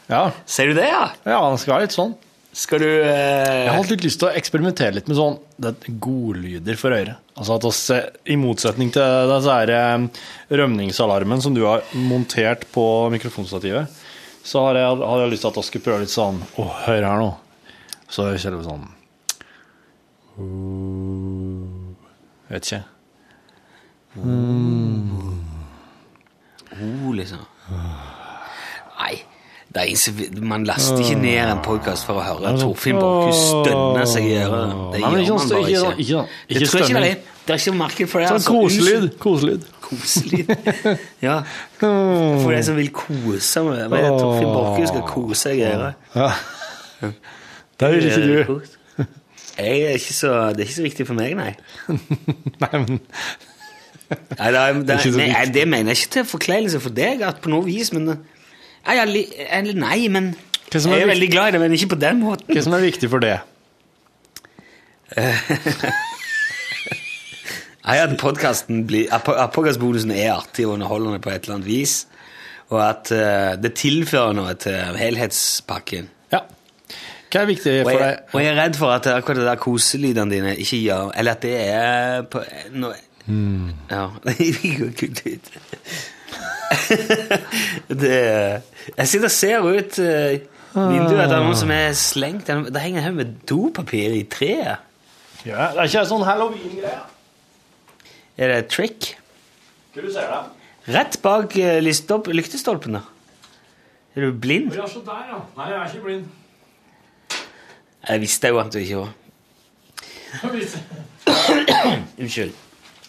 Ja. 0.08 0.32
Ser 0.48 0.72
du 0.72 0.78
det, 0.78 0.88
ja? 0.88 1.10
ja, 1.28 1.42
det 1.52 1.60
skal 1.62 1.76
være 1.76 1.88
litt 1.88 1.96
sånn. 1.96 2.16
Skal 2.58 2.82
du 2.82 2.88
Jeg 2.88 3.06
eh, 3.06 3.68
har 3.68 3.76
hatt 3.78 3.92
litt 3.92 4.06
lyst 4.08 4.18
til 4.22 4.32
å 4.32 4.36
eksperimentere 4.40 4.96
litt 4.96 5.10
med 5.12 5.18
sånn 5.20 5.36
det 5.62 5.76
er 5.76 5.98
godlyder 6.02 6.80
for 6.80 6.96
øret. 6.96 7.20
Altså 7.38 7.58
at 7.58 7.68
oss, 7.70 7.82
I 8.26 8.38
motsetning 8.40 8.90
til 8.94 9.30
den 9.30 9.74
eh, 9.76 10.24
rømningsalarmen 10.58 11.44
som 11.44 11.54
du 11.54 11.64
har 11.68 11.86
montert 11.94 12.66
på 12.74 12.86
mikrofonstativet, 13.14 13.94
så 14.48 14.64
har 14.66 14.80
jeg, 14.80 15.00
har 15.04 15.22
jeg 15.22 15.34
lyst 15.36 15.46
til 15.46 15.52
at 15.52 15.60
vi 15.60 15.66
skulle 15.68 15.86
prøve 15.90 16.02
litt 16.06 16.14
sånn 16.14 16.40
Å, 16.58 16.68
hør 16.88 17.10
her 17.12 17.22
nå. 17.22 17.32
Så 18.08 18.24
er 18.24 18.38
det 18.38 18.44
selve 18.46 18.64
sånn 18.64 18.86
Vet 22.48 22.64
ikke. 22.64 22.84
oh, 26.78 27.10
liksom 27.18 27.42
Nei. 28.98 29.18
Man 30.42 30.64
laster 30.66 30.98
ikke 31.04 31.18
ned 31.22 31.52
en 31.52 31.60
podkast 31.66 32.08
for 32.08 32.18
å 32.18 32.24
høre 32.26 32.54
Torfinn 32.58 32.98
Borchhus 32.98 33.42
stønne 33.52 34.06
seg 34.10 34.30
i 34.30 34.36
øret. 34.42 34.72
Det 34.94 35.02
gjør 35.02 35.12
man 35.12 35.52
bare 35.52 35.60
ikke 35.62 35.92
ikke. 36.04 36.24
ikke 36.48 36.60
Det 36.60 36.70
tror 36.70 36.82
jeg 36.82 36.90
ikke 36.90 37.04
det 37.04 37.12
er. 37.12 37.26
Det 37.48 37.54
er 37.56 37.62
ikke 37.62 37.74
marked 37.80 38.10
for 38.12 38.20
det. 38.20 38.28
Sånn 38.28 38.40
altså. 38.40 38.56
koselyd. 38.58 39.06
Koselyd. 39.24 39.68
Koselyd. 39.86 40.50
ja. 41.28 41.36
For 41.80 42.52
de 42.52 42.64
som 42.68 42.80
vil 42.80 42.90
kose 42.96 43.64
med 43.68 43.84
det. 43.94 44.02
Torfinn 44.18 44.50
Borchhus 44.50 44.92
skal 44.92 45.06
kose 45.08 45.42
seg 45.46 45.62
i 45.62 45.68
øret. 45.70 46.10
Ja. 46.16 46.32
Det 47.78 47.92
vil 47.94 48.08
ikke 48.10 48.24
du. 48.26 48.60
Jeg 49.58 49.82
er 49.86 49.98
ikke 49.98 50.14
så, 50.14 50.32
det 50.54 50.64
er 50.64 50.66
ikke 50.70 50.74
så 50.74 50.86
viktig 50.86 51.06
for 51.08 51.18
meg, 51.18 51.34
nei. 51.38 51.52
Nei, 52.62 52.72
men 52.74 53.00
Nei, 54.08 54.50
det, 54.54 54.60
er, 54.60 54.74
det, 54.74 54.96
er, 54.96 55.04
det, 55.04 55.24
er, 55.28 55.50
det 55.52 55.64
mener 55.68 55.92
jeg 55.92 55.98
ikke 55.98 56.12
til 56.14 56.28
forkleinelse 56.30 56.80
for 56.80 56.96
deg, 56.96 57.22
at 57.28 57.42
på 57.44 57.52
noe 57.52 57.66
vis, 57.66 57.90
men 57.94 58.14
Nei, 58.88 58.98
eller 59.04 59.74
nei 59.78 60.08
men 60.12 60.32
er 60.94 60.98
jeg 60.98 61.04
er 61.04 61.08
viktig? 61.08 61.14
veldig 61.16 61.30
glad 61.34 61.48
i 61.48 61.52
det, 61.56 61.60
men 61.64 61.74
ikke 61.78 61.90
på 61.94 62.00
den 62.02 62.20
måten. 62.24 62.54
hva 62.56 62.64
som 62.64 62.74
er 62.78 62.84
viktig 62.88 63.10
for 63.12 63.20
det? 63.24 63.38
Jeg 67.88 68.02
at 68.04 68.18
podcasten 68.20 68.82
blir, 68.88 69.06
at 69.16 69.24
po- 69.24 69.36
er 70.12 70.34
artig 70.34 70.66
og 70.68 70.74
underholdende 70.74 71.22
på 71.24 71.30
et 71.32 71.46
eller 71.46 71.56
annet 71.62 71.68
vis, 71.70 71.94
og 72.68 72.82
at 72.84 73.12
uh, 73.16 73.54
det 73.64 73.72
tilfører 73.80 74.34
noe 74.36 74.54
til 74.60 74.98
helhetspakken. 75.00 76.10
Ja. 76.34 76.42
Hva 77.32 77.42
er 77.46 77.48
viktig 77.48 77.78
Og 77.86 77.88
for 77.88 77.96
jeg, 77.96 78.02
deg? 78.18 78.34
og 78.36 78.44
jeg 78.44 78.52
er 78.52 78.60
redd 78.60 78.76
for 78.80 78.92
at 78.92 79.08
akkurat 79.12 79.40
det 79.40 79.48
der 79.48 79.62
koselydene 79.64 80.32
dine 80.36 80.54
ikke 80.60 80.78
gjør 80.80 81.10
Eller 81.20 81.32
at 81.36 81.42
det 81.44 81.56
er 81.60 82.22
på 82.32 82.40
noe 82.80 82.96
Ja, 83.92 84.04
det 88.02 88.18
jeg 88.98 89.08
sitter 89.08 89.28
og 89.28 89.34
ser 89.34 89.68
ut 89.68 90.00
uh, 90.04 90.34
vinduet 90.78 91.22
etter 91.24 91.36
er 91.38 91.46
noen 91.46 91.58
som 91.58 91.72
er 91.74 91.94
slengt 91.98 92.50
Det 92.50 92.82
henger 92.84 93.02
en 93.02 93.08
haug 93.08 93.18
med 93.20 93.36
dopapir 93.50 94.16
i 94.16 94.24
treet. 94.30 94.84
Ja, 95.48 95.70
det 95.74 95.80
er 95.80 95.90
ikke 95.90 96.04
sånn 96.10 96.26
halloween-greie. 96.28 97.00
Er 98.38 98.52
det 98.52 98.58
et 98.62 98.70
trick? 98.74 99.14
Hva 99.96 100.04
du 100.06 100.12
ser 100.14 100.28
da? 100.30 100.42
Rett 100.94 101.18
bak 101.24 101.56
lyktestolp- 101.58 102.30
lyktestolpene. 102.32 103.02
Er 104.18 104.28
du 104.28 104.38
blind? 104.42 104.76
Ja, 104.76 104.86
så 104.90 105.02
der, 105.06 105.24
ja. 105.32 105.40
Nei, 105.58 105.70
jeg 105.72 105.80
er 105.80 105.88
ikke 105.92 106.04
blind. 106.06 106.26
Jeg 108.08 108.22
visste 108.24 108.52
jo 108.54 108.60
at 108.62 108.72
du 108.74 108.80
ikke 108.80 109.02
var. 109.02 109.12
Unnskyld. 112.22 112.54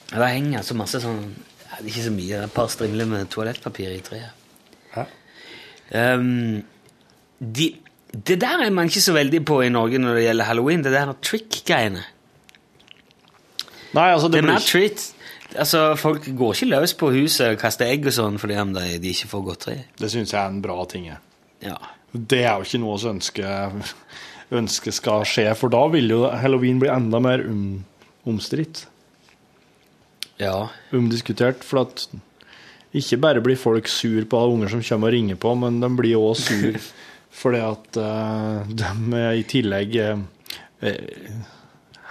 Det 0.09 0.29
henger 0.33 0.65
så 0.65 0.75
masse 0.79 1.01
sånn 1.03 1.23
det 1.79 1.85
er 1.85 1.91
Ikke 1.93 2.07
så 2.09 2.11
mye, 2.15 2.29
det 2.33 2.41
er 2.43 2.49
et 2.49 2.55
par 2.55 2.71
strimler 2.73 3.07
med 3.07 3.29
toalettpapir 3.31 3.93
i 3.95 4.01
treet. 4.03 4.31
Hæ? 4.95 5.05
Um, 5.95 6.63
de, 7.39 7.69
det 8.13 8.41
der 8.41 8.65
er 8.65 8.71
man 8.71 8.91
ikke 8.91 9.01
så 9.01 9.13
veldig 9.13 9.45
på 9.47 9.61
i 9.63 9.69
Norge 9.69 9.99
når 9.99 10.15
det 10.15 10.25
gjelder 10.25 10.45
halloween. 10.45 10.85
Det 10.85 10.93
der 10.93 11.13
trick-greiene. 11.23 12.03
Nei, 13.95 14.11
altså, 14.13 14.29
det 14.29 14.35
Det 14.35 14.43
blir 14.43 14.53
mer 14.53 14.67
treat. 14.67 15.15
Altså, 15.57 15.95
Folk 15.97 16.27
går 16.37 16.55
ikke 16.55 16.67
løs 16.67 16.95
på 16.95 17.11
huset 17.11 17.55
og 17.55 17.61
kaster 17.63 17.89
egg 17.89 18.07
og 18.07 18.13
sånn 18.13 18.37
fordi 18.41 18.59
om 18.61 18.75
de, 18.75 18.99
de 19.01 19.15
ikke 19.15 19.31
får 19.31 19.47
godteri. 19.47 19.79
Det 20.01 20.11
syns 20.13 20.35
jeg 20.35 20.43
er 20.43 20.51
en 20.51 20.63
bra 20.63 20.85
ting. 20.85 21.07
jeg. 21.07 21.19
Ja. 21.65 21.79
Det 22.13 22.43
er 22.45 22.57
jo 22.57 22.67
ikke 22.67 22.83
noe 22.83 22.99
vi 22.99 23.09
ønsker, 23.13 23.81
ønsker 24.61 24.95
skal 24.97 25.25
skje, 25.29 25.49
for 25.57 25.73
da 25.73 25.87
vil 25.93 26.11
jo 26.11 26.27
halloween 26.29 26.81
bli 26.81 26.91
enda 26.93 27.21
mer 27.21 27.45
um, 27.45 27.85
omstridt. 28.29 28.87
Ja. 30.41 30.57
Omdiskutert. 30.95 31.65
For 31.67 31.85
at 31.85 32.07
ikke 32.97 33.21
bare 33.21 33.45
blir 33.45 33.59
folk 33.61 33.91
sur 33.93 34.25
på 34.25 34.41
alle 34.41 34.57
unger 34.57 34.73
som 34.73 34.83
kommer 34.83 35.13
og 35.13 35.19
ringer 35.19 35.39
på, 35.41 35.53
men 35.61 35.81
de 35.83 35.93
blir 35.99 36.19
òg 36.19 36.35
sur 36.41 36.81
fordi 37.39 37.61
at 37.63 37.99
uh, 38.01 38.65
de 38.67 39.23
i 39.39 39.45
tillegg 39.47 39.97
uh, 40.01 40.23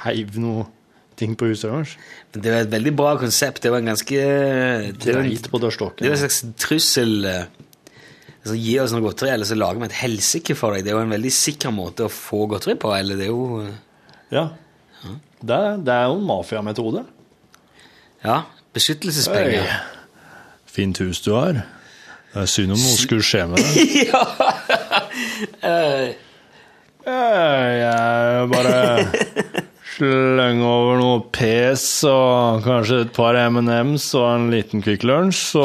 heiv 0.06 0.38
noe 0.40 0.68
ting 1.18 1.34
på 1.38 1.50
huset 1.50 1.72
deres. 1.72 1.96
Men 2.32 2.44
Det 2.44 2.54
var 2.54 2.66
et 2.66 2.74
veldig 2.74 2.94
bra 2.96 3.16
konsept. 3.20 3.64
Det 3.64 3.72
var 3.74 3.82
en 3.82 3.92
ganske 3.92 4.20
Det 4.94 5.16
var 5.16 5.24
en, 5.24 5.38
på 5.52 5.60
det 5.60 5.72
var 5.82 6.12
en 6.12 6.22
slags 6.22 6.44
trussel 6.62 7.26
eh, 7.26 7.48
altså, 8.44 8.56
Gi 8.56 8.78
oss 8.84 8.94
noe 8.94 9.06
godteri, 9.06 9.32
eller 9.34 9.50
så 9.50 9.58
lager 9.58 9.82
vi 9.82 9.90
et 9.90 10.00
helsike 10.04 10.56
for 10.56 10.76
deg. 10.76 10.86
Det 10.86 10.94
er 10.94 11.00
jo 11.00 11.06
en 11.08 11.16
veldig 11.18 11.34
sikker 11.34 11.74
måte 11.74 12.06
å 12.06 12.14
få 12.14 12.46
godteri 12.52 12.78
på. 12.80 12.94
Eller 12.96 13.20
det 13.20 13.28
er 13.28 13.34
jo 13.34 13.66
Ja. 14.30 14.46
Ja. 15.02 15.18
Det, 15.42 15.58
det 15.86 15.94
er 15.94 16.08
jo 16.10 16.20
en 16.20 16.28
mafiametode. 16.30 17.06
Ja, 18.26 18.42
beskyttelsespenger. 18.74 19.68
Fint 20.70 20.98
hus 21.04 21.22
du 21.26 21.32
har. 21.36 21.62
Det 22.34 22.44
er 22.44 22.50
synd 22.52 22.74
om 22.76 22.80
noe 22.82 22.98
skulle 23.00 23.26
skje 23.26 23.44
med 23.50 23.62
det. 23.64 23.86
ja! 24.08 24.24
uh. 25.64 26.08
Jeg 27.08 28.50
bare 28.52 28.76
slenger 29.96 30.68
over 30.68 31.00
noe 31.00 31.22
pes 31.34 31.86
og 32.10 32.60
kanskje 32.66 33.00
et 33.06 33.14
par 33.16 33.38
M&M's 33.48 34.10
og 34.20 34.28
en 34.34 34.50
liten 34.52 34.84
Kvikk 34.84 35.06
Lunsj, 35.08 35.40
så 35.56 35.64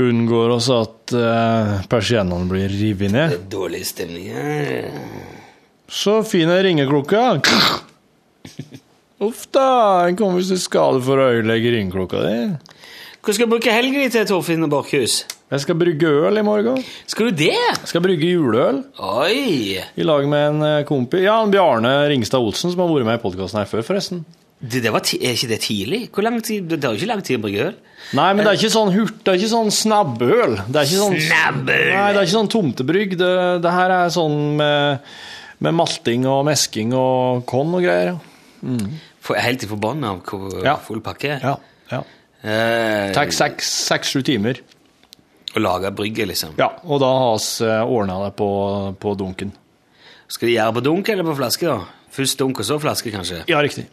unngår 0.00 0.52
oss 0.58 0.68
at 0.74 1.14
uh, 1.14 1.78
persiennene 1.90 2.50
blir 2.50 2.68
revet 2.74 3.14
ned. 3.14 3.38
dårlig 3.50 3.84
stemning 3.88 4.28
her. 4.34 4.90
Så 5.90 6.20
fin 6.26 6.50
er 6.50 6.62
ringeklokka. 6.66 7.24
Uff 9.20 9.44
da, 9.52 10.06
en 10.08 10.16
kommer 10.16 10.40
i 10.40 10.56
skade 10.56 11.00
for 11.04 11.20
å 11.20 11.26
ødelegge 11.34 11.74
ringeklokka 11.74 12.22
di. 12.24 12.36
Hva 13.20 13.34
skal 13.36 13.44
du 13.44 13.52
bruke 13.52 13.74
helga 13.74 14.00
di 14.00 14.12
til, 14.14 14.24
Torfinn 14.30 14.64
Borchhus? 14.72 15.18
Jeg 15.50 15.64
skal 15.66 15.76
brygge 15.76 16.08
øl 16.08 16.40
i 16.40 16.44
morgen. 16.46 16.78
Skal 17.10 17.28
du 17.28 17.40
det? 17.42 17.52
Jeg 17.52 17.90
skal 17.90 18.00
brygge 18.04 18.30
juleøl 18.30 18.78
Oi! 19.02 19.76
i 19.76 20.06
lag 20.06 20.24
med 20.30 20.44
en 20.46 20.64
eh, 20.64 20.84
kompis. 20.88 21.26
Ja, 21.26 21.34
en 21.44 21.52
Bjarne 21.52 21.92
Ringstad 22.08 22.40
Olsen, 22.40 22.72
som 22.72 22.80
har 22.80 22.88
vært 22.88 23.08
med 23.10 23.18
i 23.18 23.22
podkasten 23.26 23.60
her 23.60 23.68
før, 23.68 23.82
forresten. 23.90 24.22
Det, 24.60 24.80
det 24.86 24.94
var 24.94 25.04
er 25.04 25.34
ikke 25.34 25.50
det 25.50 25.60
tidlig? 25.66 26.00
Hvor 26.14 26.24
lang 26.24 26.40
tid? 26.46 26.70
Det 26.70 26.80
tar 26.80 26.96
jo 26.96 27.02
ikke 27.02 27.10
lang 27.12 27.22
tid 27.26 27.40
å 27.40 27.44
brygge 27.44 27.66
øl. 27.66 27.76
Nei, 28.16 28.28
men 28.30 28.40
det 28.40 28.54
er 28.54 28.60
ikke 28.62 28.72
sånn 28.78 28.94
hurt, 28.94 29.20
det 29.20 29.34
er 29.34 29.42
ikke 29.42 29.52
sånn 29.52 29.74
snabbøl. 29.82 30.56
Det 30.64 30.80
er 30.80 30.88
ikke 30.88 31.02
sånn, 31.02 31.20
Snabbøl! 31.26 31.86
Nei, 31.90 32.08
det 32.08 32.22
er 32.22 32.24
ikke 32.24 32.36
sånn 32.38 32.52
tomtebrygg. 32.56 33.14
Det, 33.20 33.30
det 33.66 33.76
her 33.76 33.96
er 33.98 34.16
sånn 34.16 34.40
med, 34.62 35.12
med 35.60 35.78
malting 35.82 36.24
og 36.30 36.46
mesking 36.48 36.96
og 36.96 37.44
konn 37.52 37.76
og 37.76 37.84
greier. 37.84 38.14
ja. 38.64 38.88
For, 39.20 39.36
helt 39.36 39.60
til 39.60 39.68
forbanna 39.68 40.14
av 40.14 40.22
hvor 40.24 40.64
Ja. 40.64 40.76
full 40.80 41.00
pakke. 41.04 41.34
er. 41.36 41.40
Ja, 41.44 41.56
ja. 41.92 42.02
Eh, 42.42 43.12
Tar 43.12 43.28
seks-sju 43.30 44.22
timer. 44.24 44.60
Å 45.54 45.60
lage 45.60 45.90
brygge, 45.92 46.24
liksom. 46.26 46.54
Ja, 46.58 46.70
og 46.84 47.00
da 47.02 47.06
har 47.06 47.36
vi 47.36 47.70
ordna 47.96 48.20
det 48.24 48.36
på, 48.38 48.50
på 49.02 49.14
dunken. 49.18 49.52
Skal 50.30 50.48
de 50.48 50.54
gjøre 50.54 50.74
på 50.78 50.82
dunk 50.86 51.08
eller 51.08 51.24
på 51.26 51.34
flaske? 51.36 51.66
da? 51.66 51.80
Først 52.10 52.38
dunk 52.38 52.60
og 52.62 52.64
så 52.66 52.78
flaske, 52.80 53.10
kanskje? 53.10 53.42
Ja, 53.50 53.58
riktig. 53.60 53.86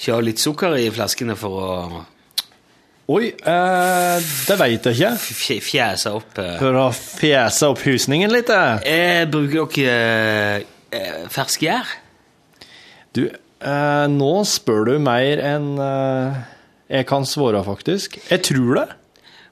Kjøre 0.00 0.24
litt 0.24 0.38
sukker 0.40 0.74
i 0.78 0.88
flaskene 0.94 1.36
for 1.36 1.50
å 1.50 2.04
Oi, 3.08 3.30
eh, 3.32 4.18
det 4.46 4.56
veit 4.60 4.84
jeg 4.84 4.98
ikke. 4.98 5.60
fjese 5.64 6.10
opp 6.12 6.36
eh. 6.42 6.58
For 6.60 6.76
å 6.76 6.88
fjese 6.92 7.70
opp 7.70 7.80
husningen 7.86 8.30
litt. 8.34 8.50
eh. 8.50 8.82
Eh, 8.84 9.24
Bruker 9.32 9.68
dere 9.72 10.64
eh, 10.92 11.22
fersk 11.32 11.64
gjær? 11.64 11.88
Du, 13.16 13.22
eh, 13.60 14.06
nå 14.12 14.32
spør 14.48 14.84
du 14.90 14.94
mer 15.02 15.40
enn 15.44 15.68
eh, 15.82 16.38
jeg 16.88 17.06
kan 17.10 17.26
svare, 17.28 17.60
faktisk. 17.66 18.16
Jeg 18.30 18.42
tror 18.48 18.74
det. 18.80 18.86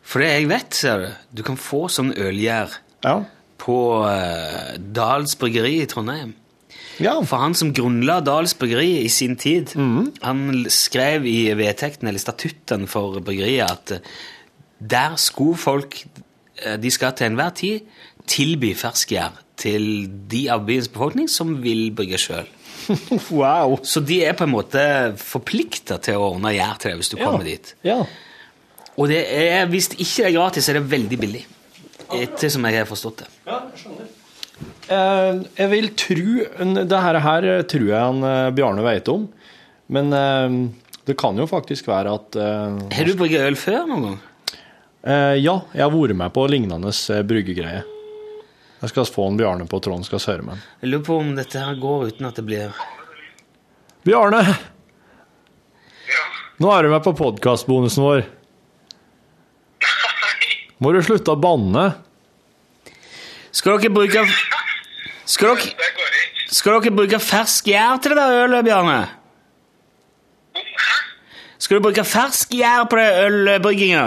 For 0.07 0.23
det 0.23 0.29
jeg 0.31 0.49
vet, 0.49 0.75
ser 0.79 1.03
du, 1.03 1.09
du 1.41 1.43
kan 1.47 1.59
få 1.61 1.87
sånn 1.93 2.13
ølgjær 2.17 2.77
Ja. 3.05 3.17
på 3.61 3.79
eh, 4.09 4.77
Dals 4.79 5.35
bryggeri 5.41 5.81
i 5.83 5.87
Trondheim. 5.91 6.35
ja. 7.03 7.17
For 7.27 7.43
han 7.43 7.55
som 7.59 7.73
grunnla 7.77 8.21
Dals 8.25 8.55
bryggeri 8.55 9.03
i 9.05 9.09
sin 9.13 9.37
tid, 9.37 9.75
han 10.23 10.65
skrev 10.73 11.27
i 11.27 11.53
vedtekten, 11.59 12.09
eller 12.09 12.23
statutten 12.23 12.87
for 12.89 13.19
bryggeriet, 13.21 13.69
at 13.71 13.91
eh, 13.99 14.17
der 14.81 15.17
skulle 15.17 15.57
folk 15.57 16.03
eh, 16.65 16.77
De 16.77 16.91
skal 16.91 17.13
til 17.17 17.27
enhver 17.33 17.51
tid 17.57 17.81
tilby 18.27 18.73
ferskgjær 18.77 19.37
til 19.57 20.07
de 20.29 20.47
av 20.51 20.65
byens 20.67 20.89
befolkning 20.93 21.29
som 21.31 21.55
vil 21.63 21.91
brygge 21.97 22.19
sjøl. 22.19 22.49
Wow. 23.41 23.79
Så 23.87 24.01
de 24.07 24.21
er 24.27 24.37
på 24.39 24.47
en 24.47 24.53
måte 24.55 24.83
forplikta 25.21 25.99
til 26.03 26.19
å 26.21 26.31
ordne 26.33 26.53
gjær 26.57 26.79
til 26.83 26.93
deg 26.93 27.01
hvis 27.03 27.13
du 27.13 27.17
kommer 27.21 27.45
dit. 27.47 27.73
Ja. 27.87 28.01
Og 28.97 29.11
det 29.13 29.23
er, 29.29 29.67
hvis 29.69 29.91
det 29.93 29.99
ikke 30.05 30.29
er 30.29 30.37
gratis, 30.39 30.69
er 30.73 30.79
det 30.79 30.87
veldig 30.93 31.19
billig. 31.21 31.43
Etter 32.17 32.53
som 32.53 32.65
jeg 32.69 32.79
har 32.79 32.87
forstått 32.89 33.25
det. 33.25 33.29
Ja, 33.49 33.59
jeg 33.73 33.83
skjønner. 33.83 34.13
Eh, 34.89 35.41
jeg 35.59 35.69
vil 35.69 35.89
tro 36.01 36.77
Det 36.89 37.01
her, 37.03 37.19
her 37.21 37.47
tror 37.69 37.89
jeg 37.91 37.99
han 38.01 38.23
eh, 38.25 38.51
Bjarne 38.57 38.85
vet 38.87 39.11
om. 39.13 39.27
Men 39.93 40.15
eh, 40.17 40.57
det 41.07 41.19
kan 41.21 41.37
jo 41.39 41.45
faktisk 41.51 41.91
være 41.91 42.15
at 42.17 42.39
Har 42.39 43.05
du 43.11 43.13
brygget 43.19 43.45
øl 43.51 43.59
før 43.61 43.85
noen 43.91 44.07
gang? 44.09 44.17
eh, 45.05 45.35
Ja, 45.43 45.59
jeg 45.75 45.85
har 45.85 45.93
vært 45.93 46.17
med 46.23 46.33
på 46.35 46.47
lignende 46.51 46.89
bryggegreier. 46.89 47.29
bryggegreie. 47.29 47.85
Jeg 48.81 48.93
skal 48.93 49.09
få 49.09 49.27
en 49.31 49.39
Bjarne 49.41 49.67
på 49.69 49.81
tråden, 49.81 50.05
skal 50.05 50.21
høre 50.21 50.47
med. 50.51 50.65
Jeg 50.83 50.91
lurer 50.93 51.05
på 51.07 51.19
om 51.23 51.31
dette 51.39 51.61
her 51.61 51.79
går 51.81 52.11
uten 52.13 52.29
at 52.29 52.37
det 52.37 52.45
blir 52.47 52.81
Bjarne! 54.07 54.43
Nå 56.61 56.71
er 56.73 56.87
du 56.87 56.93
med 56.93 57.03
på 57.05 57.13
podkastbonusen 57.17 58.05
vår. 58.05 58.23
Må 60.81 60.93
du 60.93 61.01
slutte 61.05 61.33
å 61.33 61.41
banne? 61.41 61.89
Skal 63.57 63.79
dere 63.81 63.93
bruke 63.93 64.25
Skal 65.27 65.57
dere, 65.57 65.91
skal 66.53 66.77
dere 66.77 66.95
bruke 66.97 67.21
fersk 67.21 67.69
gjær 67.73 68.01
til 68.05 68.13
det 68.15 68.21
der 68.21 68.45
ølet, 68.45 68.65
Bjarne? 68.69 69.01
Skal 71.59 71.81
du 71.81 71.87
bruke 71.89 72.05
fersk 72.07 72.53
gjær 72.55 72.85
på 72.91 73.01
det 73.01 73.09
ølbrygginga? 73.25 74.05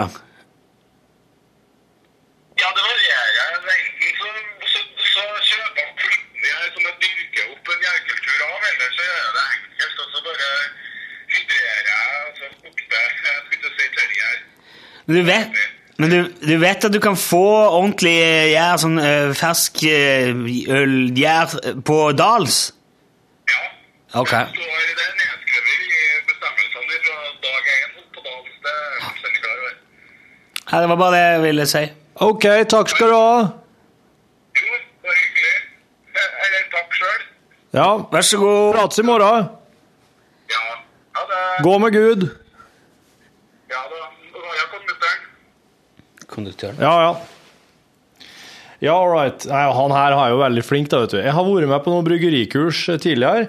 Men 15.10 15.16
du 15.16 15.24
vet, 15.26 15.48
men 15.98 16.10
du, 16.10 16.18
du 16.46 16.58
vet 16.62 16.84
at 16.86 16.92
du 16.94 17.00
kan 17.02 17.16
få 17.18 17.42
ordentlig 17.66 18.12
sånn, 18.14 18.20
eh, 18.22 18.42
eh, 18.46 18.50
gjær, 18.52 18.76
sånn 18.78 18.98
uh, 19.02 19.32
fersk 19.34 19.80
ølgjær 20.76 21.56
på 21.82 21.96
Dals? 22.14 22.58
Ja. 23.50 23.58
Ok. 24.22 24.30
Det 30.70 30.78
det 30.78 30.88
var 30.92 31.00
bare 31.02 31.16
det 31.16 31.24
jeg 31.24 31.42
ville 31.42 31.66
si. 31.66 31.82
Ok, 32.22 32.46
takk 32.70 32.92
skal 32.94 33.10
du 33.10 33.16
ha. 33.18 33.40
Jo, 34.60 34.78
det 34.78 35.10
var 35.10 35.16
hyggelig. 35.24 35.56
Eller 36.44 36.68
takk 36.76 36.94
sjøl. 37.00 37.24
Ja, 37.80 37.88
vær 38.14 38.28
så 38.30 38.38
god. 38.38 38.76
Prates 38.78 39.02
i 39.02 39.06
morgen. 39.10 39.50
Ja. 40.54 40.62
Ha 41.18 41.26
det. 41.32 41.42
Gå 41.66 41.74
med 41.82 41.98
Gud. 41.98 42.30
Konduktøren. 46.30 46.78
Ja, 46.82 46.94
ja. 47.08 47.12
Ja, 48.80 48.94
all 48.96 49.10
right. 49.12 49.44
Nei, 49.50 49.64
han 49.76 49.92
her 49.92 50.14
er 50.16 50.30
jo 50.32 50.38
veldig 50.40 50.62
flink, 50.64 50.88
da, 50.88 51.02
vet 51.02 51.12
du. 51.12 51.18
Jeg 51.20 51.34
har 51.36 51.44
vært 51.44 51.68
med 51.68 51.82
på 51.84 51.92
noen 51.92 52.06
bryggerikurs 52.06 52.78
eh, 52.88 53.00
tidligere. 53.02 53.48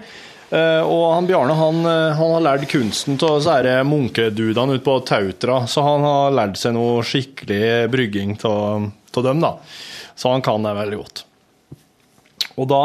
eh, 0.52 0.82
Og 0.84 1.06
han 1.14 1.30
Bjarne 1.30 1.56
han, 1.56 1.80
eh, 1.88 2.18
han 2.20 2.34
har 2.36 2.44
lært 2.50 2.66
kunsten 2.74 3.16
til 3.22 3.38
disse 3.40 3.78
munkedudene 3.88 4.76
ute 4.76 4.84
på 4.90 4.98
Tautra, 5.08 5.62
så 5.72 5.86
han 5.88 6.04
har 6.04 6.36
lært 6.36 6.60
seg 6.60 6.76
noe 6.76 7.00
skikkelig 7.08 7.88
brygging 7.94 8.36
av 8.50 8.90
dem, 9.24 9.40
da. 9.46 9.54
Så 10.20 10.34
han 10.36 10.44
kan 10.44 10.68
det 10.68 10.76
veldig 10.82 11.00
godt. 11.00 11.24
Og 12.60 12.68
da 12.68 12.84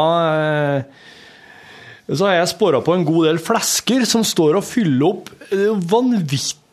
så 2.07 2.29
har 2.29 2.37
jeg 2.37 2.53
spora 2.53 2.79
på 2.79 2.93
en 2.95 3.03
god 3.03 3.25
del 3.27 3.39
flasker 3.43 4.05
som 4.07 4.23
står 4.23 4.61
og 4.61 4.63
fyller 4.63 5.09
opp 5.09 5.27
eh, 5.51 5.73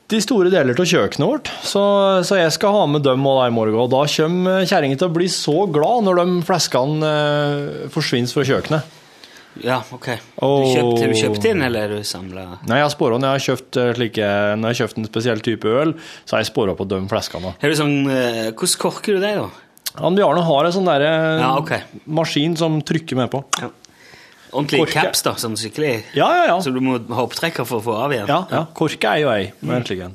vanvittig 0.04 0.22
store 0.22 0.50
deler 0.50 0.76
av 0.76 0.86
kjøkkenet 0.86 1.28
vårt. 1.28 1.50
Så, 1.62 1.80
så 2.24 2.36
jeg 2.36 2.52
skal 2.52 2.74
ha 2.74 2.86
med 2.86 3.02
dem 3.02 3.24
og 3.26 3.46
i 3.46 3.52
morgen. 3.52 3.78
Og 3.80 3.90
da 3.90 4.04
kommer 4.06 4.66
kjerringa 4.66 4.98
til 4.98 5.08
å 5.08 5.14
bli 5.14 5.28
så 5.28 5.66
glad 5.66 6.04
når 6.04 6.20
de 6.20 6.42
flaskene 6.44 7.08
eh, 7.08 7.88
forsvinner 7.90 8.28
fra 8.28 8.44
kjøkkenet. 8.44 9.00
Ja, 9.62 9.82
ok. 9.94 10.08
Og... 10.42 10.64
Du 10.64 10.72
kjøpt, 10.74 11.00
har 11.00 11.12
du 11.12 11.18
kjøpt 11.18 11.44
inn, 11.46 11.62
eller 11.62 11.86
har 11.86 11.94
du 11.94 12.04
samla? 12.04 12.58
Nei, 12.66 12.80
jeg 12.80 12.88
har 12.88 12.92
spora 12.92 13.18
når 13.18 13.28
jeg 13.28 13.38
har 13.38 13.44
kjøpt 13.48 13.76
eh, 13.78 13.92
slike, 13.94 14.30
når 14.58 14.66
jeg 14.66 14.74
har 14.74 14.80
kjøpt 14.82 14.98
en 14.98 15.08
spesiell 15.10 15.44
type 15.46 15.76
øl, 15.82 15.94
så 16.24 16.36
har 16.36 16.42
jeg 16.42 16.50
spora 16.50 16.74
på 16.74 16.88
de 16.90 16.98
flaskene. 17.10 17.54
Har 17.60 17.70
du 17.70 17.78
sånn 17.78 18.00
eh, 18.10 18.50
Hvordan 18.50 18.80
korker 18.82 19.16
du 19.16 19.22
det, 19.24 19.36
da? 19.38 19.48
Han 20.02 20.18
Bjarne 20.18 20.42
har 20.42 20.66
en 20.66 20.74
sånn 20.74 20.90
der, 20.90 21.06
eh, 21.06 21.38
Ja, 21.38 21.54
okay. 21.60 21.86
maskin 22.04 22.58
som 22.58 22.82
trykker 22.84 23.22
med 23.22 23.30
på. 23.32 23.44
Ja. 23.62 23.70
Ordentlig 24.54 24.80
Korke. 24.84 25.00
caps, 25.02 25.22
da? 25.26 25.32
Sånn 25.40 25.56
skikkelig? 25.58 25.92
Ja, 26.14 26.28
ja, 26.38 26.44
ja. 26.52 26.58
Så 26.62 26.70
du 26.74 26.78
må 26.84 26.96
ha 27.10 27.24
opptrekker 27.26 27.66
for 27.66 27.82
å 27.82 27.84
få 27.84 27.96
av 28.04 28.12
igjen? 28.14 28.28
Ja, 28.30 28.40
ja. 28.50 28.62
Korke 28.78 29.10
er 29.10 29.22
jo 29.24 29.30
ei 29.34 29.48
egentlig. 29.64 29.98
Mm. 30.06 30.14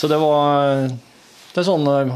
Så 0.00 0.08
det 0.10 0.18
var 0.18 0.88
Det 0.88 1.60
er 1.62 1.66
sånn 1.68 1.84
eh, 1.86 2.14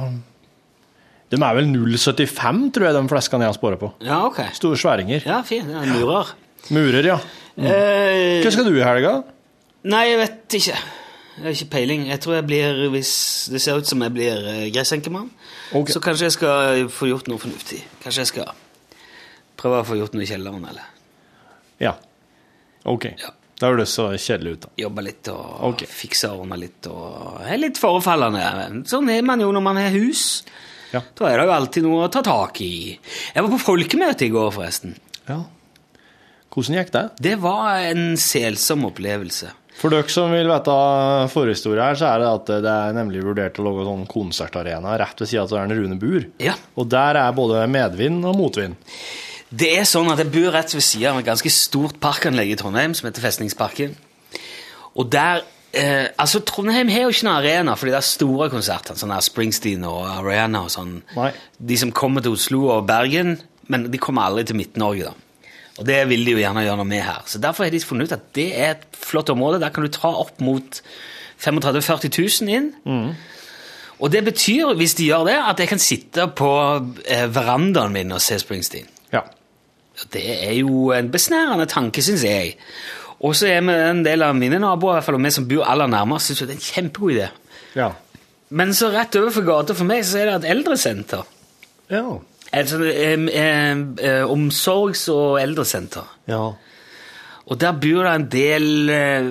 De 1.31 1.37
er 1.39 1.55
vel 1.61 1.69
0,75, 1.71 2.63
tror 2.75 2.89
jeg, 2.89 2.97
de 2.97 3.03
fleskene 3.13 3.45
jeg 3.47 3.53
har 3.53 3.59
spora 3.59 3.77
på. 3.81 3.93
Ja, 4.03 4.23
ok. 4.27 4.41
Store 4.57 4.79
sværinger. 4.81 5.23
Ja, 5.29 5.43
fint. 5.47 5.69
Ja, 5.71 5.85
murer. 5.85 6.33
Murer, 6.75 7.05
ja. 7.13 7.19
Eh, 7.59 8.41
Hva 8.43 8.51
skal 8.55 8.65
du 8.67 8.73
i 8.79 8.85
helga? 8.87 9.19
Nei, 9.89 10.07
jeg 10.09 10.19
vet 10.23 10.57
ikke. 10.59 10.79
Jeg 11.39 11.45
har 11.45 11.55
ikke 11.55 11.71
peiling. 11.71 12.07
Jeg 12.09 12.21
tror 12.25 12.35
jeg 12.41 12.47
blir, 12.49 12.81
hvis 12.91 13.13
det 13.53 13.61
ser 13.63 13.79
ut 13.79 13.87
som 13.87 14.01
jeg 14.03 14.15
blir 14.17 14.41
eh, 14.51 14.65
gressenkemann, 14.75 15.29
Ok. 15.77 15.93
så 15.95 16.01
kanskje 16.03 16.27
jeg 16.31 16.35
skal 16.39 16.89
få 16.91 17.07
gjort 17.13 17.29
noe 17.31 17.39
fornuftig. 17.39 17.85
Kanskje 18.03 18.25
jeg 18.25 18.31
skal 18.33 18.49
prøve 19.61 19.83
å 19.83 19.87
få 19.87 19.99
gjort 20.01 20.17
noe 20.17 20.25
i 20.25 20.31
kjelleren, 20.33 20.65
eller 20.65 20.97
Ja. 21.83 21.97
OK. 22.89 23.11
Ja. 23.19 23.35
Det 23.59 23.67
høres 23.67 23.91
så 23.91 24.07
kjedelig 24.15 24.53
ut, 24.55 24.65
da. 24.69 24.73
jobbe 24.85 25.03
litt 25.03 25.29
og 25.33 25.63
okay. 25.73 25.91
fikse 25.91 26.31
og 26.31 26.45
ordne 26.45 26.61
litt. 26.63 26.87
og 26.87 27.41
er 27.43 27.59
litt 27.59 27.81
forefallende. 27.83 28.85
Sånn 28.87 29.11
er 29.11 29.25
man 29.27 29.43
jo 29.43 29.51
når 29.55 29.65
man 29.67 29.81
har 29.83 29.91
hus. 29.97 30.45
Ja. 30.93 31.03
Da 31.19 31.27
er 31.29 31.41
det 31.41 31.49
jo 31.49 31.55
alltid 31.57 31.89
noe 31.89 32.07
å 32.07 32.13
ta 32.13 32.23
tak 32.25 32.63
i. 32.65 32.95
Jeg 33.35 33.45
var 33.45 33.51
på 33.51 33.61
folkemøte 33.65 34.29
i 34.29 34.33
går, 34.33 34.53
forresten. 34.55 34.95
Ja. 35.27 35.43
Hvordan 36.55 36.79
gikk 36.79 36.95
det? 36.95 37.05
Det 37.23 37.35
var 37.43 37.83
en 37.91 38.13
selsom 38.21 38.87
opplevelse. 38.89 39.51
For 39.79 39.95
dere 39.95 40.11
som 40.11 40.33
vil 40.35 40.49
vite 40.51 40.75
forhistorie 41.31 41.83
her, 41.83 41.99
så 41.99 42.09
er 42.13 42.23
det 42.23 42.31
at 42.31 42.49
det 42.65 42.73
er 42.73 42.97
nemlig 42.97 43.23
vurdert 43.27 43.61
å 43.61 43.67
lage 43.67 43.85
sånn 43.87 44.09
konsertarena 44.11 44.97
rett 44.99 45.23
ved 45.23 45.31
sida 45.31 45.45
av 45.47 45.71
Rune 45.71 45.99
Bur. 46.01 46.25
Ja. 46.43 46.57
Og 46.79 46.89
der 46.91 47.21
er 47.21 47.37
både 47.37 47.63
medvind 47.71 48.27
og 48.27 48.39
motvind. 48.39 48.79
Det 49.51 49.71
er 49.79 49.87
sånn 49.89 50.11
at 50.13 50.21
jeg 50.21 50.31
bor 50.33 50.51
rett 50.53 50.75
ved 50.75 50.85
siden 50.85 51.15
av 51.15 51.23
et 51.23 51.29
ganske 51.29 51.53
stort 51.53 51.97
parkanlegg 52.03 52.53
i 52.53 52.59
Trondheim 52.61 52.97
som 52.97 53.09
heter 53.09 53.25
Festningsparken. 53.25 53.95
Og 54.99 55.09
der 55.13 55.45
eh, 55.73 56.09
Altså, 56.21 56.43
Trondheim 56.45 56.91
har 56.93 57.07
jo 57.07 57.15
ikke 57.15 57.29
noen 57.29 57.39
arena 57.41 57.77
for 57.79 57.89
de 57.89 57.95
der 57.97 58.05
store 58.05 58.51
konsertene, 58.53 58.99
sånn 59.01 59.15
her 59.15 59.25
Springsteen 59.25 59.87
og 59.89 60.03
Ariana 60.19 60.67
og 60.67 60.75
sånn. 60.75 60.99
Nei. 61.17 61.31
De 61.57 61.79
som 61.81 61.95
kommer 61.97 62.25
til 62.25 62.37
Oslo 62.37 62.67
og 62.75 62.85
Bergen, 62.91 63.39
men 63.73 63.89
de 63.93 64.01
kommer 64.03 64.29
aldri 64.29 64.45
til 64.49 64.61
Midt-Norge, 64.61 65.13
da. 65.13 65.15
Og 65.79 65.87
det 65.87 66.01
vil 66.11 66.25
de 66.27 66.33
jo 66.35 66.41
gjerne 66.43 66.65
gjøre 66.67 66.81
noe 66.81 66.91
med 66.91 67.05
her. 67.07 67.23
Så 67.31 67.39
derfor 67.39 67.65
har 67.65 67.71
de 67.71 67.79
funnet 67.81 68.11
ut 68.11 68.17
at 68.17 68.25
det 68.35 68.49
er 68.59 68.73
et 68.75 68.87
flott 68.99 69.31
område. 69.31 69.61
Der 69.63 69.71
kan 69.71 69.85
du 69.87 69.93
ta 69.95 70.11
opp 70.11 70.41
mot 70.43 70.81
35 71.39 71.85
000-40 71.87 72.43
000 72.43 72.55
inn. 72.57 72.73
Og 74.03 74.11
det 74.11 74.25
betyr, 74.27 74.73
hvis 74.75 74.97
de 74.99 75.07
gjør 75.07 75.29
det, 75.31 75.37
at 75.39 75.63
jeg 75.63 75.71
kan 75.71 75.79
sitte 75.83 76.27
på 76.35 76.51
eh, 77.07 77.29
verandaen 77.31 77.95
min 77.95 78.15
og 78.15 78.23
se 78.23 78.41
Springsteen. 78.43 78.91
Det 80.13 80.23
er 80.49 80.55
jo 80.61 80.91
en 80.95 81.11
besnærende 81.11 81.67
tanke, 81.71 82.03
syns 82.05 82.25
jeg. 82.27 82.55
Og 83.19 83.35
så 83.35 83.49
er 83.51 83.65
vi 83.67 83.75
en 83.75 84.05
del 84.07 84.23
av 84.23 84.37
mine 84.39 84.61
naboer, 84.63 84.93
i 84.93 84.99
hvert 84.99 85.09
fall, 85.09 85.19
vi 85.25 85.33
som 85.35 85.49
bor 85.51 85.67
aller 85.67 85.91
nærmest, 85.91 86.31
syns 86.31 86.45
det 86.45 86.55
er 86.55 86.59
en 86.61 86.67
kjempegod 86.69 87.17
idé. 87.17 87.29
Ja. 87.79 87.93
Men 88.51 88.73
så 88.77 88.93
rett 88.95 89.19
overfor 89.19 89.45
gata 89.45 89.75
for 89.77 89.89
meg 89.89 90.05
så 90.07 90.21
er 90.23 90.31
det 90.31 90.37
et 90.39 90.51
eldresenter. 90.55 91.27
Ja. 91.93 92.05
Et 92.55 92.71
sånt 92.71 92.87
eh, 92.89 93.17
eh, 94.09 94.25
omsorgs- 94.25 95.09
og 95.13 95.41
eldresenter. 95.43 96.07
ja. 96.31 96.47
Og 97.49 97.57
der 97.57 97.73
bor 97.81 98.05
det 98.05 98.11
en 98.13 98.25
del 98.29 98.91
eh, 98.93 99.29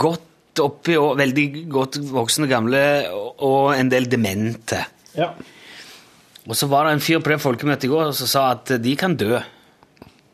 godt 0.00 0.62
oppi 0.64 0.94
og 0.96 1.18
veldig 1.20 1.44
godt 1.68 1.98
voksne 2.08 2.48
gamle 2.48 2.80
og 3.44 3.74
en 3.76 3.90
del 3.92 4.08
demente. 4.10 4.80
ja. 5.16 5.32
Og 6.48 6.56
så 6.56 6.64
var 6.66 6.86
det 6.86 6.94
en 6.94 7.02
fyr 7.04 7.18
på 7.20 7.28
det 7.28 7.42
folkemøtet 7.42 7.84
i 7.84 7.90
går 7.92 8.12
som 8.16 8.28
sa 8.30 8.42
at 8.54 8.70
de 8.80 8.94
kan 8.96 9.12
dø. 9.20 9.36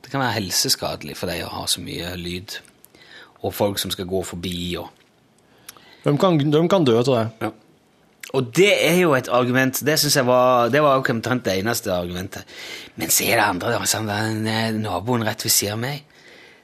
Det 0.05 0.13
kan 0.13 0.21
være 0.21 0.37
helseskadelig 0.37 1.17
for 1.17 1.33
deg 1.33 1.47
å 1.47 1.53
ha 1.55 1.65
så 1.71 1.81
mye 1.81 2.13
lyd. 2.21 2.59
Og 3.45 3.55
folk 3.57 3.81
som 3.81 3.93
skal 3.93 4.09
gå 4.09 4.23
forbi 4.25 4.77
og 4.81 4.93
De, 6.05 6.13
kan, 6.21 6.37
de 6.37 6.61
kan 6.69 6.85
dø 6.85 6.99
av 7.01 7.07
det. 7.09 7.51
Og 8.37 8.51
det 8.57 8.73
er 8.85 8.99
jo 8.99 9.15
et 9.17 9.29
argument. 9.33 9.79
Det 9.87 9.95
synes 10.01 10.17
jeg 10.17 10.27
var 10.27 10.69
Det 10.69 10.83
var 10.83 11.01
omtrent 11.01 11.45
det 11.45 11.59
eneste 11.59 11.93
argumentet. 11.93 12.45
Men 12.97 13.11
så 13.11 13.25
er 13.25 13.37
det 13.37 13.45
andre. 13.45 13.79
den, 14.07 14.47
eh, 14.47 14.73
naboen 14.73 15.25
rett 15.25 15.45
ved 15.45 15.51
siden 15.51 15.73
av 15.73 15.79
meg, 15.79 16.05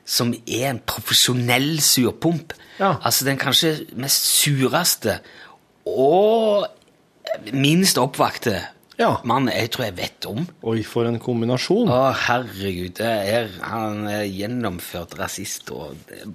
som 0.05 0.35
er 0.47 0.71
en 0.71 0.81
profesjonell 0.87 1.81
surpomp. 1.81 2.53
Ja. 2.79 2.97
Altså 3.03 3.25
den 3.25 3.39
kanskje 3.39 3.87
mest 3.97 4.25
sureste 4.25 5.21
og 5.87 6.67
minst 7.53 7.99
oppvakte 7.99 8.63
Ja. 9.01 9.15
mann 9.25 9.49
jeg 9.49 9.71
tror 9.73 9.87
jeg 9.87 9.97
vet 9.97 10.27
om. 10.29 10.45
Oi, 10.69 10.83
for 10.85 11.09
en 11.09 11.19
kombinasjon. 11.23 11.89
Å, 11.89 12.13
herregud. 12.27 12.99
Det 13.01 13.09
er, 13.09 13.49
han 13.65 14.05
er 14.11 14.27
gjennomført 14.29 15.17
rasist, 15.19 15.73
og 15.73 15.97
det, 16.11 16.27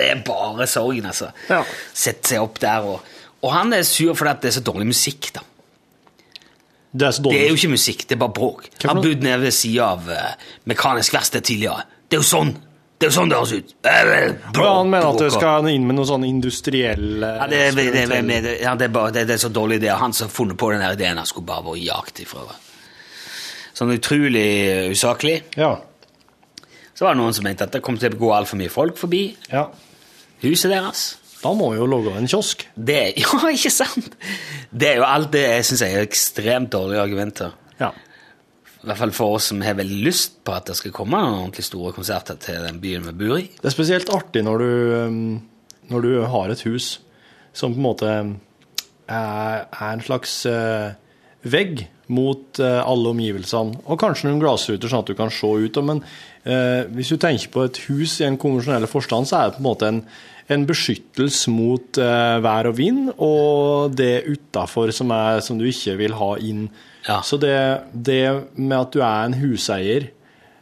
det 0.00 0.08
er 0.08 0.22
bare 0.24 0.68
sorgen, 0.70 1.10
altså. 1.12 1.30
Ja. 1.50 1.60
Sette 1.92 2.32
seg 2.34 2.44
opp 2.44 2.60
der 2.62 2.88
og 2.96 3.16
Og 3.40 3.54
han 3.54 3.72
er 3.72 3.86
sur 3.88 4.12
fordi 4.12 4.34
det 4.42 4.50
er 4.50 4.56
så 4.58 4.60
dårlig 4.64 4.90
musikk, 4.90 5.30
da. 5.32 5.44
Det 6.92 7.06
er 7.06 7.22
Det 7.22 7.38
er 7.38 7.48
jo 7.48 7.56
ikke 7.56 7.70
musikk, 7.76 8.02
det 8.08 8.16
er 8.16 8.20
bare 8.20 8.34
bråk. 8.34 8.66
Han 8.82 8.98
bodde 9.00 9.22
nede 9.22 9.40
ved 9.44 9.54
sida 9.54 9.92
av 9.94 10.08
uh, 10.10 10.34
mekanisk 10.66 11.14
verksted 11.14 11.46
tidligere. 11.46 11.86
Det 12.10 12.18
er 12.18 12.24
jo 12.24 12.26
sånn! 12.26 12.50
Det 13.00 13.08
er 13.08 13.14
sånn 13.14 13.30
det 13.32 13.38
høres 13.38 13.52
ut. 13.56 13.70
Eh, 13.88 14.08
eh, 14.12 14.56
han 14.60 14.90
mener 14.92 15.06
at 15.08 15.22
det 15.22 15.30
skal 15.32 15.68
inn 15.72 15.86
med 15.88 15.96
noe 15.96 16.08
sånn 16.08 16.26
industriell 16.28 17.22
ja, 17.24 17.46
det, 17.48 17.60
det, 17.78 17.86
det, 17.96 18.56
ja, 18.60 18.74
det, 18.76 18.90
er 18.90 18.92
bare, 18.92 19.14
det, 19.16 19.24
er 19.24 19.40
så 19.40 19.48
dårlig 19.48 19.78
idé. 19.80 19.88
Han 19.96 20.12
som 20.12 20.28
har 20.28 20.34
funnet 20.34 20.58
på 20.60 20.68
den 20.74 20.84
ideen, 20.84 21.16
han 21.16 21.28
skulle 21.28 21.48
bare 21.48 21.64
vært 21.70 21.80
jakt 21.86 22.20
ifra. 22.26 22.44
Sånn 23.72 23.94
utrolig 23.94 24.50
usaklig. 24.92 25.38
Ja. 25.56 25.78
Så 26.92 27.06
var 27.06 27.16
det 27.16 27.22
noen 27.22 27.32
som 27.32 27.48
mente 27.48 27.64
at 27.64 27.72
det 27.72 27.80
kom 27.86 27.96
til 27.96 28.12
å 28.12 28.20
gå 28.20 28.34
altfor 28.36 28.60
mye 28.60 28.72
folk 28.72 29.00
forbi 29.00 29.22
ja. 29.48 29.64
huset 30.44 30.68
deres. 30.68 31.06
Da 31.40 31.54
må 31.56 31.70
vi 31.72 31.80
jo 31.80 31.88
lage 31.88 32.12
en 32.20 32.28
kiosk. 32.28 32.66
Det, 32.76 33.00
ja, 33.22 33.40
ikke 33.48 33.72
sant? 33.72 34.12
Det 34.68 34.92
er 34.92 35.00
jo 35.00 35.08
alt 35.08 35.32
det 35.32 35.46
jeg 35.46 35.70
syns 35.70 35.86
er 35.88 36.02
ekstremt 36.04 36.74
dårlige 36.76 37.06
argumenter. 37.08 37.56
Ja. 37.80 37.94
I 38.80 38.88
hvert 38.88 39.00
fall 39.02 39.12
for 39.12 39.36
oss 39.36 39.50
som 39.50 39.60
har 39.60 39.76
veldig 39.76 39.98
lyst 40.06 40.38
på 40.46 40.54
at 40.56 40.70
det 40.70 40.78
skal 40.78 40.94
komme 40.96 41.18
noen 41.20 41.42
ordentlig 41.42 41.66
store 41.66 41.92
konserter 41.92 42.38
til 42.40 42.62
den 42.64 42.78
byen 42.80 43.04
vi 43.10 43.16
bor 43.24 43.36
i. 43.36 43.48
Det 43.52 43.68
er 43.68 43.74
spesielt 43.74 44.12
artig 44.14 44.40
når 44.46 44.62
du, 44.62 44.70
um, 45.04 45.34
når 45.92 46.06
du 46.06 46.12
har 46.32 46.52
et 46.52 46.64
hus 46.64 46.94
som 47.52 47.74
på 47.74 47.80
en 47.80 47.84
måte 47.84 48.10
er, 49.10 49.66
er 49.66 49.92
en 49.92 50.04
slags 50.04 50.34
eh, 50.48 50.92
vegg 51.50 51.84
mot 52.10 52.60
eh, 52.62 52.80
alle 52.80 53.12
omgivelsene, 53.12 53.82
og 53.86 54.00
kanskje 54.00 54.28
noen 54.28 54.42
glassruter 54.42 54.90
sånn 54.90 55.04
at 55.04 55.10
du 55.10 55.16
kan 55.18 55.32
se 55.34 55.50
ut. 55.50 55.80
Men 55.86 56.02
eh, 56.44 56.86
hvis 56.94 57.12
du 57.12 57.18
tenker 57.20 57.52
på 57.52 57.66
et 57.66 57.80
hus 57.88 58.18
i 58.20 58.28
en 58.28 58.38
konvensjonell 58.40 58.88
forstand, 58.90 59.30
så 59.30 59.40
er 59.40 59.48
det 59.50 59.58
på 59.58 59.64
en 59.64 59.68
måte 59.68 59.90
en, 59.90 60.04
en 60.50 60.68
beskyttelse 60.68 61.52
mot 61.54 62.00
vær 62.46 62.70
og 62.70 62.78
vind, 62.78 63.12
og 63.22 63.94
det 63.98 64.24
utafor 64.26 64.90
som, 64.94 65.12
som 65.44 65.60
du 65.60 65.68
ikke 65.70 65.98
vil 66.00 66.16
ha 66.18 66.32
inn. 66.42 66.64
Ja. 67.10 67.20
Så 67.26 67.38
det, 67.42 67.56
det 67.92 68.20
med 68.54 68.78
at 68.78 68.94
du 68.94 69.00
er 69.02 69.26
en 69.26 69.34
huseier 69.40 70.08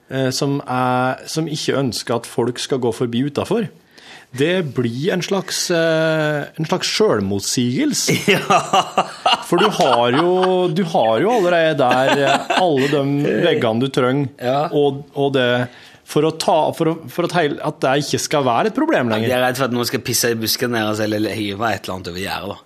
eh, 0.09 0.31
som, 0.35 0.59
er, 0.65 1.27
som 1.29 1.49
ikke 1.51 1.77
ønsker 1.83 2.17
at 2.23 2.29
folk 2.31 2.59
skal 2.63 2.81
gå 2.83 2.93
forbi 2.97 3.27
utafor, 3.29 3.69
det 4.39 4.75
blir 4.77 5.13
en 5.15 5.23
slags, 5.25 5.67
eh, 5.73 6.43
en 6.61 6.67
slags 6.69 6.89
sjølmotsigelse. 6.93 8.17
For 9.49 9.57
du 9.57 9.69
har, 9.73 10.13
jo, 10.19 10.33
du 10.77 10.83
har 10.93 11.15
jo 11.25 11.31
allerede 11.39 11.79
der 11.81 12.25
eh, 12.27 12.51
alle 12.61 12.91
de 12.93 13.37
veggene 13.47 13.81
du 13.81 13.89
trenger, 13.93 14.29
Ja. 14.45 14.67
og, 14.69 15.07
og 15.17 15.33
det 15.37 15.49
for, 16.09 16.25
ta, 16.41 16.59
for, 16.77 16.89
å, 16.89 17.09
for 17.13 17.29
at, 17.29 17.81
det 17.85 17.95
ikke 18.05 18.21
skal 18.21 18.45
være 18.47 18.71
et 18.71 18.77
problem 18.77 19.11
Jeg 19.11 19.21
lenger. 19.27 19.35
er 19.37 19.43
redd 19.45 19.59
for 19.61 19.67
at 19.69 19.75
noen 19.77 19.89
skal 19.89 20.01
pisse 20.05 20.31
i 20.33 20.37
busken 20.41 20.73
deres 20.77 21.03
eller 21.05 21.33
hive 21.37 21.69
et 21.69 21.83
eller 21.85 21.99
annet 21.99 22.09
over 22.13 22.23
gjerdet. 22.23 22.63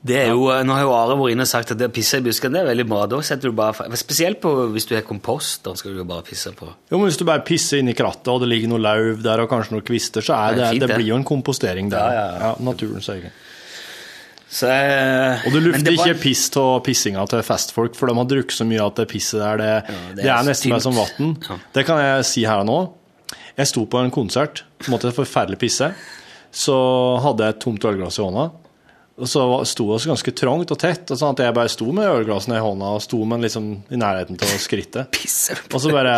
Det 0.00 0.14
er 0.14 0.28
jo, 0.30 0.44
Nå 0.46 0.74
har 0.76 0.84
jo 0.84 0.92
Are 0.94 1.16
vært 1.18 1.32
inne 1.34 1.42
og 1.42 1.50
sagt 1.50 1.72
at 1.74 1.78
det 1.80 1.88
å 1.90 1.92
pisse 1.94 2.20
i 2.20 2.22
busken 2.22 2.54
det 2.54 2.60
er 2.60 2.68
veldig 2.70 2.86
bra. 2.88 3.00
Da 3.10 3.18
setter 3.26 3.50
du 3.50 3.56
bare, 3.58 3.88
Spesielt 3.98 4.38
på, 4.40 4.52
hvis 4.70 4.86
du 4.86 4.94
har 4.94 5.02
kompost. 5.06 5.64
Da 5.66 5.74
skal 5.74 5.92
du 5.96 5.98
jo 6.04 6.06
bare 6.08 6.22
pisse 6.26 6.52
på. 6.54 6.68
Jo, 6.90 6.98
men 7.00 7.08
Hvis 7.08 7.18
du 7.18 7.24
bare 7.28 7.42
pisser 7.46 7.82
inn 7.82 7.90
i 7.90 7.96
krattet, 7.98 8.30
og 8.30 8.40
det 8.44 8.48
ligger 8.52 8.70
noe 8.70 8.82
lauv 8.84 9.22
der 9.24 9.42
og 9.42 9.50
kanskje 9.50 9.74
noen 9.74 9.86
kvister, 9.88 10.22
så 10.24 10.36
er 10.38 10.54
Det 10.54 10.62
det, 10.62 10.70
fint, 10.76 10.86
det 10.86 10.98
blir 11.00 11.10
jo 11.10 11.18
en 11.18 11.26
kompostering 11.26 11.90
der. 11.90 12.14
Ja, 12.14 12.26
ja, 12.30 12.38
ja. 12.46 12.52
naturens 12.62 13.08
øye. 13.10 13.32
Så, 14.48 14.68
eh, 14.70 15.42
Og 15.46 15.52
du 15.52 15.60
lufter 15.60 15.96
var- 15.96 16.06
ikke 16.08 16.20
piss 16.22 16.56
av 16.56 16.82
pissinga 16.84 17.26
til 17.28 17.42
festfolk, 17.42 17.94
for 17.94 18.06
de 18.08 18.14
har 18.16 18.24
drukket 18.24 18.56
så 18.56 18.64
mye 18.64 18.86
at 18.86 18.94
det 18.96 19.08
pisset 19.10 19.40
der, 19.42 19.56
det, 19.58 19.66
ja, 19.88 20.14
det, 20.14 20.24
er 20.24 20.46
nesten 20.46 20.70
mer 20.72 20.80
som 20.80 20.94
vann. 20.94 21.36
Ja. 21.42 21.58
Det 21.74 21.84
kan 21.84 21.98
jeg 21.98 22.24
si 22.24 22.44
her 22.44 22.62
og 22.62 22.66
nå. 22.66 22.78
Jeg 23.58 23.66
sto 23.66 23.84
på 23.84 23.98
en 24.02 24.10
konsert, 24.10 24.62
måtte 24.88 25.12
forferdelig 25.12 25.58
pisse. 25.58 25.92
Så 26.54 27.20
hadde 27.20 27.44
jeg 27.44 27.56
et 27.56 27.60
tomt 27.60 27.84
ølglass 27.84 28.18
i 28.18 28.22
hånda. 28.22 28.50
Og 29.18 29.26
så 29.26 29.42
sto 29.66 29.88
det 29.88 29.96
også 29.96 30.10
ganske 30.12 30.32
trangt 30.38 30.72
og 30.74 30.78
tett, 30.78 31.10
og 31.10 31.18
sånn 31.18 31.34
at 31.34 31.40
jeg 31.42 31.54
bare 31.56 31.70
sto 31.72 31.88
med 31.94 32.06
ølglassene 32.06 32.58
i 32.58 32.62
hånda 32.62 32.90
og 32.94 33.02
sto 33.02 33.18
med 33.26 33.42
liksom 33.42 33.70
i 33.90 33.98
nærheten 33.98 34.38
til 34.38 34.52
skrittet. 34.62 35.10
Pisser 35.16 35.58
Og 35.72 35.82
så 35.82 35.90
bare 35.94 36.16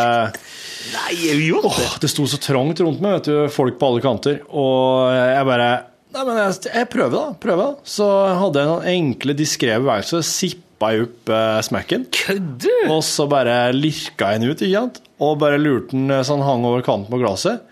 Nei, 0.92 1.14
det! 1.16 1.53
Åh, 1.57 1.94
det 2.03 2.11
sto 2.12 2.26
så 2.28 2.40
trangt 2.42 2.82
rundt 2.84 3.01
meg, 3.05 3.18
vet 3.18 3.30
du, 3.30 3.38
folk 3.53 3.78
på 3.80 3.88
alle 3.88 4.05
kanter. 4.05 4.42
Og 4.53 5.09
jeg 5.16 5.46
bare 5.48 5.70
Nei, 6.11 6.24
men 6.26 6.40
jeg, 6.40 6.57
jeg 6.66 6.90
prøver, 6.90 7.14
da. 7.14 7.38
prøver 7.38 7.62
da. 7.70 7.86
Så 7.86 8.07
hadde 8.40 8.62
jeg 8.64 8.70
noen 8.72 8.88
enkle, 8.90 9.36
diskré 9.38 9.76
bevegelser. 9.78 10.24
Sippa 10.26 10.90
jeg 10.90 11.07
opp 11.07 11.30
eh, 11.36 11.61
smekken. 11.62 12.09
Kødder? 12.16 12.80
Og 12.90 13.05
så 13.07 13.28
bare 13.30 13.57
lirka 13.76 14.32
jeg 14.34 14.42
den 14.42 14.51
ut, 14.51 14.64
ikke 14.66 14.74
sant? 14.74 14.98
Og 15.22 15.36
bare 15.38 15.61
lurte 15.61 15.94
den 15.94 16.11
så 16.18 16.32
sånn 16.32 16.42
hang 16.42 16.66
over 16.66 16.82
kanten 16.82 17.12
på 17.14 17.20
glasset. 17.22 17.62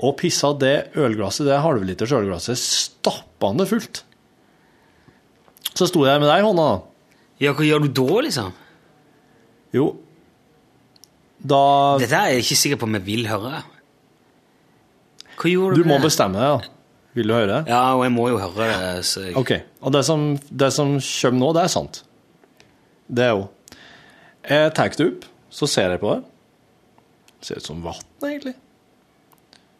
Og 0.00 0.16
pissa 0.20 0.54
det 0.56 0.94
ølglasset, 0.96 1.44
det 1.50 1.60
halvliters 1.60 2.14
ølglasset, 2.16 2.56
stappende 2.58 3.68
fullt. 3.68 4.04
Så 5.78 5.86
sto 5.86 6.02
jeg 6.06 6.18
med 6.18 6.26
deg 6.30 6.42
i 6.42 6.46
hånda, 6.46 6.66
da. 6.74 7.16
Ja, 7.38 7.52
hva 7.54 7.66
gjør 7.66 7.84
du 7.86 7.90
da, 7.94 8.06
liksom? 8.26 8.54
Jo, 9.76 9.92
da 11.38 11.58
Dette 12.02 12.18
er 12.18 12.32
jeg 12.34 12.42
ikke 12.46 12.58
sikker 12.58 12.80
på 12.80 12.88
om 12.88 12.96
jeg 12.98 13.04
vil 13.06 13.28
høre. 13.30 13.60
Hva 15.38 15.52
gjorde 15.52 15.78
Du 15.78 15.84
du 15.84 15.88
må 15.90 16.00
bestemme 16.02 16.34
deg, 16.40 16.48
ja. 16.50 16.74
Vil 17.18 17.30
du 17.30 17.34
høre? 17.34 17.60
Ja, 17.70 17.82
og 17.96 18.02
jeg 18.04 18.12
må 18.14 18.26
jo 18.30 18.40
høre 18.42 18.66
det. 18.68 19.04
Så 19.06 19.22
jeg... 19.28 19.36
Ok, 19.38 19.52
og 19.82 19.94
det 19.94 20.02
som, 20.06 20.24
det 20.50 20.72
som 20.74 20.96
kommer 20.98 21.40
nå, 21.44 21.52
det 21.56 21.62
er 21.64 21.72
sant. 21.72 22.02
Det 23.08 23.24
er 23.24 23.32
jo 23.36 23.46
Jeg 24.48 24.72
tar 24.76 24.90
det 24.98 25.06
opp, 25.12 25.28
så 25.50 25.68
ser 25.70 25.94
jeg 25.94 26.02
på 26.02 26.14
det. 26.14 26.24
Ser 27.46 27.62
ut 27.62 27.68
som 27.70 27.82
vann, 27.84 28.02
egentlig. 28.26 28.54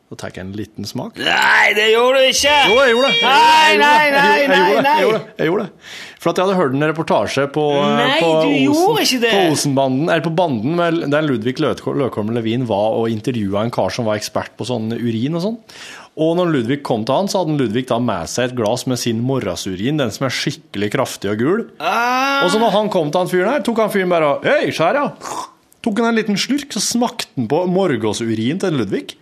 Så 0.08 0.16
tar 0.16 0.30
jeg 0.32 0.40
en 0.40 0.52
liten 0.56 0.86
smak. 0.88 1.18
Nei, 1.20 1.74
det 1.76 1.90
gjorde 1.92 2.22
du 2.22 2.28
ikke! 2.30 2.52
Jo, 2.70 2.76
jeg 2.80 2.94
gjorde 2.94 3.08
det. 3.12 3.18
Nei, 3.28 3.74
nei, 3.76 4.04
nei, 4.14 4.46
nei, 4.48 4.80
nei. 4.86 4.94
Jeg 5.36 5.50
gjorde 5.50 5.66
det. 5.66 5.72
For 6.18 6.30
at 6.32 6.38
jeg 6.40 6.46
hadde 6.48 6.56
hørt 6.58 6.72
en 6.78 6.86
reportasje 6.88 7.44
på, 7.52 7.64
Nei, 7.76 8.16
på, 8.22 8.30
Osen, 8.72 9.20
på 9.28 9.42
Osenbanden, 9.52 10.08
eller 10.08 10.24
på 10.24 10.32
Banden, 10.38 10.74
med- 10.80 11.04
der 11.12 11.26
Ludvig 11.28 11.58
Løkholm 11.60 12.32
Levin 12.34 12.64
var 12.66 12.96
og 13.02 13.12
intervjua 13.12 13.66
en 13.66 13.70
kar 13.74 13.92
som 13.94 14.08
var 14.08 14.16
ekspert 14.18 14.56
på 14.56 14.64
sånn 14.66 14.88
urin 14.96 15.36
og 15.36 15.44
sånn. 15.44 15.58
Og 16.18 16.32
når 16.40 16.50
Ludvig 16.56 16.80
kom 16.88 17.04
til 17.06 17.14
han, 17.14 17.28
så 17.30 17.44
hadde 17.44 17.58
Ludvig 17.60 17.84
da 17.92 18.00
med 18.02 18.26
seg 18.32 18.48
et 18.48 18.56
glass 18.58 18.86
med 18.90 18.98
sin 18.98 19.20
morgensurin, 19.22 20.00
den 20.00 20.10
som 20.10 20.24
er 20.26 20.34
skikkelig 20.34 20.88
kraftig 20.96 21.30
og 21.36 21.38
gul. 21.44 21.62
Ah, 21.78 22.42
Og 22.46 22.50
så 22.50 22.58
når 22.64 22.72
han 22.74 22.88
kom 22.96 23.12
til 23.12 23.20
han 23.26 23.28
fyren 23.30 23.52
her, 23.52 23.60
tok 23.68 23.84
han 23.84 23.92
fyren 23.92 24.08
bare 24.16 24.32
og 24.40 24.48
Hei, 24.48 24.72
skjær, 24.72 24.98
ja. 25.04 25.44
Tok 25.84 26.00
han 26.00 26.10
en 26.10 26.16
liten 26.18 26.40
slurk, 26.40 26.72
så 26.74 26.80
smakte 26.82 27.28
han 27.36 27.46
på 27.52 27.62
morgensurin 27.70 28.58
til 28.64 28.80
Ludvig. 28.80 29.14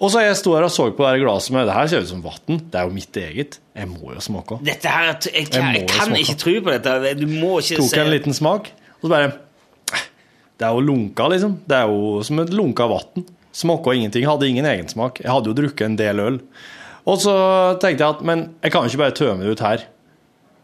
Og 0.00 0.08
så 0.12 0.22
jeg 0.24 0.36
sto 0.40 0.54
her 0.56 0.64
og 0.64 0.72
så 0.72 0.86
på 0.96 1.04
det 1.04 1.20
glasset 1.20 1.52
med 1.52 1.66
Det 1.68 1.74
her 1.76 1.88
ser 1.92 2.04
ut 2.06 2.08
som 2.08 2.22
vann. 2.24 2.60
Det 2.72 2.78
er 2.80 2.86
jo 2.88 2.94
mitt 2.94 3.16
eget. 3.20 3.58
Jeg 3.76 3.88
må 3.90 4.14
jo 4.14 4.22
smake. 4.24 4.56
dette 4.64 4.88
her, 4.88 5.10
jeg, 5.12 5.32
jeg, 5.34 5.48
Jeg 5.52 5.82
jeg 5.82 5.88
kan 5.92 6.16
ikke 6.16 6.36
tro 6.40 6.54
på 6.64 6.72
dette. 6.72 7.14
Du 7.20 7.26
må 7.28 7.58
ikke 7.60 7.76
Tok 7.82 7.98
en 8.00 8.12
liten 8.14 8.36
smak, 8.36 8.72
og 9.00 9.04
så 9.04 9.12
bare 9.12 9.30
Det 9.90 10.66
er 10.68 10.72
jo 10.76 10.80
lunka, 10.84 11.28
liksom. 11.32 11.60
Det 11.68 11.76
er 11.76 11.92
jo 11.92 12.22
som 12.24 12.40
et 12.40 12.52
lunka 12.52 12.88
vann. 12.88 13.28
Smaka 13.52 13.92
ingenting. 13.96 14.26
Hadde 14.28 14.48
ingen 14.48 14.68
egensmak. 14.68 15.20
Jeg 15.20 15.32
hadde 15.32 15.52
jo 15.52 15.56
drukket 15.56 15.86
en 15.86 15.96
del 16.00 16.20
øl. 16.20 16.40
Og 17.08 17.16
så 17.20 17.34
tenkte 17.80 18.04
jeg 18.04 18.16
at 18.16 18.20
men 18.28 18.50
jeg 18.62 18.72
kan 18.72 18.84
ikke 18.88 19.00
bare 19.00 19.16
tømme 19.16 19.44
det 19.44 19.56
ut 19.56 19.64
her. 19.64 19.84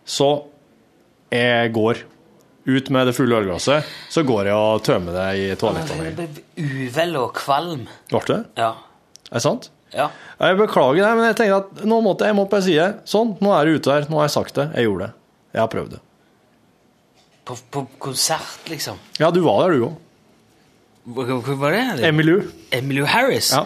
Så 0.06 0.28
jeg 1.32 1.72
går 1.74 2.04
ut 2.66 2.90
med 2.90 3.08
det 3.08 3.14
fulle 3.16 3.40
ølglasset. 3.40 3.88
Så 4.12 4.24
går 4.26 4.48
jeg 4.50 4.54
og 4.58 4.82
tømmer 4.86 5.16
det 5.16 5.28
i 5.38 5.46
toalettene. 5.58 6.28
Uvel 6.60 7.16
og 7.20 7.32
kvalm. 7.36 7.86
Ble 8.10 8.22
det? 8.28 8.40
Ja. 8.60 8.72
Er 9.36 9.42
det 9.42 9.44
sant? 9.44 9.68
ja. 9.92 10.08
Jeg 10.40 10.56
beklager 10.58 11.00
det, 11.04 11.10
men 11.16 11.26
jeg 11.30 11.36
tenker 11.38 11.58
at 11.62 11.84
nå 11.88 11.98
måtte 12.04 12.26
jeg 12.28 12.36
må 12.36 12.46
på 12.48 12.58
si 12.64 12.74
det. 12.76 12.88
Sånn, 13.08 13.34
nå 13.44 13.52
er 13.56 13.68
det 13.68 13.78
ute 13.78 13.92
der. 13.92 14.06
Nå 14.12 14.18
har 14.20 14.26
jeg 14.26 14.34
sagt 14.34 14.56
det. 14.58 14.66
Jeg 14.76 14.88
gjorde 14.88 15.06
det. 15.06 15.12
Jeg 15.56 15.60
har 15.62 15.70
prøvd 15.72 15.94
det. 15.94 16.00
På, 17.46 17.56
på 17.72 17.82
konsert, 18.02 18.66
liksom. 18.68 18.98
Ja, 19.20 19.30
du 19.32 19.40
var 19.44 19.62
der, 19.62 19.76
du 19.76 19.86
òg. 19.86 20.02
Hva 21.46 21.56
var 21.60 21.76
det? 21.76 22.04
Emilu. 22.08 22.34
Emmylou 22.74 23.06
Harris? 23.08 23.52
Ja. 23.54 23.62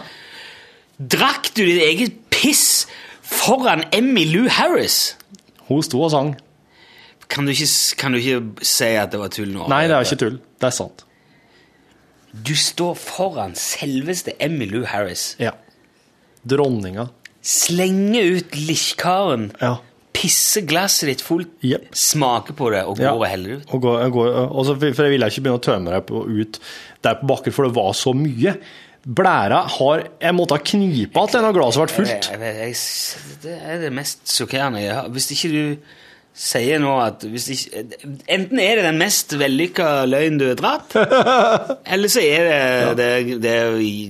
Drakk 1.01 1.49
du 1.57 1.63
ditt 1.65 1.81
eget 1.87 2.19
piss 2.31 2.85
foran 3.25 3.87
Emmylou 3.95 4.45
Harris? 4.53 5.15
Hun 5.71 5.81
sto 5.87 6.03
og 6.05 6.11
sang. 6.13 6.35
Kan 7.31 7.47
du, 7.47 7.55
ikke, 7.55 7.71
kan 7.97 8.13
du 8.13 8.19
ikke 8.19 8.67
si 8.67 8.91
at 8.99 9.11
det 9.15 9.19
var 9.21 9.31
tull 9.33 9.49
nå? 9.55 9.65
Nei, 9.71 9.85
det 9.89 9.95
er 9.97 10.05
ikke 10.05 10.19
tull. 10.27 10.37
Det 10.61 10.67
er 10.69 10.75
sant. 10.75 11.05
Du 12.33 12.53
står 12.55 12.95
foran 12.95 13.55
selveste 13.59 14.33
Emmylou 14.39 14.85
Harris. 14.87 15.35
Ja. 15.41 15.51
Dronninga. 16.47 17.09
Slenge 17.41 18.21
ut 18.37 18.55
likkaren, 18.55 19.49
Ja. 19.61 19.77
pisse 20.13 20.61
glasset 20.67 21.07
ditt 21.09 21.21
fullt, 21.25 21.49
yep. 21.63 21.87
smake 21.97 22.53
på 22.53 22.69
det 22.71 22.83
og 22.85 22.97
går 22.97 23.03
Ja. 23.03 23.13
og 23.15 23.25
heller 23.25 23.49
det 23.49 23.57
ut. 23.63 23.73
Og 23.73 23.81
går, 23.81 24.09
går, 24.11 24.27
og 24.51 24.65
så, 24.65 24.75
for 24.77 25.03
jeg 25.03 25.11
ville 25.15 25.25
ikke 25.27 25.41
begynne 25.41 25.59
å 25.59 25.65
tømme 25.65 25.91
det 25.91 26.05
på, 26.05 26.21
ut 26.27 26.59
der 27.03 27.15
på 27.15 27.27
bakken, 27.27 27.51
for 27.53 27.65
det 27.65 27.73
var 27.75 27.91
så 27.93 28.13
mye. 28.13 28.55
Blæra 29.01 29.63
har 29.67 30.03
Jeg 30.21 30.35
måtte 30.37 30.51
ha 30.53 30.61
knipa 30.61 31.23
at 31.23 31.31
denne 31.33 31.51
glasset 31.53 31.81
ble 31.81 31.95
fullt. 31.95 32.29
Jeg, 32.29 32.39
jeg, 32.39 32.75
jeg, 32.75 33.39
det 33.41 33.55
er 33.65 33.79
det 33.81 33.91
mest 33.93 34.19
sjokkerende 34.29 34.83
jeg 34.83 34.93
har. 34.93 35.09
Hvis 35.09 35.31
ikke 35.33 35.49
du 35.49 35.77
sier 36.31 36.79
nå 36.81 36.93
at 37.03 37.25
ikke, 37.27 37.83
Enten 38.31 38.61
er 38.63 38.79
det 38.79 38.85
den 38.87 38.99
mest 39.01 39.35
vellykka 39.39 40.05
løgnen 40.09 40.39
du 40.39 40.47
har 40.49 40.59
dratt, 40.59 40.95
eller 41.93 42.11
så 42.11 42.23
er 42.23 42.47
det 42.47 42.61
det, 42.99 43.41
det, 43.43 43.57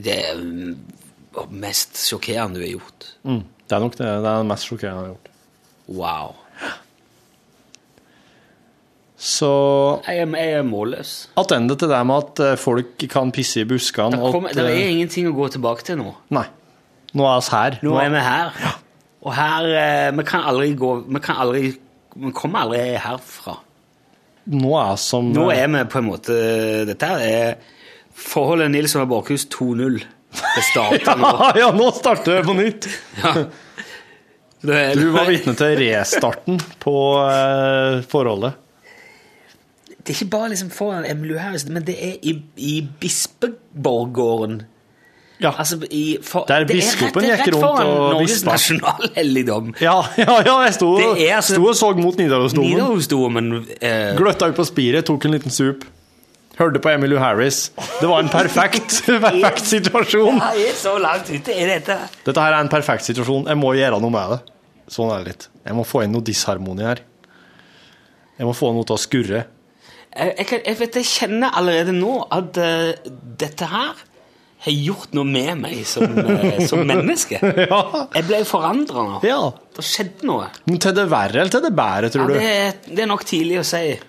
det 0.06 1.48
mest 1.50 1.98
sjokkerende 2.06 2.60
du 2.60 2.66
har 2.66 2.76
gjort. 2.76 3.10
Mm. 3.24 3.42
Det 3.66 3.78
er 3.78 3.84
nok 3.84 3.98
det, 3.98 4.06
det 4.06 4.30
er 4.30 4.40
det 4.44 4.52
mest 4.52 4.70
sjokkerende 4.70 5.02
jeg 5.02 5.10
har 5.10 5.14
gjort. 5.16 5.28
Wow. 5.92 6.38
Så 9.22 9.52
Jeg 10.08 10.24
er, 10.24 10.32
jeg 10.34 10.54
er 10.58 10.64
målløs. 10.66 11.12
Attende 11.38 11.76
til 11.78 11.92
det 11.92 12.00
med 12.10 12.24
at 12.24 12.40
eh, 12.42 12.58
folk 12.58 13.04
kan 13.12 13.30
pisse 13.32 13.62
i 13.62 13.68
buskene 13.70 14.18
Det, 14.18 14.32
at, 14.50 14.56
det 14.58 14.66
er 14.66 14.90
ingenting 14.90 15.30
å 15.30 15.36
gå 15.38 15.46
tilbake 15.54 15.86
til 15.86 16.00
nå. 16.00 16.16
Nei. 16.34 16.48
Nå 17.14 17.28
er 17.30 17.38
vi 17.38 17.54
her. 17.54 17.78
Nå 17.86 18.00
er 18.02 18.10
vi 18.10 18.24
her. 18.26 18.58
Og 19.22 19.36
her 19.38 19.70
eh, 19.78 20.10
Vi 20.18 20.26
kan 20.26 20.48
aldri 20.50 20.72
gå 20.80 20.94
Vi 21.06 21.22
kan 21.22 21.38
aldri 21.44 21.70
Vi 22.16 22.32
kommer 22.36 22.66
aldri 22.66 22.80
herfra. 23.00 23.58
Nå 24.52 24.72
er 24.82 24.96
som 25.00 25.30
Nå 25.36 25.50
er 25.54 25.68
vi 25.70 25.84
på 25.94 26.00
en 26.02 26.08
måte 26.10 26.36
Dette 26.90 27.10
er 27.22 27.52
forholdet 28.18 28.72
Nilsson 28.74 29.04
og 29.06 29.12
Borchhus 29.14 29.46
2-0. 29.54 30.00
Det 30.32 30.64
starter 30.72 31.20
nå. 31.22 31.30
ja, 31.42 31.52
ja, 31.62 31.70
nå 31.76 31.92
starter 31.96 32.40
det 32.40 32.46
på 32.48 32.56
nytt! 32.58 32.88
Ja. 33.22 33.36
Det 34.62 34.76
er- 34.78 35.00
Du 35.00 35.08
var 35.16 35.26
vitne 35.26 35.56
til 35.58 35.72
restarten 35.80 36.60
på 36.84 36.92
eh, 37.26 38.02
forholdet. 38.12 38.54
Det 40.02 40.12
er 40.12 40.18
ikke 40.20 40.32
bare 40.36 40.50
liksom 40.52 40.70
foran 40.74 41.06
Emmylou 41.10 41.40
Harris, 41.42 41.66
men 41.70 41.82
det 41.88 41.96
er 41.98 42.20
i, 42.22 42.36
i 42.58 42.76
Bispeborggården. 43.02 44.62
Ja. 45.42 45.52
Altså 45.58 45.80
i 45.90 46.18
for, 46.22 46.46
Der 46.50 46.66
det 46.66 46.76
er 46.76 46.78
biskopen 46.78 47.26
gikk 47.26 47.48
rundt 47.56 47.86
og 47.86 48.04
Norges 48.18 48.44
nasjonalhelligdom. 48.46 49.72
Ja, 49.88 49.96
ja, 50.20 50.36
ja, 50.46 50.58
jeg 50.68 50.76
sto, 50.78 50.92
altså- 51.00 51.56
sto 51.56 51.66
og 51.66 51.76
så 51.80 51.90
mot 51.98 52.20
Nidarosdomen. 52.20 52.70
Nidarosdomen 52.76 53.50
eh, 53.82 54.12
Gløtta 54.20 54.52
ut 54.52 54.60
på 54.60 54.68
spiret, 54.70 55.08
tok 55.10 55.26
en 55.26 55.36
liten 55.38 55.54
sup. 55.54 55.88
Hørte 56.60 56.82
på 56.84 56.92
Emily 56.92 57.18
Harris. 57.18 57.72
Det 58.02 58.10
var 58.10 58.22
en 58.22 58.30
perfekt, 58.30 59.00
perfekt 59.08 59.66
situasjon. 59.66 60.38
Ja, 60.38 60.52
jeg 60.60 60.74
er 60.76 60.78
så 60.78 60.98
langt 61.02 61.32
ute 61.32 61.56
i 61.56 61.66
dette. 61.66 61.96
Dette 62.28 62.44
her 62.44 62.54
er 62.58 62.62
en 62.62 62.70
perfekt 62.70 63.08
situasjon. 63.08 63.48
Jeg 63.50 63.58
må 63.58 63.74
gjøre 63.80 63.98
noe 64.04 64.14
med 64.14 64.36
det. 64.36 64.42
Sånn 64.92 65.10
er 65.16 65.24
det 65.24 65.32
litt. 65.32 65.48
Jeg 65.66 65.78
må 65.78 65.86
få 65.88 66.04
inn 66.06 66.14
noe 66.14 66.26
disharmoni 66.28 66.86
her. 66.86 67.02
Jeg 68.38 68.46
må 68.50 68.54
få 68.58 68.72
noe 68.76 68.86
til 68.86 68.98
å 68.98 69.02
skurre. 69.02 69.42
Jeg, 70.12 70.34
jeg, 70.38 70.62
jeg 70.68 70.78
vet 70.82 70.98
jeg 71.00 71.08
kjenner 71.08 71.54
allerede 71.56 71.94
nå 71.96 72.18
at 72.36 72.58
uh, 72.60 73.12
dette 73.40 73.68
her 73.72 74.02
har 74.62 74.74
gjort 74.78 75.14
noe 75.18 75.26
med 75.26 75.58
meg 75.64 75.80
som, 75.90 76.04
eh, 76.22 76.60
som 76.70 76.84
menneske. 76.92 77.40
Ja. 77.42 77.80
Jeg 78.14 78.24
ble 78.30 78.44
forandra 78.46 79.02
nå. 79.08 79.16
ja. 79.26 79.40
Det 79.76 79.84
skjedde 79.88 80.28
noe. 80.28 80.46
Men 80.68 80.80
til 80.84 80.94
det 80.98 81.06
verre 81.10 81.40
eller 81.42 81.52
til 81.54 81.62
det 81.66 81.72
bedre, 81.78 82.06
Ja, 82.10 82.14
tror 82.14 82.28
du? 82.28 82.34
det, 82.36 82.76
det 82.92 83.02
er 83.06 83.10
nok 83.10 83.24
tidlig 83.26 83.60
å 83.62 83.64
si. 83.68 83.96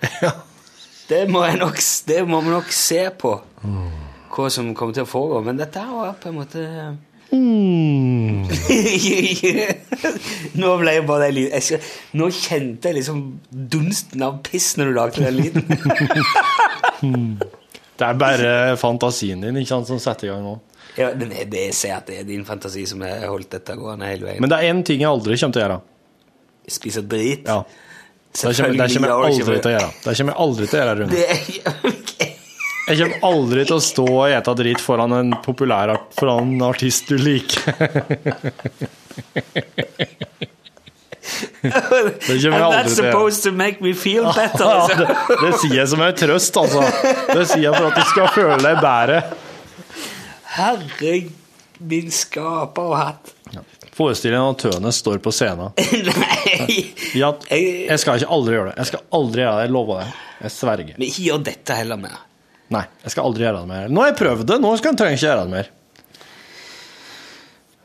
Det 1.03 1.25
må, 1.27 1.41
nok, 1.59 1.77
det 2.07 2.21
må 2.25 2.39
vi 2.45 2.49
nok 2.53 2.69
se 2.73 3.01
på, 3.19 3.33
hva 4.33 4.45
som 4.49 4.69
kommer 4.73 4.93
til 4.95 5.03
å 5.03 5.09
foregå. 5.09 5.41
Men 5.45 5.57
dette 5.59 5.79
var 5.89 6.13
på 6.21 6.29
en 6.31 6.37
måte 6.41 6.61
Mm. 7.33 8.45
Nå 10.61 10.69
ble 10.77 10.91
jeg 10.93 11.05
bare 11.07 11.25
den 11.31 11.35
lyden 11.39 11.79
Nå 12.19 12.25
kjente 12.35 12.87
jeg 12.91 12.95
liksom 12.99 13.17
dunsten 13.73 14.21
av 14.27 14.33
piss 14.45 14.67
når 14.77 14.85
du 14.85 14.91
lagde 14.99 15.23
den 15.25 15.35
lyden. 15.39 15.63
Det 17.97 18.07
er 18.07 18.19
bare 18.19 18.51
fantasien 18.81 19.41
din 19.43 19.57
ikke 19.61 19.69
sant, 19.69 19.89
som 19.89 20.01
setter 20.01 20.29
i 20.29 20.31
gang 20.33 20.43
nå. 20.45 20.57
Ja, 20.97 21.09
det, 21.17 21.29
det, 21.49 21.61
jeg 21.69 21.73
ser 21.77 21.95
at 21.97 22.09
det 22.09 22.19
er 22.21 22.27
din 22.27 22.43
fantasi 22.45 22.83
som 22.89 23.01
har 23.05 23.25
holdt 23.31 23.55
dette 23.55 23.75
gående 23.77 24.09
hele 24.11 24.27
veien. 24.27 24.43
Men 24.43 24.51
det 24.51 24.59
er 24.59 24.73
én 24.73 24.83
ting 24.85 25.01
jeg 25.01 25.09
aldri 25.09 25.37
kommer 25.39 25.55
til 25.55 25.63
å 25.63 25.65
gjøre. 25.65 25.79
Spise 26.73 27.03
drit? 27.09 27.49
Ja. 27.49 27.63
Det 28.33 28.53
kommer, 28.57 28.77
det 28.77 28.87
kommer 28.93 29.11
jeg 29.11 29.17
aldri 29.29 29.57
til 29.57 29.71
å 29.71 29.73
gjøre. 29.73 29.89
Det 30.03 30.15
kommer 30.19 30.33
jeg 30.33 30.41
aldri 30.45 30.69
til 30.69 30.77
å 30.77 30.83
gjøre, 30.83 30.95
Rune. 31.01 31.11
Det 31.13 32.29
Jeg 32.83 32.99
kommer 32.99 33.21
aldri 33.29 33.63
til 33.63 33.77
å 33.77 33.83
stå 33.83 34.03
og 34.11 34.25
ete 34.27 34.53
drit 34.59 34.81
foran 34.83 35.13
en 35.15 35.29
populær 35.45 35.93
art, 35.93 36.09
foran 36.17 36.49
en 36.57 36.65
artist 36.67 37.07
du 37.07 37.15
liker. 37.15 37.61
And 41.69 42.73
that's 42.73 42.95
supposed 42.95 43.43
to 43.43 43.51
make 43.51 43.81
me 43.81 43.93
feel 43.93 44.25
better. 44.33 44.63
Altså. 44.73 44.97
det, 44.97 45.37
det 45.41 45.53
sier 45.61 45.75
jeg 45.79 45.87
som 45.93 46.01
en 46.03 46.15
trøst, 46.17 46.57
altså. 46.59 46.81
Det 47.29 47.45
sier 47.47 47.63
jeg 47.69 47.75
for 47.77 47.87
at 47.91 47.99
du 47.99 48.09
skal 48.09 48.31
føle 48.35 48.57
deg 48.63 48.81
bedre. 48.83 49.21
Herre 50.57 51.13
min 51.83 52.11
skaper 52.13 52.91
og 52.91 52.97
hatt. 52.99 53.31
Forestill 53.93 54.33
deg 54.33 54.41
når 54.41 54.55
Tønes 54.57 54.99
står 55.03 55.19
på 55.21 55.31
scenen. 55.35 55.73
Nei, 56.23 56.77
Ja, 57.13 57.29
jeg 57.53 57.99
skal 58.01 58.21
ikke 58.21 58.31
aldri 58.33 58.55
gjøre 58.57 58.71
det. 58.71 58.77
Jeg 58.81 58.89
skal 58.89 59.03
aldri 59.19 59.43
gjøre 59.43 59.55
det, 59.59 59.65
jeg 59.67 59.73
lover 59.75 60.01
det. 60.01 60.07
Jeg 60.43 60.55
sverger. 60.55 60.95
men 60.97 61.07
ikke 61.07 61.25
gjør 61.27 61.43
dette 61.51 61.77
heller 61.77 61.99
mer. 62.01 62.17
Nei, 62.73 62.83
jeg 63.03 63.13
skal 63.13 63.27
aldri 63.29 63.45
gjøre 63.45 63.61
det 63.61 63.69
mer. 63.69 63.91
Nå 63.93 64.01
har 64.01 64.09
jeg 64.11 64.19
prøvd 64.23 64.45
det, 64.49 64.57
nå 64.63 64.71
skal 64.79 64.91
jeg 64.93 64.99
trenger 65.01 65.13
jeg 65.13 65.21
ikke 65.21 65.29
gjøre 65.29 65.45
det 65.45 65.53
mer. 65.53 65.69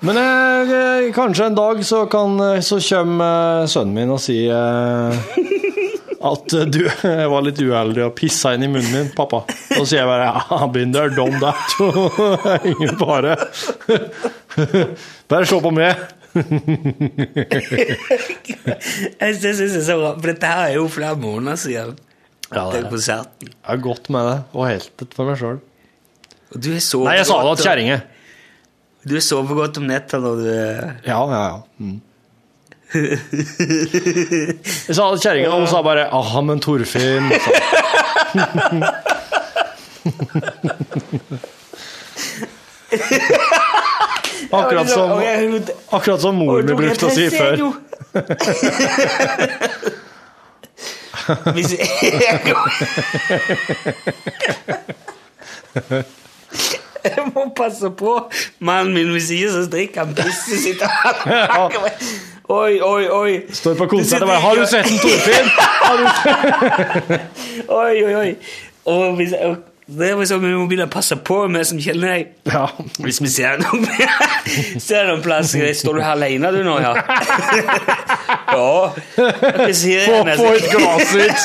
Men 0.01 0.17
eh, 0.17 0.71
eh, 0.79 1.13
kanskje 1.15 1.47
en 1.49 1.55
dag 1.59 1.81
så, 1.87 2.05
kan, 2.07 2.37
eh, 2.41 2.61
så 2.63 2.79
kommer 2.81 3.63
eh, 3.63 3.67
sønnen 3.71 3.95
min 3.97 4.13
og 4.15 4.21
sier 4.23 4.55
eh, 4.55 5.15
at 6.31 6.55
du 6.71 6.81
var 7.33 7.43
litt 7.47 7.59
uheldig 7.63 8.05
og 8.07 8.15
pissa 8.19 8.53
inn 8.55 8.67
i 8.67 8.71
munnen 8.71 8.93
min, 8.95 9.09
pappa. 9.17 9.41
Og 9.47 9.83
så 9.83 9.87
sier 9.93 10.01
jeg 10.05 10.11
bare 10.11 10.29
ja, 10.31 10.59
been 10.75 10.95
there, 10.95 11.11
done 11.15 11.39
that. 11.43 12.63
Ingen 12.67 12.95
fare. 13.01 13.37
Bare 15.31 15.47
se 15.47 15.59
på 15.63 15.71
meg. 15.75 15.95
Jeg 19.19 19.37
synes 19.39 19.59
det 19.59 19.69
er 19.69 19.85
så 19.87 19.97
bra, 19.99 20.11
for 20.19 20.27
dette 20.31 20.51
her 20.51 20.61
er 20.69 20.75
jo 20.77 20.85
flere 20.93 21.17
måneder 21.19 21.57
siden 21.61 21.95
Ja, 22.53 22.65
det 22.73 22.81
er, 22.83 22.89
konserten. 22.91 23.49
jeg 23.49 23.65
har 23.69 23.81
gått 23.85 24.09
med 24.13 24.27
det 24.29 24.37
og 24.55 24.67
helt 24.69 24.91
det 25.01 25.09
for 25.17 25.29
meg 25.29 25.39
sjøl. 25.41 25.59
Nei, 26.55 27.17
jeg 27.19 27.27
sa 27.29 27.39
det 27.45 27.55
til 27.61 27.67
kjerringa. 27.69 27.99
Du 29.07 29.21
sover 29.23 29.55
godt 29.55 29.79
om 29.79 29.87
netta 29.87 30.19
når 30.23 30.37
du 30.43 30.47
Ja, 30.51 30.91
ja, 31.07 31.19
ja. 31.31 31.63
Mm. 31.79 32.01
Sa 34.89 35.13
det 35.13 35.21
kjerringa, 35.21 35.51
og 35.53 35.61
hun 35.61 35.69
sa 35.69 35.83
bare 35.85 36.09
'aha, 36.09 36.41
men 36.41 36.57
Torfinn' 36.61 37.29
Akkurat 44.51 44.91
som, 44.91 45.23
akkurat 45.91 46.21
som 46.21 46.35
mor 46.41 46.63
mi 46.65 46.75
brukte 46.75 47.07
å 47.07 47.11
si 47.13 47.29
før. 47.29 47.59
Hvis 51.53 51.73
jeg, 51.77 51.85
jeg 57.05 57.29
må 57.35 57.49
passe 57.57 57.91
på 57.91 58.17
mannen 58.59 58.95
min 58.95 59.13
ved 59.15 59.21
siden 59.21 59.53
som 59.53 59.71
drikker 59.73 60.05
han 60.05 60.15
pisset 60.19 60.59
sitt. 60.65 60.83
Oi, 62.49 62.81
oi, 62.81 63.09
oi. 63.13 63.41
Står 63.53 63.75
på 63.77 63.87
konsert 63.87 64.23
og 64.23 64.29
bare 64.29 64.41
'Har 64.41 64.55
du 64.55 64.67
sett 64.67 64.87
en 64.87 64.99
Torfinn?' 65.05 65.51
Oi, 67.69 68.05
oi, 68.05 68.15
oi. 68.15 68.37
Og 68.85 69.17
hvis, 69.17 69.33
og 69.33 69.57
det 69.89 70.11
er 70.13 70.27
sånn 70.29 70.43
vi 70.43 70.51
må 70.53 70.67
begynne 70.69 70.85
å 70.85 70.93
passe 70.93 71.17
på 71.25 71.39
vi 71.49 71.61
som 71.65 71.79
kjenner 71.81 72.11
deg. 72.13 72.33
Ja. 72.53 72.67
Hvis 73.01 73.23
vi 73.25 73.31
ser 73.33 73.57
noen, 73.63 73.87
ser 74.85 75.09
noen 75.09 75.23
plass 75.25 75.55
Står 75.81 75.97
du 75.97 76.03
her 76.05 76.13
alene 76.13 76.51
du 76.53 76.59
nå, 76.67 76.75
ja? 76.85 76.93
ja. 78.59 78.93
Sier 79.73 80.05
Få, 80.05 80.19
jeg? 80.29 80.37
få 80.37 80.51
et 80.53 80.69
glasset 80.75 81.17
ditt! 81.25 81.41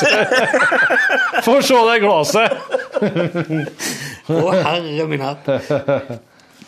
Få 1.46 1.56
se 1.64 1.80
det 1.88 1.96
glasset! 2.04 2.52
Å, 4.28 4.44
herre 4.60 5.08
min 5.08 5.24
hatt. 5.24 5.48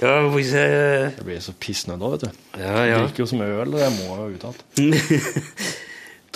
Ja, 0.01 0.17
vi 0.27 0.33
får 0.33 0.43
se 0.49 0.65
Jeg 0.65 1.25
blir 1.29 1.45
så 1.45 1.53
pissnødd 1.61 2.03
òg, 2.05 2.17
vet 2.17 2.25
du. 2.25 2.47
Ja, 2.61 2.73
Jeg 2.85 2.91
ja. 2.95 3.03
drikker 3.05 3.25
jo 3.25 3.29
som 3.35 3.45
øl, 3.45 3.77
og 3.77 3.81
jeg 3.85 3.93
må 4.01 4.17
jo 4.17 4.27
ut 4.33 4.49
alt. 4.49 4.65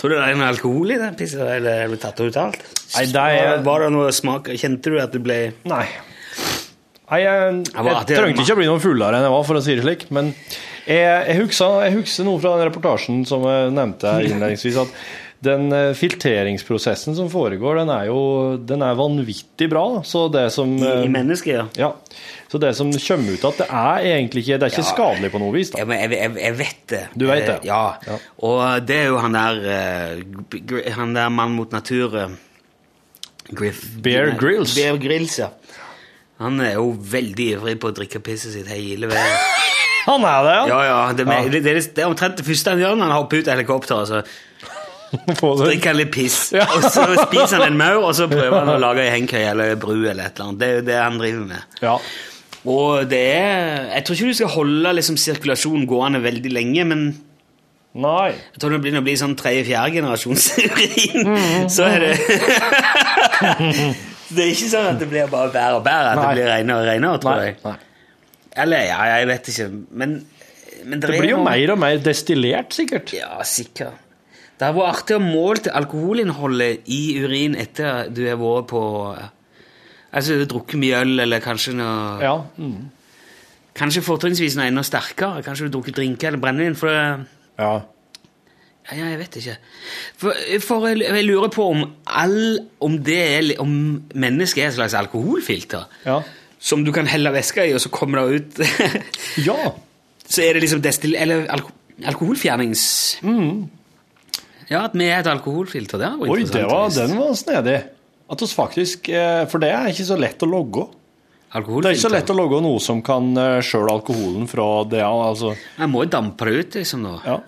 Tror 0.01 0.09
du 0.09 0.15
det 0.17 0.23
er 0.31 0.37
noe 0.39 0.47
alkohol 0.49 0.91
i 0.95 0.97
den 0.97 1.13
pizzaen, 1.19 1.45
eller 1.59 1.83
er 1.83 1.91
du 1.91 1.97
tatt 2.01 2.17
ut 2.25 2.37
alt? 2.41 2.63
Nei, 2.95 3.03
det 3.13 3.21
er- 3.21 3.61
Var 3.67 3.83
det 3.85 3.91
noe 3.93 4.09
smak 4.11 4.49
Kjente 4.57 4.89
du 4.89 4.97
at 4.99 5.13
du 5.13 5.19
ble 5.21 5.53
Nei. 5.69 5.85
Nei, 7.11 7.19
jeg, 7.21 7.63
jeg, 7.67 7.85
jeg 7.85 8.17
trengte 8.17 8.41
ikke 8.45 8.55
å 8.55 8.59
bli 8.61 8.67
noe 8.69 8.79
fullere 8.81 9.17
enn 9.19 9.25
jeg 9.27 9.33
var, 9.33 9.43
for 9.43 9.59
å 9.59 9.61
si 9.61 9.73
det 9.75 9.83
slik. 9.83 10.05
Men 10.15 10.29
jeg, 10.87 11.01
jeg, 11.27 11.35
husker, 11.41 11.81
jeg 11.85 11.95
husker 11.99 12.23
noe 12.25 12.39
fra 12.39 12.53
den 12.55 12.69
reportasjen 12.69 13.25
som 13.27 13.43
jeg 13.49 13.73
nevnte 13.75 14.13
her 14.15 14.27
innledningsvis, 14.29 14.77
at 14.79 14.93
den 15.41 15.71
eh, 15.73 15.91
filtreringsprosessen 15.97 17.15
som 17.17 17.29
foregår, 17.33 17.79
den 17.81 17.89
er 17.89 18.05
jo 18.11 18.19
den 18.61 18.83
er 18.85 18.97
vanvittig 18.99 19.67
bra. 19.71 19.85
Så 20.05 20.27
det 20.33 20.47
som 20.53 20.75
i, 20.77 20.85
eh, 20.85 21.05
i 21.07 21.09
mennesket? 21.09 21.55
Ja. 21.57 21.65
ja, 21.81 21.89
så 22.51 22.59
det 22.61 22.75
som 22.77 22.91
kommer 22.93 23.33
ut 23.39 23.45
at 23.49 23.57
det 23.63 23.67
er 23.69 24.05
egentlig 24.11 24.43
ikke 24.45 24.59
Det 24.61 24.67
er 24.67 24.75
ikke 24.75 24.85
skadelig 24.91 25.31
på 25.33 25.41
noe 25.41 25.55
vis. 25.55 25.71
da. 25.73 25.81
Ja, 25.81 25.87
men 25.89 26.03
jeg, 26.03 26.11
jeg, 26.19 26.35
jeg 26.43 26.57
vet 26.59 26.83
det. 26.93 27.01
Du 27.17 27.25
vet 27.29 27.45
det? 27.47 27.57
Eh, 27.63 27.67
Ja. 27.71 27.81
Ja. 28.05 28.19
Og 28.45 28.85
det 28.85 28.99
er 29.01 29.09
jo 29.09 29.17
han 29.23 29.33
der 29.37 29.61
eh, 29.77 30.91
Han 30.99 31.15
der 31.17 31.29
mann 31.33 31.55
mot 31.57 31.71
natur 31.73 32.17
eh, 32.21 32.37
Griff 33.51 33.81
Bear 34.03 34.29
Nei, 34.31 34.37
Grylls. 34.39 34.75
Bear 34.77 34.97
Grylls, 35.01 35.39
ja. 35.41 35.49
Han 36.41 36.61
er 36.61 36.77
jo 36.77 36.91
veldig 36.97 37.49
ivrig 37.57 37.75
på 37.81 37.89
å 37.91 37.93
drikke 37.97 38.21
pisset 38.25 38.53
sitt 38.55 38.69
hele 38.71 39.09
veien. 39.11 39.41
Han 40.07 40.23
er 40.25 40.45
det, 40.47 40.53
Ja, 40.71 40.77
ja. 40.85 41.01
Det, 41.13 41.25
Ja. 41.29 41.41
det, 41.49 41.59
det, 41.65 41.73
det 41.97 42.01
er 42.01 42.07
omtrent 42.09 42.39
det 42.39 42.45
første 42.47 42.71
han 42.73 42.79
gjør 42.81 42.95
når 42.97 43.05
han 43.11 43.19
hopper 43.19 43.37
ut 43.43 43.49
av 43.51 43.53
helikopteret. 43.59 44.07
Så 44.09 44.15
Få 44.15 44.21
det. 44.23 44.31
drikker 45.65 45.93
litt 45.97 46.11
piss, 46.13 46.37
Ja. 46.59 46.65
og 46.71 46.85
så 46.87 47.03
spiser 47.25 47.57
han 47.59 47.67
en 47.73 47.79
maur, 47.81 48.05
og 48.09 48.13
så 48.15 48.29
prøver 48.31 48.59
han 48.61 48.71
å 48.75 48.77
lage 48.81 49.03
ei 49.05 49.11
hengekøye 49.17 49.49
eller 49.53 49.73
bru 49.81 49.97
eller 50.07 50.23
et 50.29 50.37
eller 50.39 50.47
annet. 50.51 50.59
Det 50.61 50.67
er 50.69 50.77
jo 50.77 50.85
det 50.91 50.99
han 51.01 51.17
driver 51.19 51.43
med. 51.49 51.61
Ja. 51.83 51.95
Og 52.61 53.07
det 53.09 53.19
er 53.33 53.87
Jeg 53.95 54.03
tror 54.05 54.15
ikke 54.19 54.29
du 54.31 54.37
skal 54.37 54.51
holde 54.53 54.91
liksom, 54.99 55.15
sirkulasjonen 55.17 55.87
gående 55.89 56.19
veldig 56.23 56.51
lenge, 56.53 56.83
men 56.91 57.01
Nei. 57.97 58.29
jeg 58.53 58.59
tror 58.61 58.71
det 58.71 58.79
begynner 58.85 59.01
å 59.01 59.07
bli 59.09 59.15
sånn 59.19 59.33
tredje-fjerde 59.35 59.95
generasjons 59.97 60.45
urin. 60.61 61.31
Så 61.73 61.89
er 61.89 62.05
det 62.05 62.13
Det 64.31 64.45
er 64.45 64.51
ikke 64.53 64.69
sånn 64.71 64.85
at 64.93 64.99
det 65.01 65.09
blir 65.11 65.25
bare 65.31 65.49
bær 65.51 65.73
og 65.79 65.81
bær, 65.83 66.05
at 66.13 66.21
Nei. 66.21 66.23
det 66.23 66.35
blir 66.37 66.47
renere 66.53 66.77
og 66.79 66.85
renere, 66.87 67.19
tror 67.23 67.35
Nei. 67.41 67.47
jeg. 67.49 67.57
Nei. 67.65 67.73
Eller 68.63 68.85
ja, 68.87 68.99
jeg 69.17 69.27
vet 69.27 69.49
ikke, 69.51 69.65
men, 69.99 70.13
men 70.85 71.01
Det 71.03 71.09
det 71.09 71.17
blir 71.19 71.33
jo 71.33 71.39
noe- 71.41 71.49
mer 71.49 71.73
og 71.73 71.79
mer 71.83 71.99
destillert, 72.05 72.71
sikkert. 72.77 73.11
Ja, 73.17 73.33
sikkert. 73.47 73.97
Det 74.61 74.67
har 74.67 74.75
vært 74.77 74.93
artig 74.93 75.15
å 75.17 75.21
måle 75.23 75.71
alkoholinnholdet 75.73 76.83
i 76.93 76.99
urin 77.17 77.55
etter 77.57 78.11
du 78.13 78.27
har 78.27 78.37
vært 78.37 78.67
på 78.69 78.81
Altså, 80.11 80.35
du 80.35 80.43
har 80.43 80.49
drukket 80.51 80.77
mye 80.77 80.97
øl, 81.01 81.13
eller 81.23 81.41
kanskje 81.41 81.71
noe 81.79 82.19
Ja. 82.21 82.35
Mm. 82.61 82.91
Kanskje 83.79 84.03
fortrinnsvis 84.03 84.57
noe 84.59 84.67
enda 84.67 84.83
sterkere. 84.83 85.41
Kanskje 85.41 85.63
du 85.63 85.69
har 85.69 85.73
drukket 85.77 85.95
drinker 85.97 86.27
eller 86.27 86.41
brennevin. 86.43 86.75
For 86.75 86.91
ja. 86.91 87.71
ja, 88.91 89.07
jeg 89.07 89.17
vet 89.23 89.39
ikke. 89.39 89.55
For, 90.19 90.43
for 90.67 90.87
jeg, 90.91 90.99
jeg 91.07 91.25
lurer 91.29 91.49
på 91.55 91.69
om 91.71 91.85
all 92.05 92.59
Om 92.83 92.99
det 93.07 93.55
Om 93.63 93.73
mennesket 94.13 94.65
er 94.65 94.69
et 94.69 94.77
slags 94.77 94.97
alkoholfilter 94.99 95.87
Ja. 96.05 96.19
som 96.59 96.83
du 96.85 96.91
kan 96.91 97.07
helle 97.07 97.31
væske 97.33 97.69
i, 97.69 97.73
og 97.73 97.81
så 97.81 97.89
kommer 97.89 98.21
det 98.27 98.41
ut 98.41 98.59
ja. 99.47 99.71
Så 100.31 100.43
er 100.43 100.53
det 100.53 100.61
liksom 100.67 100.83
destill... 100.83 101.15
Eller 101.15 101.47
alko, 101.49 101.71
alkoholfjernings... 102.05 102.83
Ja, 104.71 104.85
at 104.87 104.95
vi 104.95 105.09
er 105.09 105.19
et 105.19 105.29
alkoholfilter. 105.29 105.99
Det 105.99 106.09
var. 106.15 106.31
Oi, 106.31 106.47
det 106.47 106.63
var, 106.69 106.87
den 106.95 107.17
var 107.19 107.35
snedig. 107.37 107.77
At 108.31 108.43
oss 108.45 108.55
faktisk, 108.55 109.09
eh, 109.11 109.43
For 109.51 109.59
det 109.59 109.73
er 109.75 109.91
ikke 109.91 110.07
så 110.07 110.17
lett 110.19 110.43
å 110.43 110.49
logge. 110.49 110.87
Det 111.51 111.59
er 111.59 111.97
ikke 111.97 112.05
så 112.05 112.13
lett 112.13 112.29
å 112.31 112.37
logge 112.37 112.61
noe 112.63 112.79
som 112.79 113.01
kan 113.03 113.33
skjøle 113.35 113.91
alkoholen 113.97 114.45
fra 114.47 114.67
det. 114.87 115.01
Altså. 115.03 115.51
Jeg 115.75 115.91
må 115.91 116.05
jo 116.05 116.11
dampe 116.13 116.47
det 116.47 116.53
ut, 116.61 116.77
liksom. 116.79 117.03
da. 117.03 117.17
Ja. 117.27 117.39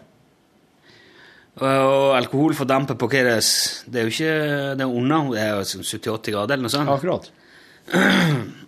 Og, 1.62 2.16
alkohol 2.18 2.56
fordamper 2.58 2.98
på 2.98 3.08
hva 3.12 3.20
det 3.28 3.34
er 3.38 3.48
Det 3.94 4.00
er 4.00 4.08
jo 4.08 4.14
ikke 4.16 4.38
det 4.80 4.86
er 4.86 4.90
under 4.90 5.28
det 5.36 5.42
er 5.44 5.52
jo 5.54 5.66
sånn 5.70 5.86
70-80 5.86 6.34
grader 6.34 6.56
eller 6.56 6.66
noe 6.66 6.74
sånt. 6.74 6.90
Akkurat. 6.90 7.30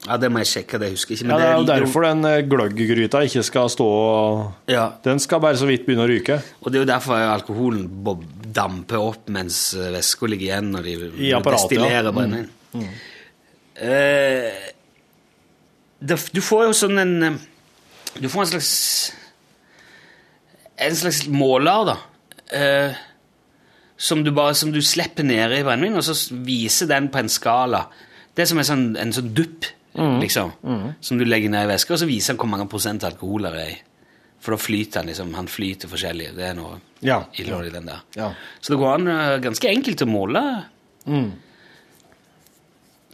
Ja, 0.06 0.18
det 0.22 0.28
må 0.30 0.42
jeg 0.44 0.50
sjekke, 0.52 0.78
det 0.82 0.92
husker 0.92 1.16
jeg 1.16 1.22
ikke. 1.24 1.30
Ja, 1.32 1.38
det 1.40 1.46
er 1.48 1.56
jo 1.58 1.66
derfor 1.70 2.04
den 2.06 2.26
eh, 2.30 2.42
gløgggryta 2.46 3.22
ikke 3.26 3.42
skal 3.48 3.70
stå 3.74 3.88
Ja, 4.70 4.90
Den 5.06 5.20
skal 5.24 5.40
bare 5.42 5.58
så 5.58 5.66
vidt 5.70 5.86
begynne 5.88 6.04
å 6.06 6.10
ryke. 6.12 6.42
og 6.62 6.72
det 6.72 6.78
er 6.82 6.84
jo 6.84 6.90
derfor 6.92 7.16
alkoholen 7.32 7.88
damper 8.56 9.00
opp 9.02 9.30
mens 9.34 9.74
eh, 9.74 9.90
væska 9.96 10.28
ligger 10.30 10.46
igjen 10.52 10.70
når 10.76 10.84
de 10.84 10.94
I 11.30 11.32
apparatet, 11.34 11.78
ja. 11.80 11.88
destillerer 11.88 12.12
Mm. 12.76 12.88
Eh, 13.76 14.52
det- 16.04 16.30
du 16.34 16.42
får 16.42 16.66
jo 16.66 16.72
sånn 16.74 17.00
en 17.00 17.40
Du 18.22 18.28
får 18.30 18.42
en 18.42 18.48
slags 18.48 19.12
En 20.78 20.96
slags 20.96 21.26
måler, 21.28 21.86
da. 21.86 21.98
eh, 22.52 22.94
som 23.98 24.24
du 24.24 24.32
bare 24.32 24.54
som 24.54 24.72
du 24.74 24.82
slipper 24.82 25.24
ned 25.24 25.52
i 25.54 25.64
brennevin, 25.64 25.96
og 25.96 26.04
så 26.04 26.14
viser 26.46 26.86
den 26.88 27.08
på 27.10 27.18
en 27.20 27.30
skala. 27.30 27.86
Det 28.36 28.44
er 28.44 28.50
som 28.52 28.60
en 28.60 28.68
sånn, 28.68 28.86
en 29.00 29.14
sånn 29.16 29.34
dupp, 29.38 29.66
liksom, 29.96 30.50
som 31.00 31.18
du 31.20 31.24
legger 31.24 31.50
ned 31.54 31.70
i 31.70 31.72
veska, 31.72 31.94
og 31.96 32.02
så 32.02 32.08
viser 32.10 32.34
den 32.34 32.42
hvor 32.42 32.50
mange 32.52 32.68
prosent 32.72 33.04
alkohol 33.08 33.46
det 33.48 33.52
er 33.56 33.70
i. 33.72 33.78
For 34.44 34.54
da 34.54 34.60
flyter 34.62 35.00
han 35.02 35.08
liksom, 35.10 35.32
han 35.38 35.48
flyter 35.50 35.90
forskjellig. 35.90 36.34
Det 36.36 36.44
er 36.50 36.54
noe 36.58 36.76
Ja. 37.02 37.22
i 37.40 37.44
den 37.48 37.88
der. 37.88 38.02
Ja. 38.20 38.34
Så 38.62 38.74
det 38.74 38.80
går 38.82 38.94
an 38.98 39.08
eh, 39.08 39.38
ganske 39.42 39.70
enkelt 39.72 40.04
å 40.04 40.10
måle. 40.12 40.44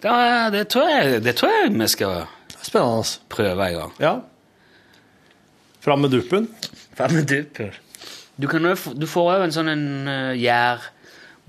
Da, 0.01 0.49
det, 0.49 0.65
tror 0.74 0.89
jeg, 0.89 1.22
det 1.24 1.36
tror 1.38 1.51
jeg 1.53 1.74
vi 1.78 1.88
skal 1.88 2.24
Spennende. 2.61 3.05
prøve 3.30 3.67
en 3.69 3.78
gang. 3.78 3.93
Ja. 4.01 4.13
Fram 5.82 6.01
med 6.01 6.11
duppen. 6.11 6.47
Fram 6.97 7.13
med 7.13 7.30
duppen. 7.30 7.72
Du, 8.41 8.47
kan 8.49 8.63
du 8.65 9.05
får 9.07 9.36
jo 9.38 9.43
en 9.45 9.53
sånn 9.53 9.69
en 9.69 9.86
uh, 10.09 10.34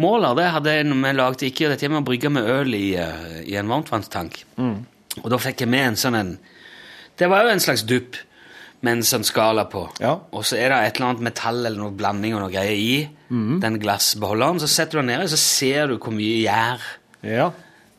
gjærmåler. 0.02 0.34
Det 0.36 0.50
hadde 0.52 0.74
vi 1.02 1.12
lagde 1.16 1.46
ikke 1.48 1.68
dette 1.70 1.88
med 1.88 2.02
å 2.02 2.06
brygge 2.06 2.30
med 2.30 2.48
øl 2.48 2.74
i, 2.74 2.94
eh, 2.96 3.42
i 3.46 3.56
en 3.56 3.68
varmtvannstank. 3.68 4.44
Og 5.22 5.30
da 5.30 5.36
fikk 5.38 5.60
jeg 5.60 5.68
med 5.68 5.86
en 5.86 5.94
sånn 5.96 6.14
en 6.18 6.38
Det 7.18 7.28
var 7.28 7.42
jo 7.44 7.50
en 7.50 7.60
slags 7.60 7.82
dupp 7.84 8.16
med 8.80 8.92
en 8.96 9.02
sånn 9.02 9.22
skala 9.22 9.66
på. 9.66 9.86
Ja. 10.00 10.18
Og 10.32 10.44
så 10.44 10.56
er 10.56 10.70
det 10.70 10.78
et 10.86 10.96
eller 10.96 11.10
annet 11.10 11.20
metall 11.22 11.66
eller 11.66 11.76
noe 11.78 11.92
blanding 11.92 12.34
og 12.34 12.40
noe 12.40 12.50
greier 12.50 12.72
i 12.74 13.08
den 13.30 13.78
glassbeholderen. 13.78 14.58
Så 14.58 14.66
setter 14.66 14.92
du 14.92 15.06
den 15.06 15.18
nedi, 15.18 15.28
så 15.28 15.36
ser 15.38 15.86
du 15.88 15.98
hvor 15.98 16.10
mye 16.12 16.42
gjær 16.42 16.80
Ja. 17.22 17.52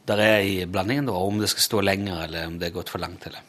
der 0.08 0.18
er 0.18 0.40
i 0.42 0.66
blandingen, 0.66 1.08
og 1.10 1.28
om 1.28 1.40
det 1.40 1.48
skal 1.50 1.62
stå 1.62 1.82
lenger, 1.84 2.24
eller 2.24 2.48
om 2.48 2.58
det 2.60 2.68
er 2.68 2.72
gått 2.76 2.90
for 2.90 3.00
langt. 3.00 3.26
Eller. 3.28 3.40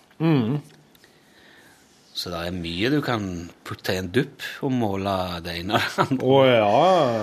Så 2.15 2.31
det 2.31 2.47
er 2.47 2.53
mye 2.53 2.91
du 2.91 3.01
kan 3.03 3.51
putte 3.65 3.93
i 3.93 3.97
en 3.99 4.13
dupp 4.13 4.41
og 4.63 4.71
måle 4.71 5.43
det 5.43 5.57
ene 5.65 5.75
og 5.75 5.81
det 5.81 6.05
andre. 6.05 6.27
Å 6.29 6.45
ja, 6.47 6.69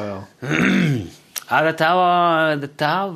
ja, 0.09 0.21
ja. 1.49 1.61
Dette 1.67 1.87
her 1.87 1.95
var 1.99 2.55
dette 2.61 2.91
her, 2.91 3.15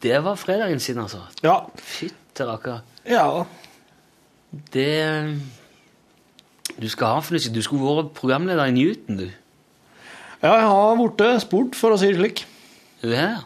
Det 0.00 0.20
var 0.24 0.36
fredagen 0.40 0.80
sin, 0.80 0.98
altså. 1.02 1.22
Ja. 1.44 1.58
Fytte 1.76 2.46
rakker. 2.48 2.80
ja. 3.08 3.44
Det 4.72 5.40
Du 6.80 6.88
skal 6.90 7.06
ha 7.14 7.20
fornøyelse. 7.22 7.52
Du 7.54 7.60
skulle 7.62 7.84
vært 8.00 8.14
programleder 8.16 8.66
i 8.66 8.72
Newton, 8.74 9.16
du. 9.20 9.28
Ja, 10.40 10.54
jeg 10.56 10.70
har 10.70 10.96
blitt 10.96 11.42
spurt, 11.44 11.76
for 11.76 11.92
å 11.94 11.98
si 12.00 12.08
det 12.10 12.16
slik. 12.18 12.44
Ja. 13.04 13.42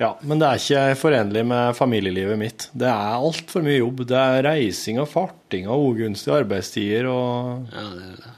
Ja, 0.00 0.08
men 0.26 0.40
det 0.40 0.48
er 0.48 0.58
ikke 0.60 0.98
forenlig 0.98 1.44
med 1.46 1.76
familielivet 1.78 2.38
mitt. 2.40 2.66
Det 2.74 2.88
er 2.90 3.16
altfor 3.22 3.62
mye 3.62 3.78
jobb. 3.78 4.02
Det 4.10 4.18
er 4.18 4.42
reising 4.48 4.98
og 5.02 5.08
farting 5.12 5.68
og 5.70 5.92
ugunstige 5.92 6.40
arbeidstider 6.42 7.06
og 7.12 7.68
Ja, 7.70 7.84
det 7.94 8.08
er 8.08 8.16
det. 8.24 8.32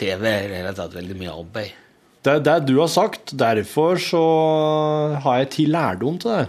TV 0.00 0.24
er 0.30 0.44
i 0.44 0.50
det 0.50 0.58
hele 0.60 0.74
tatt 0.78 0.94
veldig 0.96 1.16
mye 1.20 1.32
arbeid. 1.34 1.79
Det 2.22 2.32
er 2.36 2.42
det 2.44 2.56
du 2.68 2.74
har 2.80 2.90
sagt. 2.92 3.32
Derfor 3.40 3.96
så 4.02 4.22
har 5.24 5.38
jeg 5.42 5.50
til 5.56 5.70
lærdom 5.72 6.18
til 6.20 6.30
det. 6.36 6.46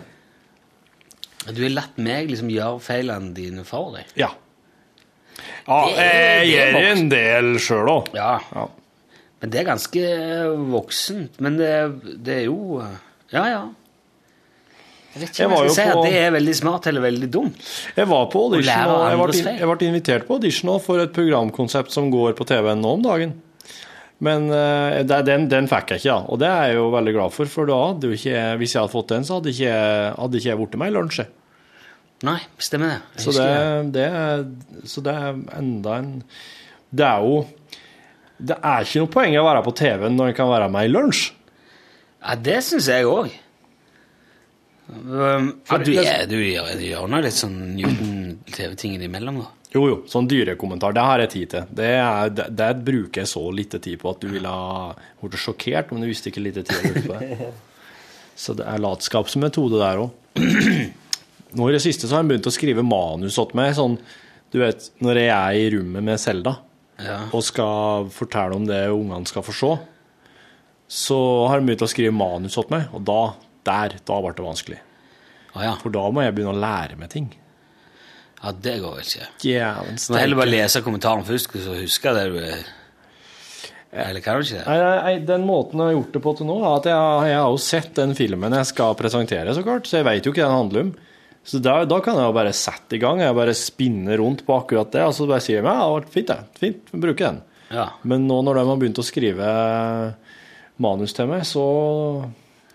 Du 1.56 1.62
har 1.64 1.74
latt 1.74 1.98
meg 1.98 2.30
liksom 2.30 2.52
gjøre 2.54 2.82
feilene 2.86 3.32
dine 3.38 3.64
for 3.66 3.96
deg. 3.96 4.06
Ja. 4.20 4.30
Ja, 5.66 5.80
Det 5.88 6.06
jeg 6.06 6.50
gjør 6.52 6.80
en 6.92 7.08
del 7.10 7.52
sjøl 7.64 7.90
òg. 7.90 8.12
Ja. 8.18 8.34
Ja. 8.54 8.68
Men 9.42 9.50
det 9.54 9.62
er 9.64 9.70
ganske 9.72 10.02
voksent. 10.70 11.40
Men 11.42 11.56
det, 11.58 11.72
det 12.26 12.42
er 12.42 12.44
jo 12.50 12.82
Ja, 13.32 13.46
ja. 13.48 13.62
Jeg 15.12 15.22
vet 15.26 15.32
ikke 15.34 15.46
om 15.48 15.52
jeg 15.58 15.72
skal 15.72 15.76
si 15.76 15.86
på- 15.92 16.02
at 16.04 16.06
det 16.08 16.20
er 16.22 16.32
veldig 16.32 16.54
smart 16.56 16.86
eller 16.88 17.02
veldig 17.04 17.28
dumt. 17.34 17.58
Jeg 17.98 18.08
var 18.08 18.28
på 18.32 18.44
audition, 18.46 18.92
og 18.94 19.02
jeg 19.10 19.18
ble, 19.44 19.56
jeg 19.60 19.68
ble 19.72 19.88
invitert 19.90 20.28
på 20.28 20.38
audition 20.38 20.80
for 20.80 21.02
et 21.04 21.12
programkonsept 21.16 21.92
som 21.92 22.08
går 22.14 22.32
på 22.38 22.46
TV 22.48 22.70
nå 22.80 22.94
om 22.96 23.02
dagen. 23.04 23.34
Men 24.22 24.50
eh, 24.54 25.02
den, 25.26 25.48
den 25.50 25.68
fikk 25.70 25.96
jeg 25.96 26.04
ikke, 26.04 26.14
da. 26.14 26.18
Og 26.30 26.42
det 26.42 26.50
er 26.50 26.66
jeg 26.70 26.78
jo 26.78 26.90
veldig 26.94 27.14
glad 27.16 27.34
for, 27.34 27.50
for 27.50 27.70
da 27.70 27.78
hadde 27.88 28.10
jo 28.10 28.18
ikke 28.18 28.42
hvis 28.62 28.76
jeg 28.76 28.84
hadde 28.84 28.94
fått 28.94 29.14
den, 29.16 29.26
så 29.26 29.40
hadde 29.40 29.54
ikke 29.56 29.78
hadde 30.14 30.42
ikke 30.42 30.52
jeg 30.52 30.60
blitt 30.60 30.78
med 30.82 30.92
i 30.92 30.96
lunsj. 30.98 31.24
Nei, 32.28 32.38
stemmer 32.62 32.92
det. 32.94 33.24
Så 33.24 33.34
det, 33.34 33.50
det, 33.96 34.08
så 34.90 35.02
det 35.02 35.14
er 35.18 35.40
enda 35.58 35.96
en 35.98 36.12
Det 36.94 37.06
er 37.08 37.24
jo 37.26 37.40
Det 38.38 38.58
er 38.60 38.86
ikke 38.86 39.02
noe 39.02 39.14
poeng 39.16 39.38
å 39.40 39.46
være 39.48 39.64
på 39.66 39.74
TV 39.80 40.06
når 40.14 40.30
en 40.30 40.38
kan 40.38 40.52
være 40.52 40.68
med 40.74 40.86
i 40.86 40.92
lunsj. 40.92 41.24
Ja, 42.22 42.36
det 42.38 42.60
syns 42.68 42.92
jeg 42.92 43.10
òg. 43.10 43.34
Um, 44.92 45.48
ja, 45.66 45.78
du, 45.82 45.92
er, 45.98 46.26
du 46.30 46.38
gjør, 46.38 46.74
du 46.78 46.84
gjør 46.84 47.10
nå 47.10 47.22
litt 47.24 47.38
sånn 47.38 47.58
Newton-TV-ting 48.46 48.96
innimellom, 48.96 49.40
da. 49.44 49.50
Jo, 49.72 49.86
jo, 49.88 49.98
sånn 50.12 50.28
dyrekommentar, 50.28 50.92
det 50.92 51.04
har 51.06 51.22
jeg 51.24 51.30
tid 51.32 51.52
til. 51.54 51.68
Det, 51.80 51.92
er, 51.96 52.32
det, 52.36 52.48
det 52.60 52.70
bruker 52.84 53.22
jeg 53.22 53.30
så 53.32 53.44
lite 53.56 53.80
tid 53.80 54.00
på 54.02 54.10
at 54.12 54.20
du 54.20 54.28
ville 54.34 54.50
ha 54.52 54.90
blitt 55.22 55.40
sjokkert, 55.40 55.94
men 55.94 56.04
du 56.04 56.10
visste 56.10 56.28
ikke 56.32 56.44
lite 56.44 56.66
tid 56.68 57.06
på 57.06 57.14
det. 57.14 57.52
Så 58.42 58.56
det 58.58 58.66
er 58.66 58.82
latskapsmetode 58.82 59.78
der 59.78 60.00
òg. 60.02 60.40
Nå 61.60 61.68
i 61.68 61.74
det 61.76 61.82
siste 61.84 62.08
så 62.08 62.16
har 62.16 62.24
jeg 62.24 62.30
begynt 62.32 62.48
å 62.50 62.54
skrive 62.56 62.84
manus 62.84 63.38
åt 63.42 63.52
meg, 63.60 63.74
sånn 63.78 63.98
du 64.52 64.58
vet, 64.60 64.88
når 65.04 65.20
jeg 65.22 65.32
er 65.32 65.58
i 65.60 65.68
rommet 65.76 66.04
med 66.04 66.20
Selda 66.20 66.58
Ja. 67.00 67.18
og 67.32 67.44
skal 67.48 68.10
fortelle 68.12 68.56
om 68.58 68.66
det 68.68 68.82
ungene 68.92 69.28
skal 69.30 69.46
få 69.46 69.54
se, 69.56 69.72
så 70.92 71.20
har 71.48 71.60
jeg 71.60 71.68
begynt 71.70 71.86
å 71.86 71.92
skrive 71.92 72.16
manus 72.16 72.58
åt 72.60 72.72
meg, 72.74 72.90
og 72.96 73.06
da, 73.08 73.20
der, 73.68 73.96
da 74.08 74.18
ble 74.24 74.34
det 74.36 74.44
vanskelig. 74.48 74.80
Ah, 75.54 75.64
ja. 75.70 75.76
For 75.84 75.94
da 75.94 76.04
må 76.12 76.24
jeg 76.26 76.36
begynne 76.36 76.56
å 76.56 76.64
lære 76.64 76.98
meg 77.00 77.12
ting. 77.14 77.30
Ja, 78.42 78.52
det 78.58 78.78
går 78.82 78.96
vel 78.98 79.06
ikke. 79.06 79.28
Du 79.38 80.14
må 80.14 80.18
heller 80.18 80.40
bare 80.40 80.50
steike. 80.50 80.64
lese 80.64 80.82
kommentaren 80.86 81.28
først, 81.28 81.58
så 81.62 81.76
husker 81.78 82.18
det 82.18 82.24
du 82.34 82.40
er 82.42 82.64
Eller 83.92 84.24
kan 84.24 84.40
du 84.40 84.46
ikke 84.48 84.58
det? 84.58 84.66
Nei, 84.66 84.78
nei, 84.80 84.98
nei, 85.04 85.14
den 85.28 85.46
måten 85.46 85.82
jeg 85.82 85.92
har 85.92 85.98
gjort 85.98 86.16
det 86.16 86.24
på 86.26 86.34
til 86.40 86.48
nå, 86.48 86.58
er 86.64 86.76
at 86.80 86.90
jeg, 86.90 87.30
jeg 87.30 87.40
har 87.42 87.52
jo 87.52 87.62
sett 87.62 87.94
den 88.00 88.16
filmen 88.18 88.56
jeg 88.56 88.70
skal 88.72 88.98
presentere, 88.98 89.54
så 89.54 89.66
klart, 89.66 89.90
så 89.90 90.00
jeg 90.00 90.08
vet 90.08 90.26
jo 90.26 90.34
ikke 90.34 90.46
hva 90.46 90.50
den 90.50 90.62
handler 90.62 90.86
om. 90.88 90.92
Så 91.44 91.60
da, 91.62 91.76
da 91.90 91.98
kan 92.06 92.18
jeg 92.18 92.30
jo 92.30 92.38
bare 92.38 92.54
sette 92.56 92.98
i 92.98 93.02
gang, 93.02 93.22
jeg 93.22 93.36
bare 93.38 93.58
spinne 93.58 94.18
rundt 94.22 94.46
på 94.48 94.56
akkurat 94.56 94.94
det, 94.94 95.04
og 95.10 95.16
så 95.18 95.28
bare 95.30 95.44
sier 95.44 95.60
jeg, 95.60 95.66
ja, 95.68 95.78
det 95.82 95.96
vært 95.98 96.14
fint 96.14 96.30
det, 96.32 96.40
fint, 96.62 96.92
bruker 97.04 97.28
den. 97.28 97.42
Ja. 97.74 97.88
Men 98.08 98.28
nå 98.30 98.42
når 98.46 98.60
de 98.60 98.66
har 98.70 98.82
begynt 98.82 99.02
å 99.02 99.06
skrive 99.06 99.50
manus 100.82 101.14
til 101.18 101.30
meg, 101.30 101.44
så 101.50 101.66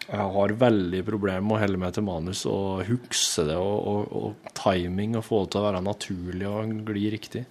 jeg 0.07 0.31
har 0.37 0.55
veldig 0.61 1.03
problemer 1.07 1.43
med 1.43 1.57
å 1.57 1.61
helle 1.61 1.81
meg 1.83 1.95
til 1.97 2.05
manus 2.07 2.45
og 2.47 2.85
huske 2.87 3.47
det, 3.49 3.57
og, 3.59 3.77
og, 3.91 4.17
og 4.17 4.57
timing, 4.59 5.17
og 5.19 5.27
få 5.27 5.43
det 5.45 5.53
til 5.55 5.63
å 5.63 5.67
være 5.67 5.83
naturlig 5.83 6.49
og 6.51 6.75
gli 6.87 7.05
riktig. 7.17 7.43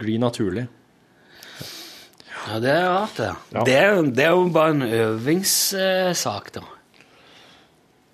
Gli 0.00 0.16
naturlig. 0.22 0.66
ja, 2.46 2.60
det 2.62 2.72
er 2.72 2.84
rart, 2.88 3.16
det. 3.18 3.32
Ja. 3.52 3.64
Det, 3.66 3.76
er, 3.76 4.02
det 4.08 4.26
er 4.26 4.36
jo 4.38 4.46
bare 4.54 4.76
en 4.78 4.86
øvingssak, 4.88 6.52
da. 6.56 6.64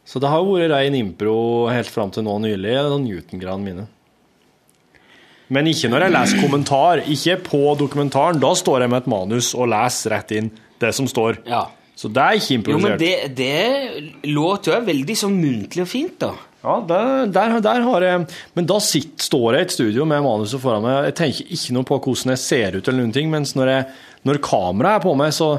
Så 0.06 0.22
det 0.22 0.30
har 0.30 0.42
jo 0.42 0.54
vært 0.54 0.70
rein 0.70 0.94
impro 0.94 1.36
helt 1.70 1.90
fram 1.90 2.12
til 2.14 2.26
nå 2.26 2.38
nylig, 2.42 2.74
Newton-gradene 3.02 3.66
mine. 3.66 3.86
Men 5.52 5.66
ikke 5.70 5.90
når 5.90 6.06
jeg 6.06 6.14
leser 6.14 6.42
kommentar. 6.42 7.02
Ikke 7.06 7.36
på 7.46 7.62
dokumentaren. 7.78 8.38
Da 8.42 8.52
står 8.58 8.82
jeg 8.82 8.90
med 8.90 9.04
et 9.04 9.10
manus 9.10 9.52
og 9.54 9.70
leser 9.70 10.16
rett 10.16 10.32
inn 10.34 10.50
det 10.82 10.90
som 10.96 11.06
står. 11.10 11.40
Ja. 11.46 11.68
Så 11.96 12.10
det 12.12 12.22
er 12.22 12.36
ikke 12.36 12.58
improvisert. 12.58 12.82
Jo, 12.84 12.90
men 12.92 13.00
det, 13.00 13.36
det 13.38 14.28
låter 14.28 14.74
jo 14.74 14.82
veldig 14.90 15.16
sånn 15.16 15.38
muntlig 15.40 15.86
og 15.86 15.88
fint, 15.88 16.18
da. 16.20 16.34
Ja, 16.66 16.80
der, 16.82 17.30
der, 17.30 17.52
der 17.62 17.84
har 17.84 18.02
jeg 18.02 18.24
Men 18.58 18.66
da 18.66 18.80
sitter, 18.82 19.22
står 19.22 19.54
jeg 19.54 19.62
i 19.62 19.66
et 19.68 19.74
studio 19.76 20.06
med 20.08 20.24
manuset 20.24 20.60
foran 20.60 20.82
meg. 20.84 21.08
Jeg 21.10 21.16
tenker 21.20 21.54
ikke 21.56 21.76
noe 21.76 21.86
på 21.86 21.98
hvordan 22.02 22.34
jeg 22.34 22.42
ser 22.42 22.76
ut, 22.76 22.82
eller 22.82 23.04
noen 23.04 23.14
ting, 23.14 23.30
mens 23.32 23.54
når, 23.56 23.72
jeg, 23.72 23.88
når 24.28 24.42
kameraet 24.44 25.00
er 25.00 25.06
på 25.06 25.14
meg, 25.18 25.32
så 25.36 25.50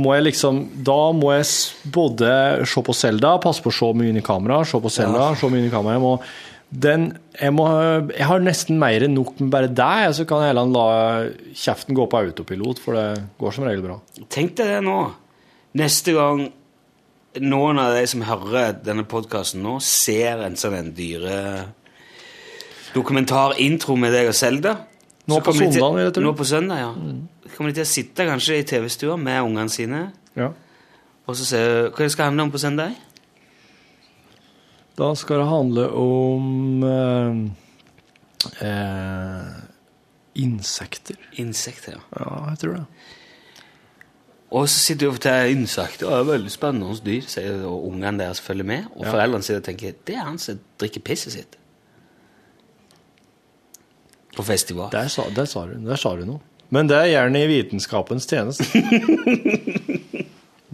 må 0.00 0.14
jeg 0.16 0.28
liksom 0.30 0.60
Da 0.86 1.00
må 1.12 1.34
jeg 1.34 1.48
både 1.92 2.30
se 2.68 2.82
på 2.86 2.94
Selda, 2.96 3.34
passe 3.42 3.62
på 3.62 3.72
å 3.72 3.78
se 3.80 3.90
mye 3.94 4.14
inn 4.14 4.20
i 4.22 4.24
kamera, 4.24 4.62
se 4.64 4.80
på 4.80 4.92
Selda, 4.92 5.32
se 5.36 5.50
mye 5.50 5.60
inn 5.62 5.68
i 5.68 5.74
kamera. 5.74 5.98
Jeg 5.98 6.04
må, 6.06 6.14
den, 6.70 7.08
jeg, 7.36 7.54
må, 7.54 7.66
jeg 8.14 8.28
har 8.30 8.44
nesten 8.46 8.78
mer 8.80 9.04
enn 9.06 9.18
nok 9.18 9.34
med 9.42 9.50
bare 9.52 9.70
deg, 9.70 10.10
så 10.16 10.26
kan 10.30 10.44
jeg 10.44 10.54
heller 10.54 10.70
la 10.72 10.86
kjeften 11.52 11.98
gå 11.98 12.06
på 12.10 12.22
autopilot, 12.24 12.80
for 12.82 12.96
det 12.96 13.08
går 13.42 13.58
som 13.58 13.66
regel 13.68 13.84
bra. 13.84 13.98
Tenk 14.32 14.56
deg 14.58 14.78
det 14.78 14.84
nå. 14.86 15.02
Neste 15.78 16.14
gang 16.16 16.48
noen 17.38 17.78
av 17.78 17.94
de 17.94 18.06
som 18.10 18.24
hører 18.26 18.80
denne 18.82 19.04
podkasten 19.06 19.62
nå, 19.62 19.76
ser 19.84 20.42
en 20.42 20.56
sånn 20.58 20.74
en 20.80 20.88
dyre 20.96 21.36
dokumentarintro 22.90 23.94
med 24.00 24.10
deg 24.16 24.32
og 24.32 24.34
Selda 24.34 24.72
Nå 25.30 25.36
på 25.46 25.52
søndagen, 25.54 25.94
vil 25.94 26.08
jeg 26.08 26.14
tro. 26.16 26.24
Nå 26.24 26.32
på 26.34 26.46
søndag, 26.48 26.80
ja. 26.80 26.88
kommer 27.54 27.70
de 27.70 27.76
til 27.78 27.84
å 27.84 27.90
sitte 27.90 28.26
kanskje 28.26 28.56
i 28.58 28.66
TV-stua 28.66 29.14
med 29.20 29.44
ungene 29.44 29.70
sine 29.70 30.00
Ja. 30.34 30.48
og 31.26 31.36
så 31.38 31.46
se 31.46 31.60
hva 31.86 32.02
det 32.02 32.10
skal 32.10 32.32
handle 32.32 32.48
om 32.48 32.50
på 32.50 32.58
søndag. 32.58 32.96
Da 34.98 35.14
skal 35.14 35.38
det 35.38 35.48
handle 35.48 35.86
om 35.94 36.82
eh, 36.82 37.38
eh, 38.66 39.54
insekter. 40.34 41.16
Insekter, 41.38 41.94
ja. 41.94 42.02
Ja, 42.18 42.50
jeg 42.50 42.58
tror 42.64 42.74
det. 42.80 42.84
Og 44.50 44.64
så 44.68 44.78
sitter 44.82 45.04
de 45.04 45.08
og 45.08 45.14
forteller 45.14 45.52
insekter. 45.54 46.08
Det 46.10 46.16
er 46.18 46.24
veldig 46.26 46.50
spennende 46.50 46.96
dyr, 47.06 47.22
sier 47.30 47.60
og 47.68 47.84
ungene 47.86 48.18
deres 48.18 48.40
følger 48.42 48.64
med. 48.66 48.84
Og 48.96 49.04
Ja. 49.06 49.10
foreldrene 49.12 49.42
sitter 49.46 49.60
og 49.60 49.64
tenker 49.68 49.92
det 50.06 50.14
er 50.16 50.24
han 50.26 50.38
som 50.38 50.58
drikker 50.80 51.00
pisset 51.06 51.32
sitt. 51.32 51.56
På 54.36 54.42
festival. 54.42 54.88
Der 54.92 55.08
sa, 55.08 55.22
der 55.36 55.44
sa, 55.44 55.66
du, 55.66 55.72
der 55.86 55.96
sa 55.96 56.16
du 56.16 56.24
noe. 56.26 56.40
Men 56.70 56.86
det 56.88 56.96
er 56.96 57.04
gjerne 57.10 57.40
i 57.44 57.46
vitenskapens 57.50 58.26
tjeneste. 58.30 58.64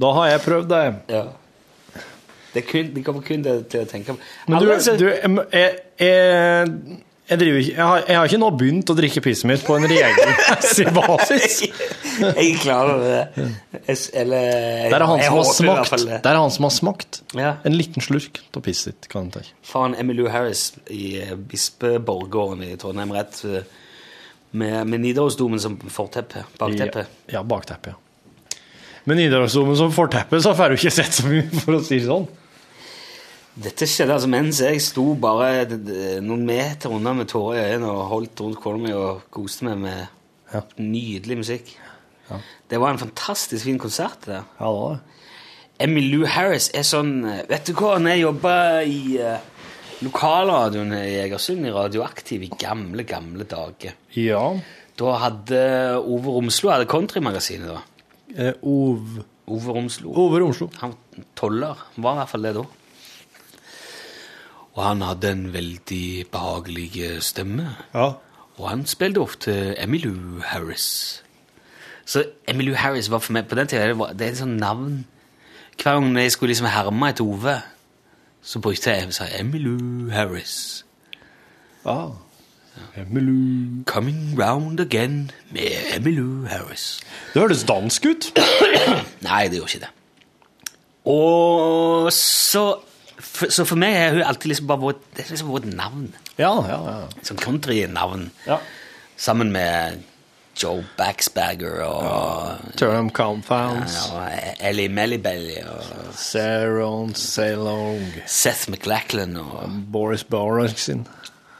da 0.03 0.11
har 0.13 0.27
jeg 0.29 0.41
prøvd 0.45 0.69
det. 0.69 0.95
Ja. 1.09 1.23
Det, 2.55 2.63
kun, 2.69 2.91
det 2.95 3.05
kommer 3.05 3.23
kun 3.25 3.43
til, 3.45 3.63
til 3.69 3.81
å 3.85 3.89
tenke 3.89 4.13
på. 4.13 4.19
Men 4.49 4.61
du, 4.61 4.67
du 5.01 5.07
jeg, 5.53 5.79
jeg, 6.01 6.69
jeg, 7.27 7.33
jeg, 7.33 7.39
driver 7.41 7.59
jeg, 7.59 7.77
har, 7.81 8.03
jeg 8.07 8.19
har 8.19 8.29
ikke 8.31 8.39
nå 8.39 8.49
begynt 8.61 8.91
å 8.93 8.95
drikke 8.99 9.23
pisset 9.25 9.49
mitt 9.51 9.65
på 9.67 9.75
en 9.75 9.87
regelmessig 9.91 10.87
basis. 10.99 11.57
Jeg 11.67 12.45
er 12.45 12.61
klar 12.63 12.93
over 12.93 13.07
det. 13.11 13.47
Jeg, 13.89 13.99
eller, 14.23 14.47
Det 14.87 15.01
er 15.01 15.07
han 15.11 15.25
som 15.27 15.41
har 15.41 15.49
smakt. 15.51 15.97
det. 16.05 16.21
Det 16.23 16.31
er 16.31 16.39
han 16.39 16.55
som 16.55 16.69
har 16.69 16.75
smakt. 16.77 17.21
Ja. 17.35 17.51
En 17.67 17.75
liten 17.75 18.05
slurk 18.05 18.39
av 18.55 18.63
pisset 18.67 18.95
ditt 18.95 19.11
kan 19.11 19.27
jeg 19.27 19.35
ta. 19.35 19.57
Faen, 19.67 19.99
Emilie 19.99 20.31
Harris 20.31 20.69
i 20.95 21.17
eh, 21.25 21.35
Bispeborggården 21.35 22.63
i 22.69 22.73
Trondheim, 22.81 23.13
rett 23.17 23.43
eh, 23.51 23.67
med, 24.57 24.87
med 24.87 25.03
Nidarosdomen 25.03 25.61
som 25.61 25.77
forteppe, 25.91 26.47
bakteppe. 26.61 27.07
Ja, 27.27 27.41
ja 27.41 27.47
bakteppe, 27.47 27.97
ja. 27.97 28.03
Med 29.07 29.21
Nidarosdomen 29.21 29.77
som 29.79 29.93
forteppe, 29.95 30.39
så 30.43 30.55
får 30.59 30.73
du 30.73 30.81
ikke 30.81 30.95
sett 30.95 31.15
så 31.15 31.27
mye, 31.29 31.45
for 31.63 31.79
å 31.79 31.83
si 31.85 32.01
det 32.01 32.09
sånn. 32.09 32.27
Dette 33.57 33.87
skjedde 33.89 34.13
altså 34.13 34.29
mens 34.29 34.59
jeg 34.61 34.81
sto 34.85 35.15
bare 35.21 35.65
noen 36.21 36.43
meter 36.45 36.93
unna 36.93 37.15
med 37.17 37.29
tårer 37.33 37.57
i 37.63 37.75
øynene 37.75 37.89
og 37.89 38.09
holdt 38.11 38.43
rundt 38.45 38.61
kona 38.61 38.83
mi 38.83 38.93
og 38.93 39.23
koste 39.33 39.65
meg 39.69 39.79
med 39.81 40.07
Ja. 40.53 40.61
nydelig 40.79 41.37
musikk. 41.41 41.73
Ja. 42.31 42.37
Det 42.71 42.79
var 42.81 42.91
en 42.93 42.99
fantastisk 43.01 43.65
fin 43.65 43.79
konsert. 43.79 44.21
det 44.27 44.35
der. 44.35 44.45
Ja, 44.61 44.67
det 44.67 44.81
var 44.83 44.91
det. 44.93 45.01
Emmylou 45.81 46.27
Harris 46.27 46.71
er 46.75 46.83
sånn 46.89 47.25
Vet 47.49 47.67
du 47.67 47.73
hva, 47.75 47.99
når 48.01 48.11
jeg 48.15 48.23
jobba 48.23 48.55
i 48.89 49.19
uh, 49.21 49.39
lokalradioen 50.03 50.93
i 50.97 51.19
Egersund, 51.25 51.67
i 51.67 51.73
Radioaktiv, 51.75 52.43
i 52.47 52.51
gamle, 52.61 53.05
gamle 53.09 53.45
dager 53.49 53.93
Ja. 54.17 54.55
Da 54.97 55.17
hadde 55.21 55.61
Ove 56.01 56.33
Romslo 56.39 56.71
hadde 56.73 56.87
Countrymagasinet, 56.89 57.69
da. 57.69 57.83
Eh, 58.37 58.55
Ov... 58.63 59.19
Ove 59.47 59.73
Romslo. 59.77 60.11
Ove 60.17 60.41
Romslo. 60.41 60.71
Han 60.81 60.95
toller. 61.39 61.77
Var 61.97 62.13
i 62.17 62.21
hvert 62.23 62.31
fall 62.33 62.43
det 62.49 62.55
da. 62.57 62.63
Og 64.77 64.85
han 64.85 65.03
hadde 65.03 65.31
en 65.33 65.53
veldig 65.53 66.27
behagelig 66.33 66.91
eh, 67.01 67.21
stemme. 67.25 67.71
Ja. 67.95 68.11
Og 68.57 68.69
han 68.69 68.87
spilte 68.87 69.21
ofte 69.25 69.53
Emilie 69.83 70.43
Harris. 70.45 71.23
Så 72.05 72.25
Emilie 72.49 72.77
Harris 72.77 73.11
var 73.11 73.19
for 73.19 73.33
meg 73.33 73.49
på 73.49 73.57
den 73.59 73.69
tida 73.69 73.89
det, 73.89 73.99
var, 73.99 74.13
det 74.13 74.27
er 74.27 74.31
et 74.31 74.39
sånt 74.39 74.61
navn 74.61 75.07
Hver 75.83 75.97
gang 75.97 76.19
jeg 76.19 76.33
skulle 76.33 76.53
liksom 76.53 76.69
herme 76.71 77.09
etter 77.11 77.25
Ove, 77.25 77.57
så 78.43 78.61
brukte 78.63 78.91
jeg 78.95 79.13
sa 79.13 79.27
Emilie 79.41 80.13
Harris. 80.13 80.85
Ah. 81.85 82.15
Emilie... 82.97 83.85
Coming 83.85 84.39
round 84.43 84.81
again 84.81 85.31
med 85.51 85.97
Emilie 85.97 86.49
Harris. 86.49 87.01
Det 87.35 87.43
høres 87.43 87.65
dansk 87.65 88.07
ut. 88.07 88.33
Nei, 89.27 89.49
det 89.49 89.59
gjorde 89.59 89.73
ikke 89.75 89.85
det. 89.85 89.93
Og 91.05 92.13
så 92.13 92.79
for, 93.19 93.49
Så 93.51 93.65
for 93.65 93.77
meg 93.81 93.95
har 93.97 94.11
hun 94.17 94.23
alltid 94.27 94.51
liksom 94.53 94.67
bare 94.71 94.85
vært 94.87 95.23
er 95.23 95.31
liksom 95.31 95.55
navn. 95.77 96.11
Ja, 96.39 96.53
ja, 96.69 96.81
ja. 96.85 96.99
Sånn 97.23 97.41
country-navn. 97.41 98.31
ja. 98.47 98.61
Sammen 99.17 99.49
med 99.53 100.03
Joe 100.57 100.85
Baxberger 100.99 101.83
og, 101.85 102.59
Term 102.77 103.11
Compounds. 103.11 103.95
og 104.13 104.29
Ellie 104.61 104.89
Mellibelly 104.89 105.63
og 105.65 106.13
Saron 106.17 107.15
Salong. 107.15 108.05
Seth 108.27 108.71
MacLachlan 108.71 109.37
og 109.37 109.71
Boris 109.93 110.25
Borrowson. 110.25 111.07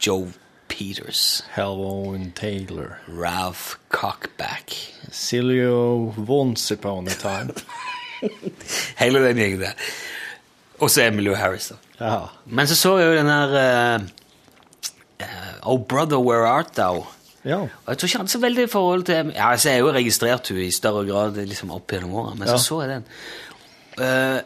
Joe 0.07 0.33
Peters. 0.69 1.45
Helvon 1.55 2.33
Taylor. 2.37 2.99
Ralph 3.09 3.77
Cockback. 3.89 4.73
Cilio 5.13 6.13
Once 6.29 6.71
Upon 6.75 7.09
a 7.09 7.11
Time. 7.11 7.53
Hele 9.01 9.21
den 9.29 9.37
gjengen 9.41 9.61
der. 9.61 9.73
Og 10.81 10.91
så 10.91 11.07
Emmylou 11.07 11.35
Harris, 11.35 11.71
da. 11.73 11.77
Ja. 12.01 12.17
Men 12.47 12.67
så 12.69 12.77
så 12.77 12.99
jeg 13.01 13.09
jo 13.09 13.17
den 13.17 13.31
der 13.31 13.55
eh, 13.61 14.01
eh, 15.25 15.53
Oh 15.63 15.79
Brother, 15.81 16.19
Where 16.21 16.47
Art 16.49 16.75
Thou? 16.77 17.07
ja. 17.47 17.57
Og 17.63 17.89
jeg 17.89 17.99
tror 17.99 18.07
ikke 18.09 18.19
han 18.19 18.27
hadde 18.27 18.33
så 18.35 18.39
veldig 18.43 18.67
forhold 18.71 19.03
til 19.07 19.33
Ja, 19.35 19.51
altså, 19.53 19.69
Jeg 19.71 19.77
har 19.79 19.87
jo 19.87 19.93
registrert 19.95 20.49
henne 20.49 20.67
i 20.67 20.71
større 20.75 21.05
grad 21.07 21.37
liksom 21.47 21.71
opp 21.71 21.93
gjennom 21.93 22.15
åra, 22.15 22.35
men 22.35 22.49
Ja. 22.49 22.57
så 22.57 22.65
så 22.65 22.81
jeg 22.83 22.91
den. 22.91 23.05
Uh, 23.97 24.41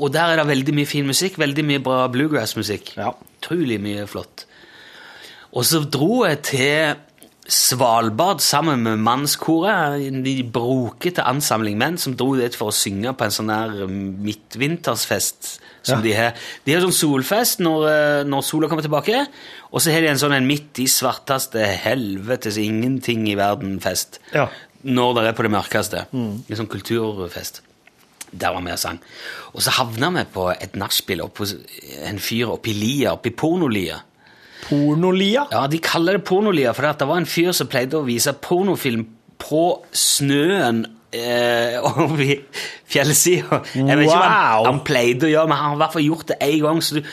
og 0.00 0.12
der 0.12 0.32
er 0.32 0.36
det 0.40 0.46
veldig 0.48 0.74
mye 0.74 0.86
fin 0.86 1.06
musikk, 1.06 1.36
veldig 1.38 1.64
mye 1.64 1.78
bra 1.84 2.06
bluegrass-musikk. 2.08 2.94
Ja. 2.96 3.10
Utrolig 3.38 3.76
mye 3.80 4.06
flott. 4.08 4.46
Og 5.52 5.64
så 5.64 5.82
dro 5.84 6.24
jeg 6.24 6.42
til 6.42 6.94
Svalbard 7.50 8.38
sammen 8.44 8.84
med 8.84 9.00
mannskoret, 9.02 9.98
en 10.06 10.20
de 10.22 10.36
brokete 10.54 11.24
ansamling 11.26 11.74
menn 11.80 11.96
som 11.98 12.14
dro 12.14 12.36
dit 12.38 12.54
for 12.54 12.70
å 12.70 12.74
synge 12.76 13.10
på 13.18 13.26
en 13.26 13.34
sånn 13.34 13.50
der 13.50 13.88
midtvintersfest 13.90 15.56
som 15.82 15.98
Ja. 15.98 16.02
de 16.02 16.12
har. 16.12 16.34
De 16.64 16.72
har 16.74 16.80
sånn 16.82 16.92
solfest 16.94 17.58
når, 17.58 17.86
eh, 17.88 18.24
når 18.24 18.44
sola 18.44 18.68
kommer 18.68 18.82
tilbake, 18.82 19.26
og 19.72 19.80
så 19.80 19.90
har 19.92 20.00
de 20.00 20.08
en 20.08 20.16
sånn 20.16 20.36
en 20.36 20.46
midt 20.46 20.78
i 20.78 20.86
svarteste 20.86 21.58
helvetes 21.82 22.56
ingenting 22.56 23.26
i 23.28 23.34
verden-fest. 23.34 24.20
Ja. 24.32 24.48
Når 24.84 25.14
det 25.14 25.24
er 25.26 25.32
på 25.32 25.42
det 25.42 25.50
mørkeste. 25.50 26.06
En 26.14 26.44
sånn 26.48 26.68
kulturfest. 26.68 27.60
Der 28.32 28.52
var 28.52 28.60
vi 28.62 28.70
og 28.70 28.78
sang. 28.78 29.00
Og 29.54 29.60
så 29.60 29.70
havna 29.70 30.10
vi 30.12 30.24
på 30.32 30.50
et 30.62 30.72
nachspiel 30.74 31.20
oppe 31.20 31.38
hos 31.38 31.54
en 32.04 32.18
fyr 32.18 32.46
oppe 32.48 32.68
i 32.70 32.74
Lia, 32.74 33.12
oppe 33.12 33.26
i 33.26 33.30
Pornolia. 33.34 34.00
Pornolia. 34.68 35.46
Ja, 35.52 35.66
de 35.70 35.80
kaller 35.82 36.18
det 36.18 36.24
pornolia, 36.28 36.74
for 36.76 36.86
det 36.86 37.08
var 37.08 37.20
en 37.20 37.28
fyr 37.28 37.52
som 37.56 37.70
pleide 37.70 38.00
å 38.00 38.06
vise 38.06 38.34
pornofilm 38.44 39.06
på 39.40 39.64
snøen 39.96 40.84
eh, 41.16 41.78
over 41.90 42.34
fjellsida. 42.90 43.62
Jeg 43.74 43.86
vet 43.88 44.06
ikke 44.06 44.18
hva 44.18 44.32
han, 44.32 44.68
han 44.68 44.82
pleide 44.86 45.28
å 45.28 45.32
gjøre, 45.32 45.50
men 45.50 45.60
han 45.60 45.72
har 45.72 45.78
i 45.78 45.82
hvert 45.84 45.96
fall 45.96 46.08
gjort 46.08 46.28
det 46.32 46.40
én 46.46 46.60
gang. 46.64 46.82
så 46.84 47.00
du, 47.00 47.08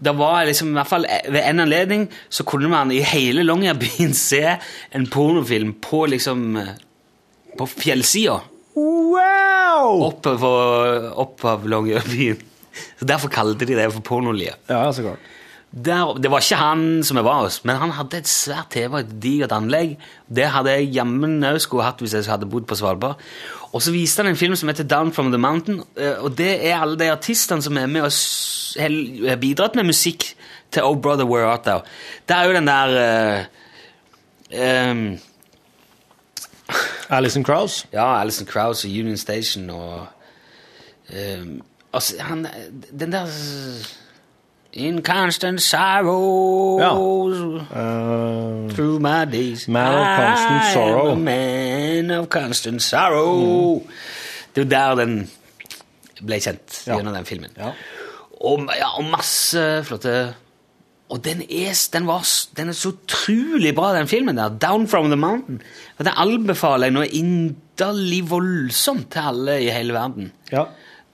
det 0.00 0.14
var 0.16 0.44
liksom, 0.48 0.70
i 0.72 0.78
hvert 0.78 0.88
fall 0.88 1.04
Ved 1.04 1.42
en 1.44 1.60
anledning 1.60 2.06
så 2.32 2.46
kunne 2.48 2.70
man 2.72 2.88
i 2.94 3.02
hele 3.04 3.42
Longyearbyen 3.44 4.14
se 4.30 4.56
en 4.96 5.04
pornofilm 5.12 5.74
på 5.84 6.06
liksom 6.08 6.54
eh, 6.56 6.70
På 7.58 7.66
fjellsida 7.68 8.38
Wow! 8.80 10.06
Opp, 10.06 10.26
opp 10.30 11.44
av 11.44 11.66
Longyearbyen. 11.68 12.38
Så 13.00 13.04
Derfor 13.04 13.32
kalte 13.34 13.66
de 13.66 13.74
det 13.76 13.88
for 13.90 14.04
pornolia. 14.06 14.54
Ja, 14.70 14.86
så 14.94 15.02
klart. 15.02 15.24
Der, 15.70 16.16
det 16.18 16.30
var 16.32 16.42
ikke 16.42 16.56
han 16.58 17.04
som 17.06 17.20
jeg 17.20 17.24
var 17.24 17.44
hos, 17.44 17.60
men 17.64 17.76
han 17.78 17.92
hadde 17.94 18.18
et 18.18 18.28
svært 18.28 18.72
TV 18.74 18.90
og 18.90 19.04
et 19.04 19.12
digert 19.22 19.52
anlegg. 19.54 19.92
Det 20.26 20.48
hadde 20.50 20.72
jeg 20.74 20.90
jammen 20.96 21.36
òg 21.46 21.60
skulle 21.62 21.86
hatt 21.86 22.02
hvis 22.02 22.16
jeg 22.16 22.26
hadde 22.26 22.48
bodd 22.50 22.66
på 22.66 22.74
Svalbard. 22.74 23.22
Og 23.70 23.82
så 23.82 23.94
viste 23.94 24.24
han 24.24 24.32
en 24.32 24.38
film 24.38 24.56
som 24.58 24.68
heter 24.68 24.88
Down 24.90 25.12
from 25.14 25.30
the 25.30 25.38
Mountain, 25.38 25.84
eh, 25.94 26.18
og 26.18 26.34
det 26.38 26.66
er 26.66 26.80
alle 26.80 26.98
de 26.98 27.12
artistene 27.12 27.62
som 27.62 27.78
er 27.78 27.86
med 27.86 28.02
og 28.08 29.28
har 29.30 29.38
bidratt 29.38 29.78
med 29.78 29.86
musikk 29.92 30.32
til 30.74 30.82
Oh 30.82 30.96
Brother 30.98 31.24
Where 31.24 31.46
Art 31.46 31.62
Thou. 31.62 31.78
Det 32.28 32.36
er 32.36 32.44
jo 32.44 32.54
den 32.54 32.66
der 32.66 33.46
uh, 34.50 34.90
um, 34.90 35.18
Alison 37.16 37.44
Krauss. 37.44 37.86
Ja, 37.92 38.20
Alison 38.20 38.46
Krauss 38.46 38.84
og 38.84 38.90
Union 38.90 39.16
Station 39.16 39.70
og 39.70 40.06
um, 41.10 41.62
altså, 41.92 42.14
han, 42.18 42.46
Den 43.00 43.12
der 43.12 43.26
In 44.72 45.02
constant 45.02 45.60
sorrow 45.62 46.78
Ja. 46.78 46.92
uh, 46.94 48.70
Through 48.74 49.00
my 49.00 49.24
days 49.32 49.68
Man 49.68 49.94
of 49.94 50.06
constant 50.16 50.62
I 50.62 50.72
sorrow. 50.74 51.10
am 51.12 51.28
a 51.28 51.30
man 52.04 52.10
of 52.20 52.28
constant 52.30 52.82
sorrow 52.82 53.82
Det 54.54 54.62
er 54.62 54.64
jo 54.64 54.70
der 54.70 54.94
den 55.04 55.30
ble 56.26 56.36
kjent 56.40 56.82
Ja. 56.86 56.94
gjennom 56.96 57.14
den 57.14 57.24
filmen. 57.26 57.50
ja. 57.58 57.72
Og, 58.40 58.60
ja, 58.78 58.88
og 58.98 59.04
masse 59.10 59.82
flotte 59.84 60.34
Og 61.10 61.24
den 61.24 61.42
er, 61.42 61.74
den, 61.92 62.06
var, 62.06 62.22
den 62.56 62.68
er 62.68 62.72
så 62.72 62.88
utrolig 62.92 63.74
bra, 63.74 63.88
den 63.98 64.06
filmen 64.08 64.36
der. 64.36 64.48
Down 64.48 64.86
from 64.88 65.06
the 65.10 65.16
Mountain. 65.16 65.60
Og 65.98 66.04
Den 66.04 66.12
anbefaler 66.16 66.86
jeg 66.86 66.92
noe 66.94 67.08
inderlig 67.08 68.20
voldsomt 68.30 69.10
til 69.10 69.18
alle 69.18 69.56
i 69.64 69.70
hele 69.74 69.92
verden. 69.92 70.32
ja. 70.52 70.64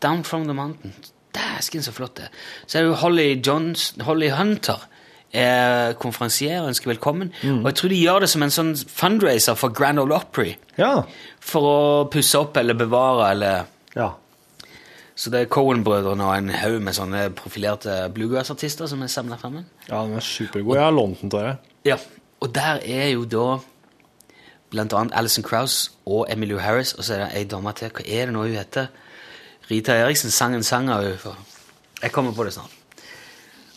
Down 0.02 0.22
from 0.24 0.44
the 0.44 0.52
Mountain. 0.54 0.92
Dæsken, 1.36 1.84
så 1.84 1.94
flott 1.94 2.16
det 2.18 2.26
er. 2.28 2.44
Så 2.66 2.78
er 2.78 2.86
det 2.86 2.90
jo 2.90 3.00
Holly, 3.04 3.28
Johns, 3.46 3.92
Holly 4.08 4.32
Hunter 4.34 4.88
er 5.36 5.92
konferansier 6.00 6.62
og 6.62 6.70
ønsker 6.72 6.90
velkommen. 6.94 7.32
Og 7.44 7.66
jeg 7.68 7.74
tror 7.80 7.92
de 7.92 7.98
gjør 8.00 8.22
det 8.24 8.28
som 8.32 8.44
en 8.46 8.54
sånn 8.54 8.74
fundraiser 8.76 9.56
for 9.58 9.74
Grand 9.74 10.00
Ole 10.00 10.16
Opry. 10.16 10.54
Ja. 10.78 11.02
For 11.44 11.66
å 11.70 11.80
pusse 12.12 12.38
opp 12.40 12.56
eller 12.56 12.78
bevare 12.78 13.32
eller 13.34 13.66
ja. 13.96 14.12
Så 15.16 15.30
det 15.32 15.40
er 15.40 15.48
Cohen-brødrene 15.48 16.24
og 16.28 16.34
en 16.36 16.50
haug 16.52 16.82
med 16.84 16.92
sånne 16.96 17.22
profilerte 17.36 17.94
bluegrass-artister 18.12 18.88
som 18.90 19.00
er 19.02 19.08
samla 19.08 19.38
sammen. 19.40 19.64
Ja, 19.88 20.02
den 20.04 20.18
er 20.18 20.24
supergod. 20.24 20.76
Jeg 20.76 20.84
har 20.84 20.92
lånt 20.92 21.22
den 21.22 21.32
til 21.32 21.40
deg. 21.40 21.70
Ja, 21.88 21.96
og 22.44 22.52
der 22.54 22.82
er 22.84 23.08
jo 23.14 23.24
da 23.24 23.46
blant 24.74 24.92
annet 24.92 25.16
Alison 25.16 25.46
Krauss 25.46 25.78
og 26.04 26.26
Emmylou 26.28 26.60
Harris, 26.60 26.92
og 26.94 27.06
så 27.06 27.14
er 27.16 27.22
det 27.24 27.30
ei 27.38 27.44
dame 27.48 27.72
til. 27.78 27.94
Hva 27.96 28.04
er 28.04 28.28
det 28.28 28.36
nå 28.36 28.44
hun 28.44 28.58
heter? 28.58 28.90
Rita 29.70 29.92
Eriksen 29.98 30.30
sang 30.30 30.54
en 30.54 30.62
sang 30.62 30.88
av 30.90 31.02
henne. 31.02 31.36
Jeg 32.02 32.12
kommer 32.12 32.32
på 32.32 32.44
det 32.46 32.52
snart. 32.54 32.70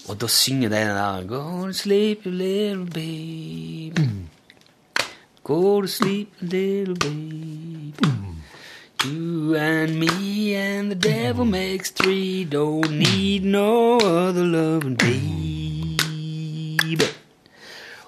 Og 0.10 0.18
da 0.22 0.28
synger 0.28 0.70
de 0.70 0.76
den 0.76 0.96
der 0.98 1.24
Go 1.28 1.66
to 1.68 1.74
sleep, 1.74 2.26
little 2.26 2.86
baby. 2.86 4.22
Go 5.44 5.82
to 5.82 5.88
sleep, 5.88 6.30
little 6.42 6.96
baby. 6.96 7.94
You 9.06 9.56
and 9.56 9.98
me 9.98 10.56
and 10.56 10.92
the 10.92 10.96
devil 11.10 11.46
makes 11.46 11.90
three. 11.92 12.46
Don't 12.46 12.92
need 12.92 13.44
no 13.46 13.98
other 13.98 14.44
loving 14.44 14.98
baby. 14.98 16.00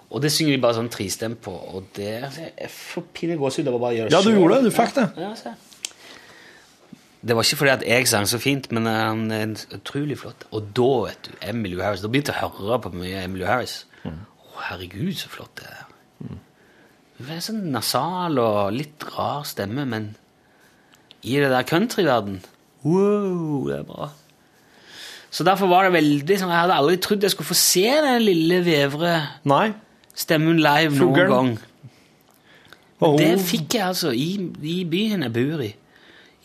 Og 0.09 0.21
det 0.21 0.31
synger 0.31 0.57
de 0.57 0.61
bare 0.61 0.75
sånn 0.75 0.89
tristemt 0.91 1.39
på, 1.41 1.51
og 1.51 1.85
det 1.95 2.09
Jeg 2.11 2.69
får 2.69 3.03
pinlig 3.15 3.37
gåsehud 3.39 3.69
av 3.71 3.77
å 3.77 3.79
bare 3.79 3.95
gjøre 3.95 4.09
det 4.11 4.17
Ja, 4.17 4.21
du 4.21 4.33
gjorde 4.35 4.57
det. 4.59 4.63
Du 4.67 4.75
fikk 4.75 4.97
det. 4.97 5.07
Ja, 5.23 5.31
se. 5.39 5.53
Det 7.21 7.35
var 7.37 7.45
ikke 7.45 7.59
fordi 7.59 7.71
at 7.71 7.83
jeg 7.85 8.07
sang 8.09 8.25
så 8.29 8.39
fint, 8.41 8.71
men 8.73 8.87
han 8.89 9.27
er 9.31 9.53
utrolig 9.75 10.17
flott. 10.17 10.47
Og 10.51 10.71
da, 10.77 10.89
vet 11.05 11.27
du, 11.27 11.35
Emily 11.45 11.77
Harris 11.77 12.01
Da 12.01 12.09
begynte 12.09 12.33
jeg 12.33 12.47
å 12.49 12.55
høre 12.57 12.79
på 12.81 12.93
mye 12.95 13.21
Emily 13.21 13.45
Harris. 13.45 13.83
Å, 14.05 14.63
herregud, 14.71 15.13
så 15.19 15.29
flott 15.29 15.53
det 15.61 15.69
er. 15.69 15.85
Hun 17.21 17.29
er 17.29 17.43
sånn 17.45 17.67
nasal 17.69 18.39
og 18.41 18.71
litt 18.73 19.05
rar 19.13 19.45
stemme, 19.45 19.85
men 19.85 20.15
i 21.21 21.37
det 21.37 21.51
der 21.53 21.67
countryverden 21.69 22.39
Wow, 22.81 23.67
det 23.69 23.75
er 23.77 23.83
bra. 23.85 24.07
Så 25.29 25.45
derfor 25.45 25.69
var 25.69 25.85
det 25.85 25.93
veldig 25.93 26.37
sånn 26.41 26.49
Jeg 26.49 26.63
hadde 26.63 26.77
aldri 26.81 26.95
trodd 26.97 27.21
jeg 27.23 27.33
skulle 27.35 27.51
få 27.51 27.57
se 27.59 27.83
den 27.85 28.23
lille 28.25 28.57
vevre 28.65 29.11
Nei. 29.47 29.67
stemmen 30.17 30.57
live 30.59 30.97
noen 30.97 31.29
gang. 31.29 31.51
Og 33.05 33.19
Det 33.21 33.35
fikk 33.45 33.77
jeg 33.77 33.85
altså 33.85 34.11
i, 34.13 34.33
i 34.65 34.81
byen 34.89 35.25
jeg 35.25 35.33
bor 35.37 35.61
i. 35.65 35.71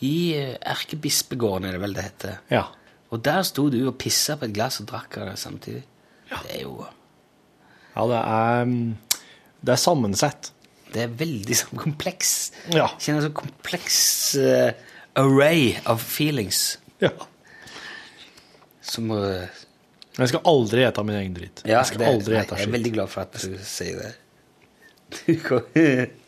I 0.05 0.17
eh, 0.37 0.57
Erkebispegården, 0.61 1.67
er 1.67 1.77
det 1.77 1.81
vel 1.81 1.95
det 1.97 2.05
heter. 2.05 2.41
Ja. 2.53 2.67
Og 3.13 3.23
der 3.23 3.41
sto 3.47 3.69
du 3.73 3.79
og 3.87 3.95
pissa 4.01 4.35
på 4.37 4.47
et 4.47 4.55
glass 4.55 4.81
og 4.83 4.89
drakk 4.91 5.17
av 5.21 5.31
det 5.31 5.37
samtidig. 5.41 5.83
Ja. 6.29 6.41
Det 6.43 6.57
er 6.57 6.63
jo 6.65 6.75
ja, 7.97 8.03
det 8.11 8.17
er 8.19 8.65
mm, 8.67 8.97
Det 9.63 9.73
er 9.73 9.79
sammensett. 9.81 10.51
Det 10.93 11.05
er 11.05 11.15
veldig 11.19 11.57
sånn 11.61 11.81
kompleks 11.81 12.33
Ja. 12.75 12.91
Kjenner 12.99 13.21
en 13.21 13.27
sånn 13.29 13.39
kompleks 13.41 13.97
uh, 14.41 14.69
array 15.17 15.73
of 15.89 16.03
feelings 16.03 16.77
ja. 17.01 17.11
som 18.85 19.09
uh, 19.11 19.47
Jeg 20.17 20.31
skal 20.33 20.45
aldri 20.51 20.85
ete 20.85 21.03
min 21.07 21.17
egen 21.17 21.35
dritt. 21.39 21.63
Ja, 21.65 21.79
jeg 21.79 21.93
skal 21.93 22.03
det, 22.03 22.13
aldri 22.13 22.39
ete 22.39 22.59
jeg 22.59 22.69
er 22.69 22.77
veldig 22.77 22.93
glad 22.99 23.13
for 23.13 23.25
at 23.25 23.33
du 23.41 23.57
sier 23.65 23.97
det. 24.03 24.13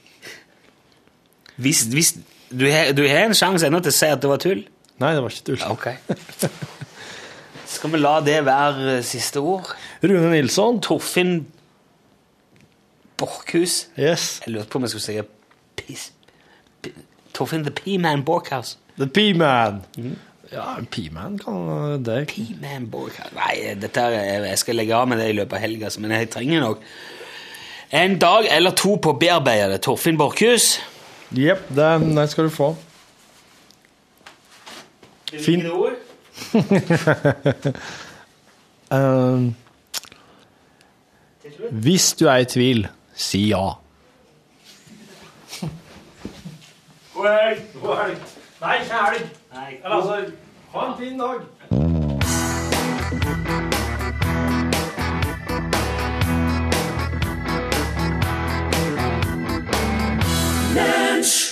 Hvis, 1.59 1.81
hvis 1.91 2.13
du, 2.51 2.65
har, 2.71 2.91
du 2.97 3.03
har 3.07 3.25
en 3.27 3.35
sjanse 3.37 3.67
ennå 3.69 3.79
til 3.85 3.93
å 3.93 3.97
si 3.99 4.09
at 4.09 4.21
det 4.23 4.29
var 4.31 4.41
tull. 4.43 4.63
Nei, 4.99 5.13
det 5.15 5.21
var 5.23 5.33
ikke 5.35 5.47
tull. 5.51 5.63
Ok. 5.69 5.87
Skal 7.69 7.91
vi 7.93 7.99
la 8.01 8.15
det 8.25 8.39
være 8.47 8.95
eh, 8.97 9.03
siste 9.05 9.39
ord? 9.45 9.69
Rune 10.03 10.31
Nilsson. 10.33 10.79
Torfinn 10.83 11.35
Borchhus. 13.19 13.87
Yes. 13.99 14.39
Jeg 14.45 14.53
lurte 14.55 14.69
på 14.71 14.79
om 14.79 14.87
jeg 14.87 14.93
skulle 14.95 15.05
si 15.05 15.19
Pis- 15.79 16.11
Torfinn 17.35 17.63
the 17.67 17.71
P-Man 17.75 18.23
Borchhaus. 18.27 18.77
The 18.97 19.07
P-Man. 19.07 19.81
Ja, 20.51 20.79
P-Man 20.91 21.37
kan 21.39 22.03
det 22.03 22.17
P-Man 22.31 22.87
Borchhaus 22.91 23.31
Nei, 23.37 23.75
dette 23.79 24.01
er, 24.01 24.47
jeg 24.49 24.57
skal 24.63 24.79
legge 24.79 24.95
av 24.97 25.07
med 25.11 25.19
det 25.21 25.29
i 25.29 25.35
løpet 25.37 25.59
av 25.59 25.61
helga, 25.61 25.91
men 26.01 26.15
jeg 26.15 26.29
trenger 26.33 26.63
nok 26.65 26.81
en 27.99 28.15
dag 28.21 28.47
eller 28.53 28.73
to 28.77 28.95
på 29.01 29.13
å 29.15 29.17
bearbeide 29.17 29.71
det. 29.75 29.79
Torfinn 29.85 30.17
Borchhus. 30.19 30.75
Jepp, 31.31 31.69
den, 31.75 32.17
den 32.17 32.27
skal 32.27 32.43
du 32.43 32.49
få. 32.49 32.75
Fin. 35.39 35.65
Um, 38.91 39.55
hvis 41.83 42.13
du 42.13 42.25
er 42.25 42.35
i 42.35 42.45
tvil, 42.45 42.87
si 43.13 43.49
ja. 43.49 43.69
God 47.13 47.27
helg! 47.27 47.61
God 47.81 47.95
helg! 47.97 48.17
Nei, 48.61 48.81
ikke 48.81 48.93
helg. 49.05 49.29
Eller 49.83 49.95
altså, 49.95 50.31
ha 50.73 50.87
en 50.87 50.97
fin 50.99 51.19
dag. 51.19 51.39
Lunsj! 61.19 61.48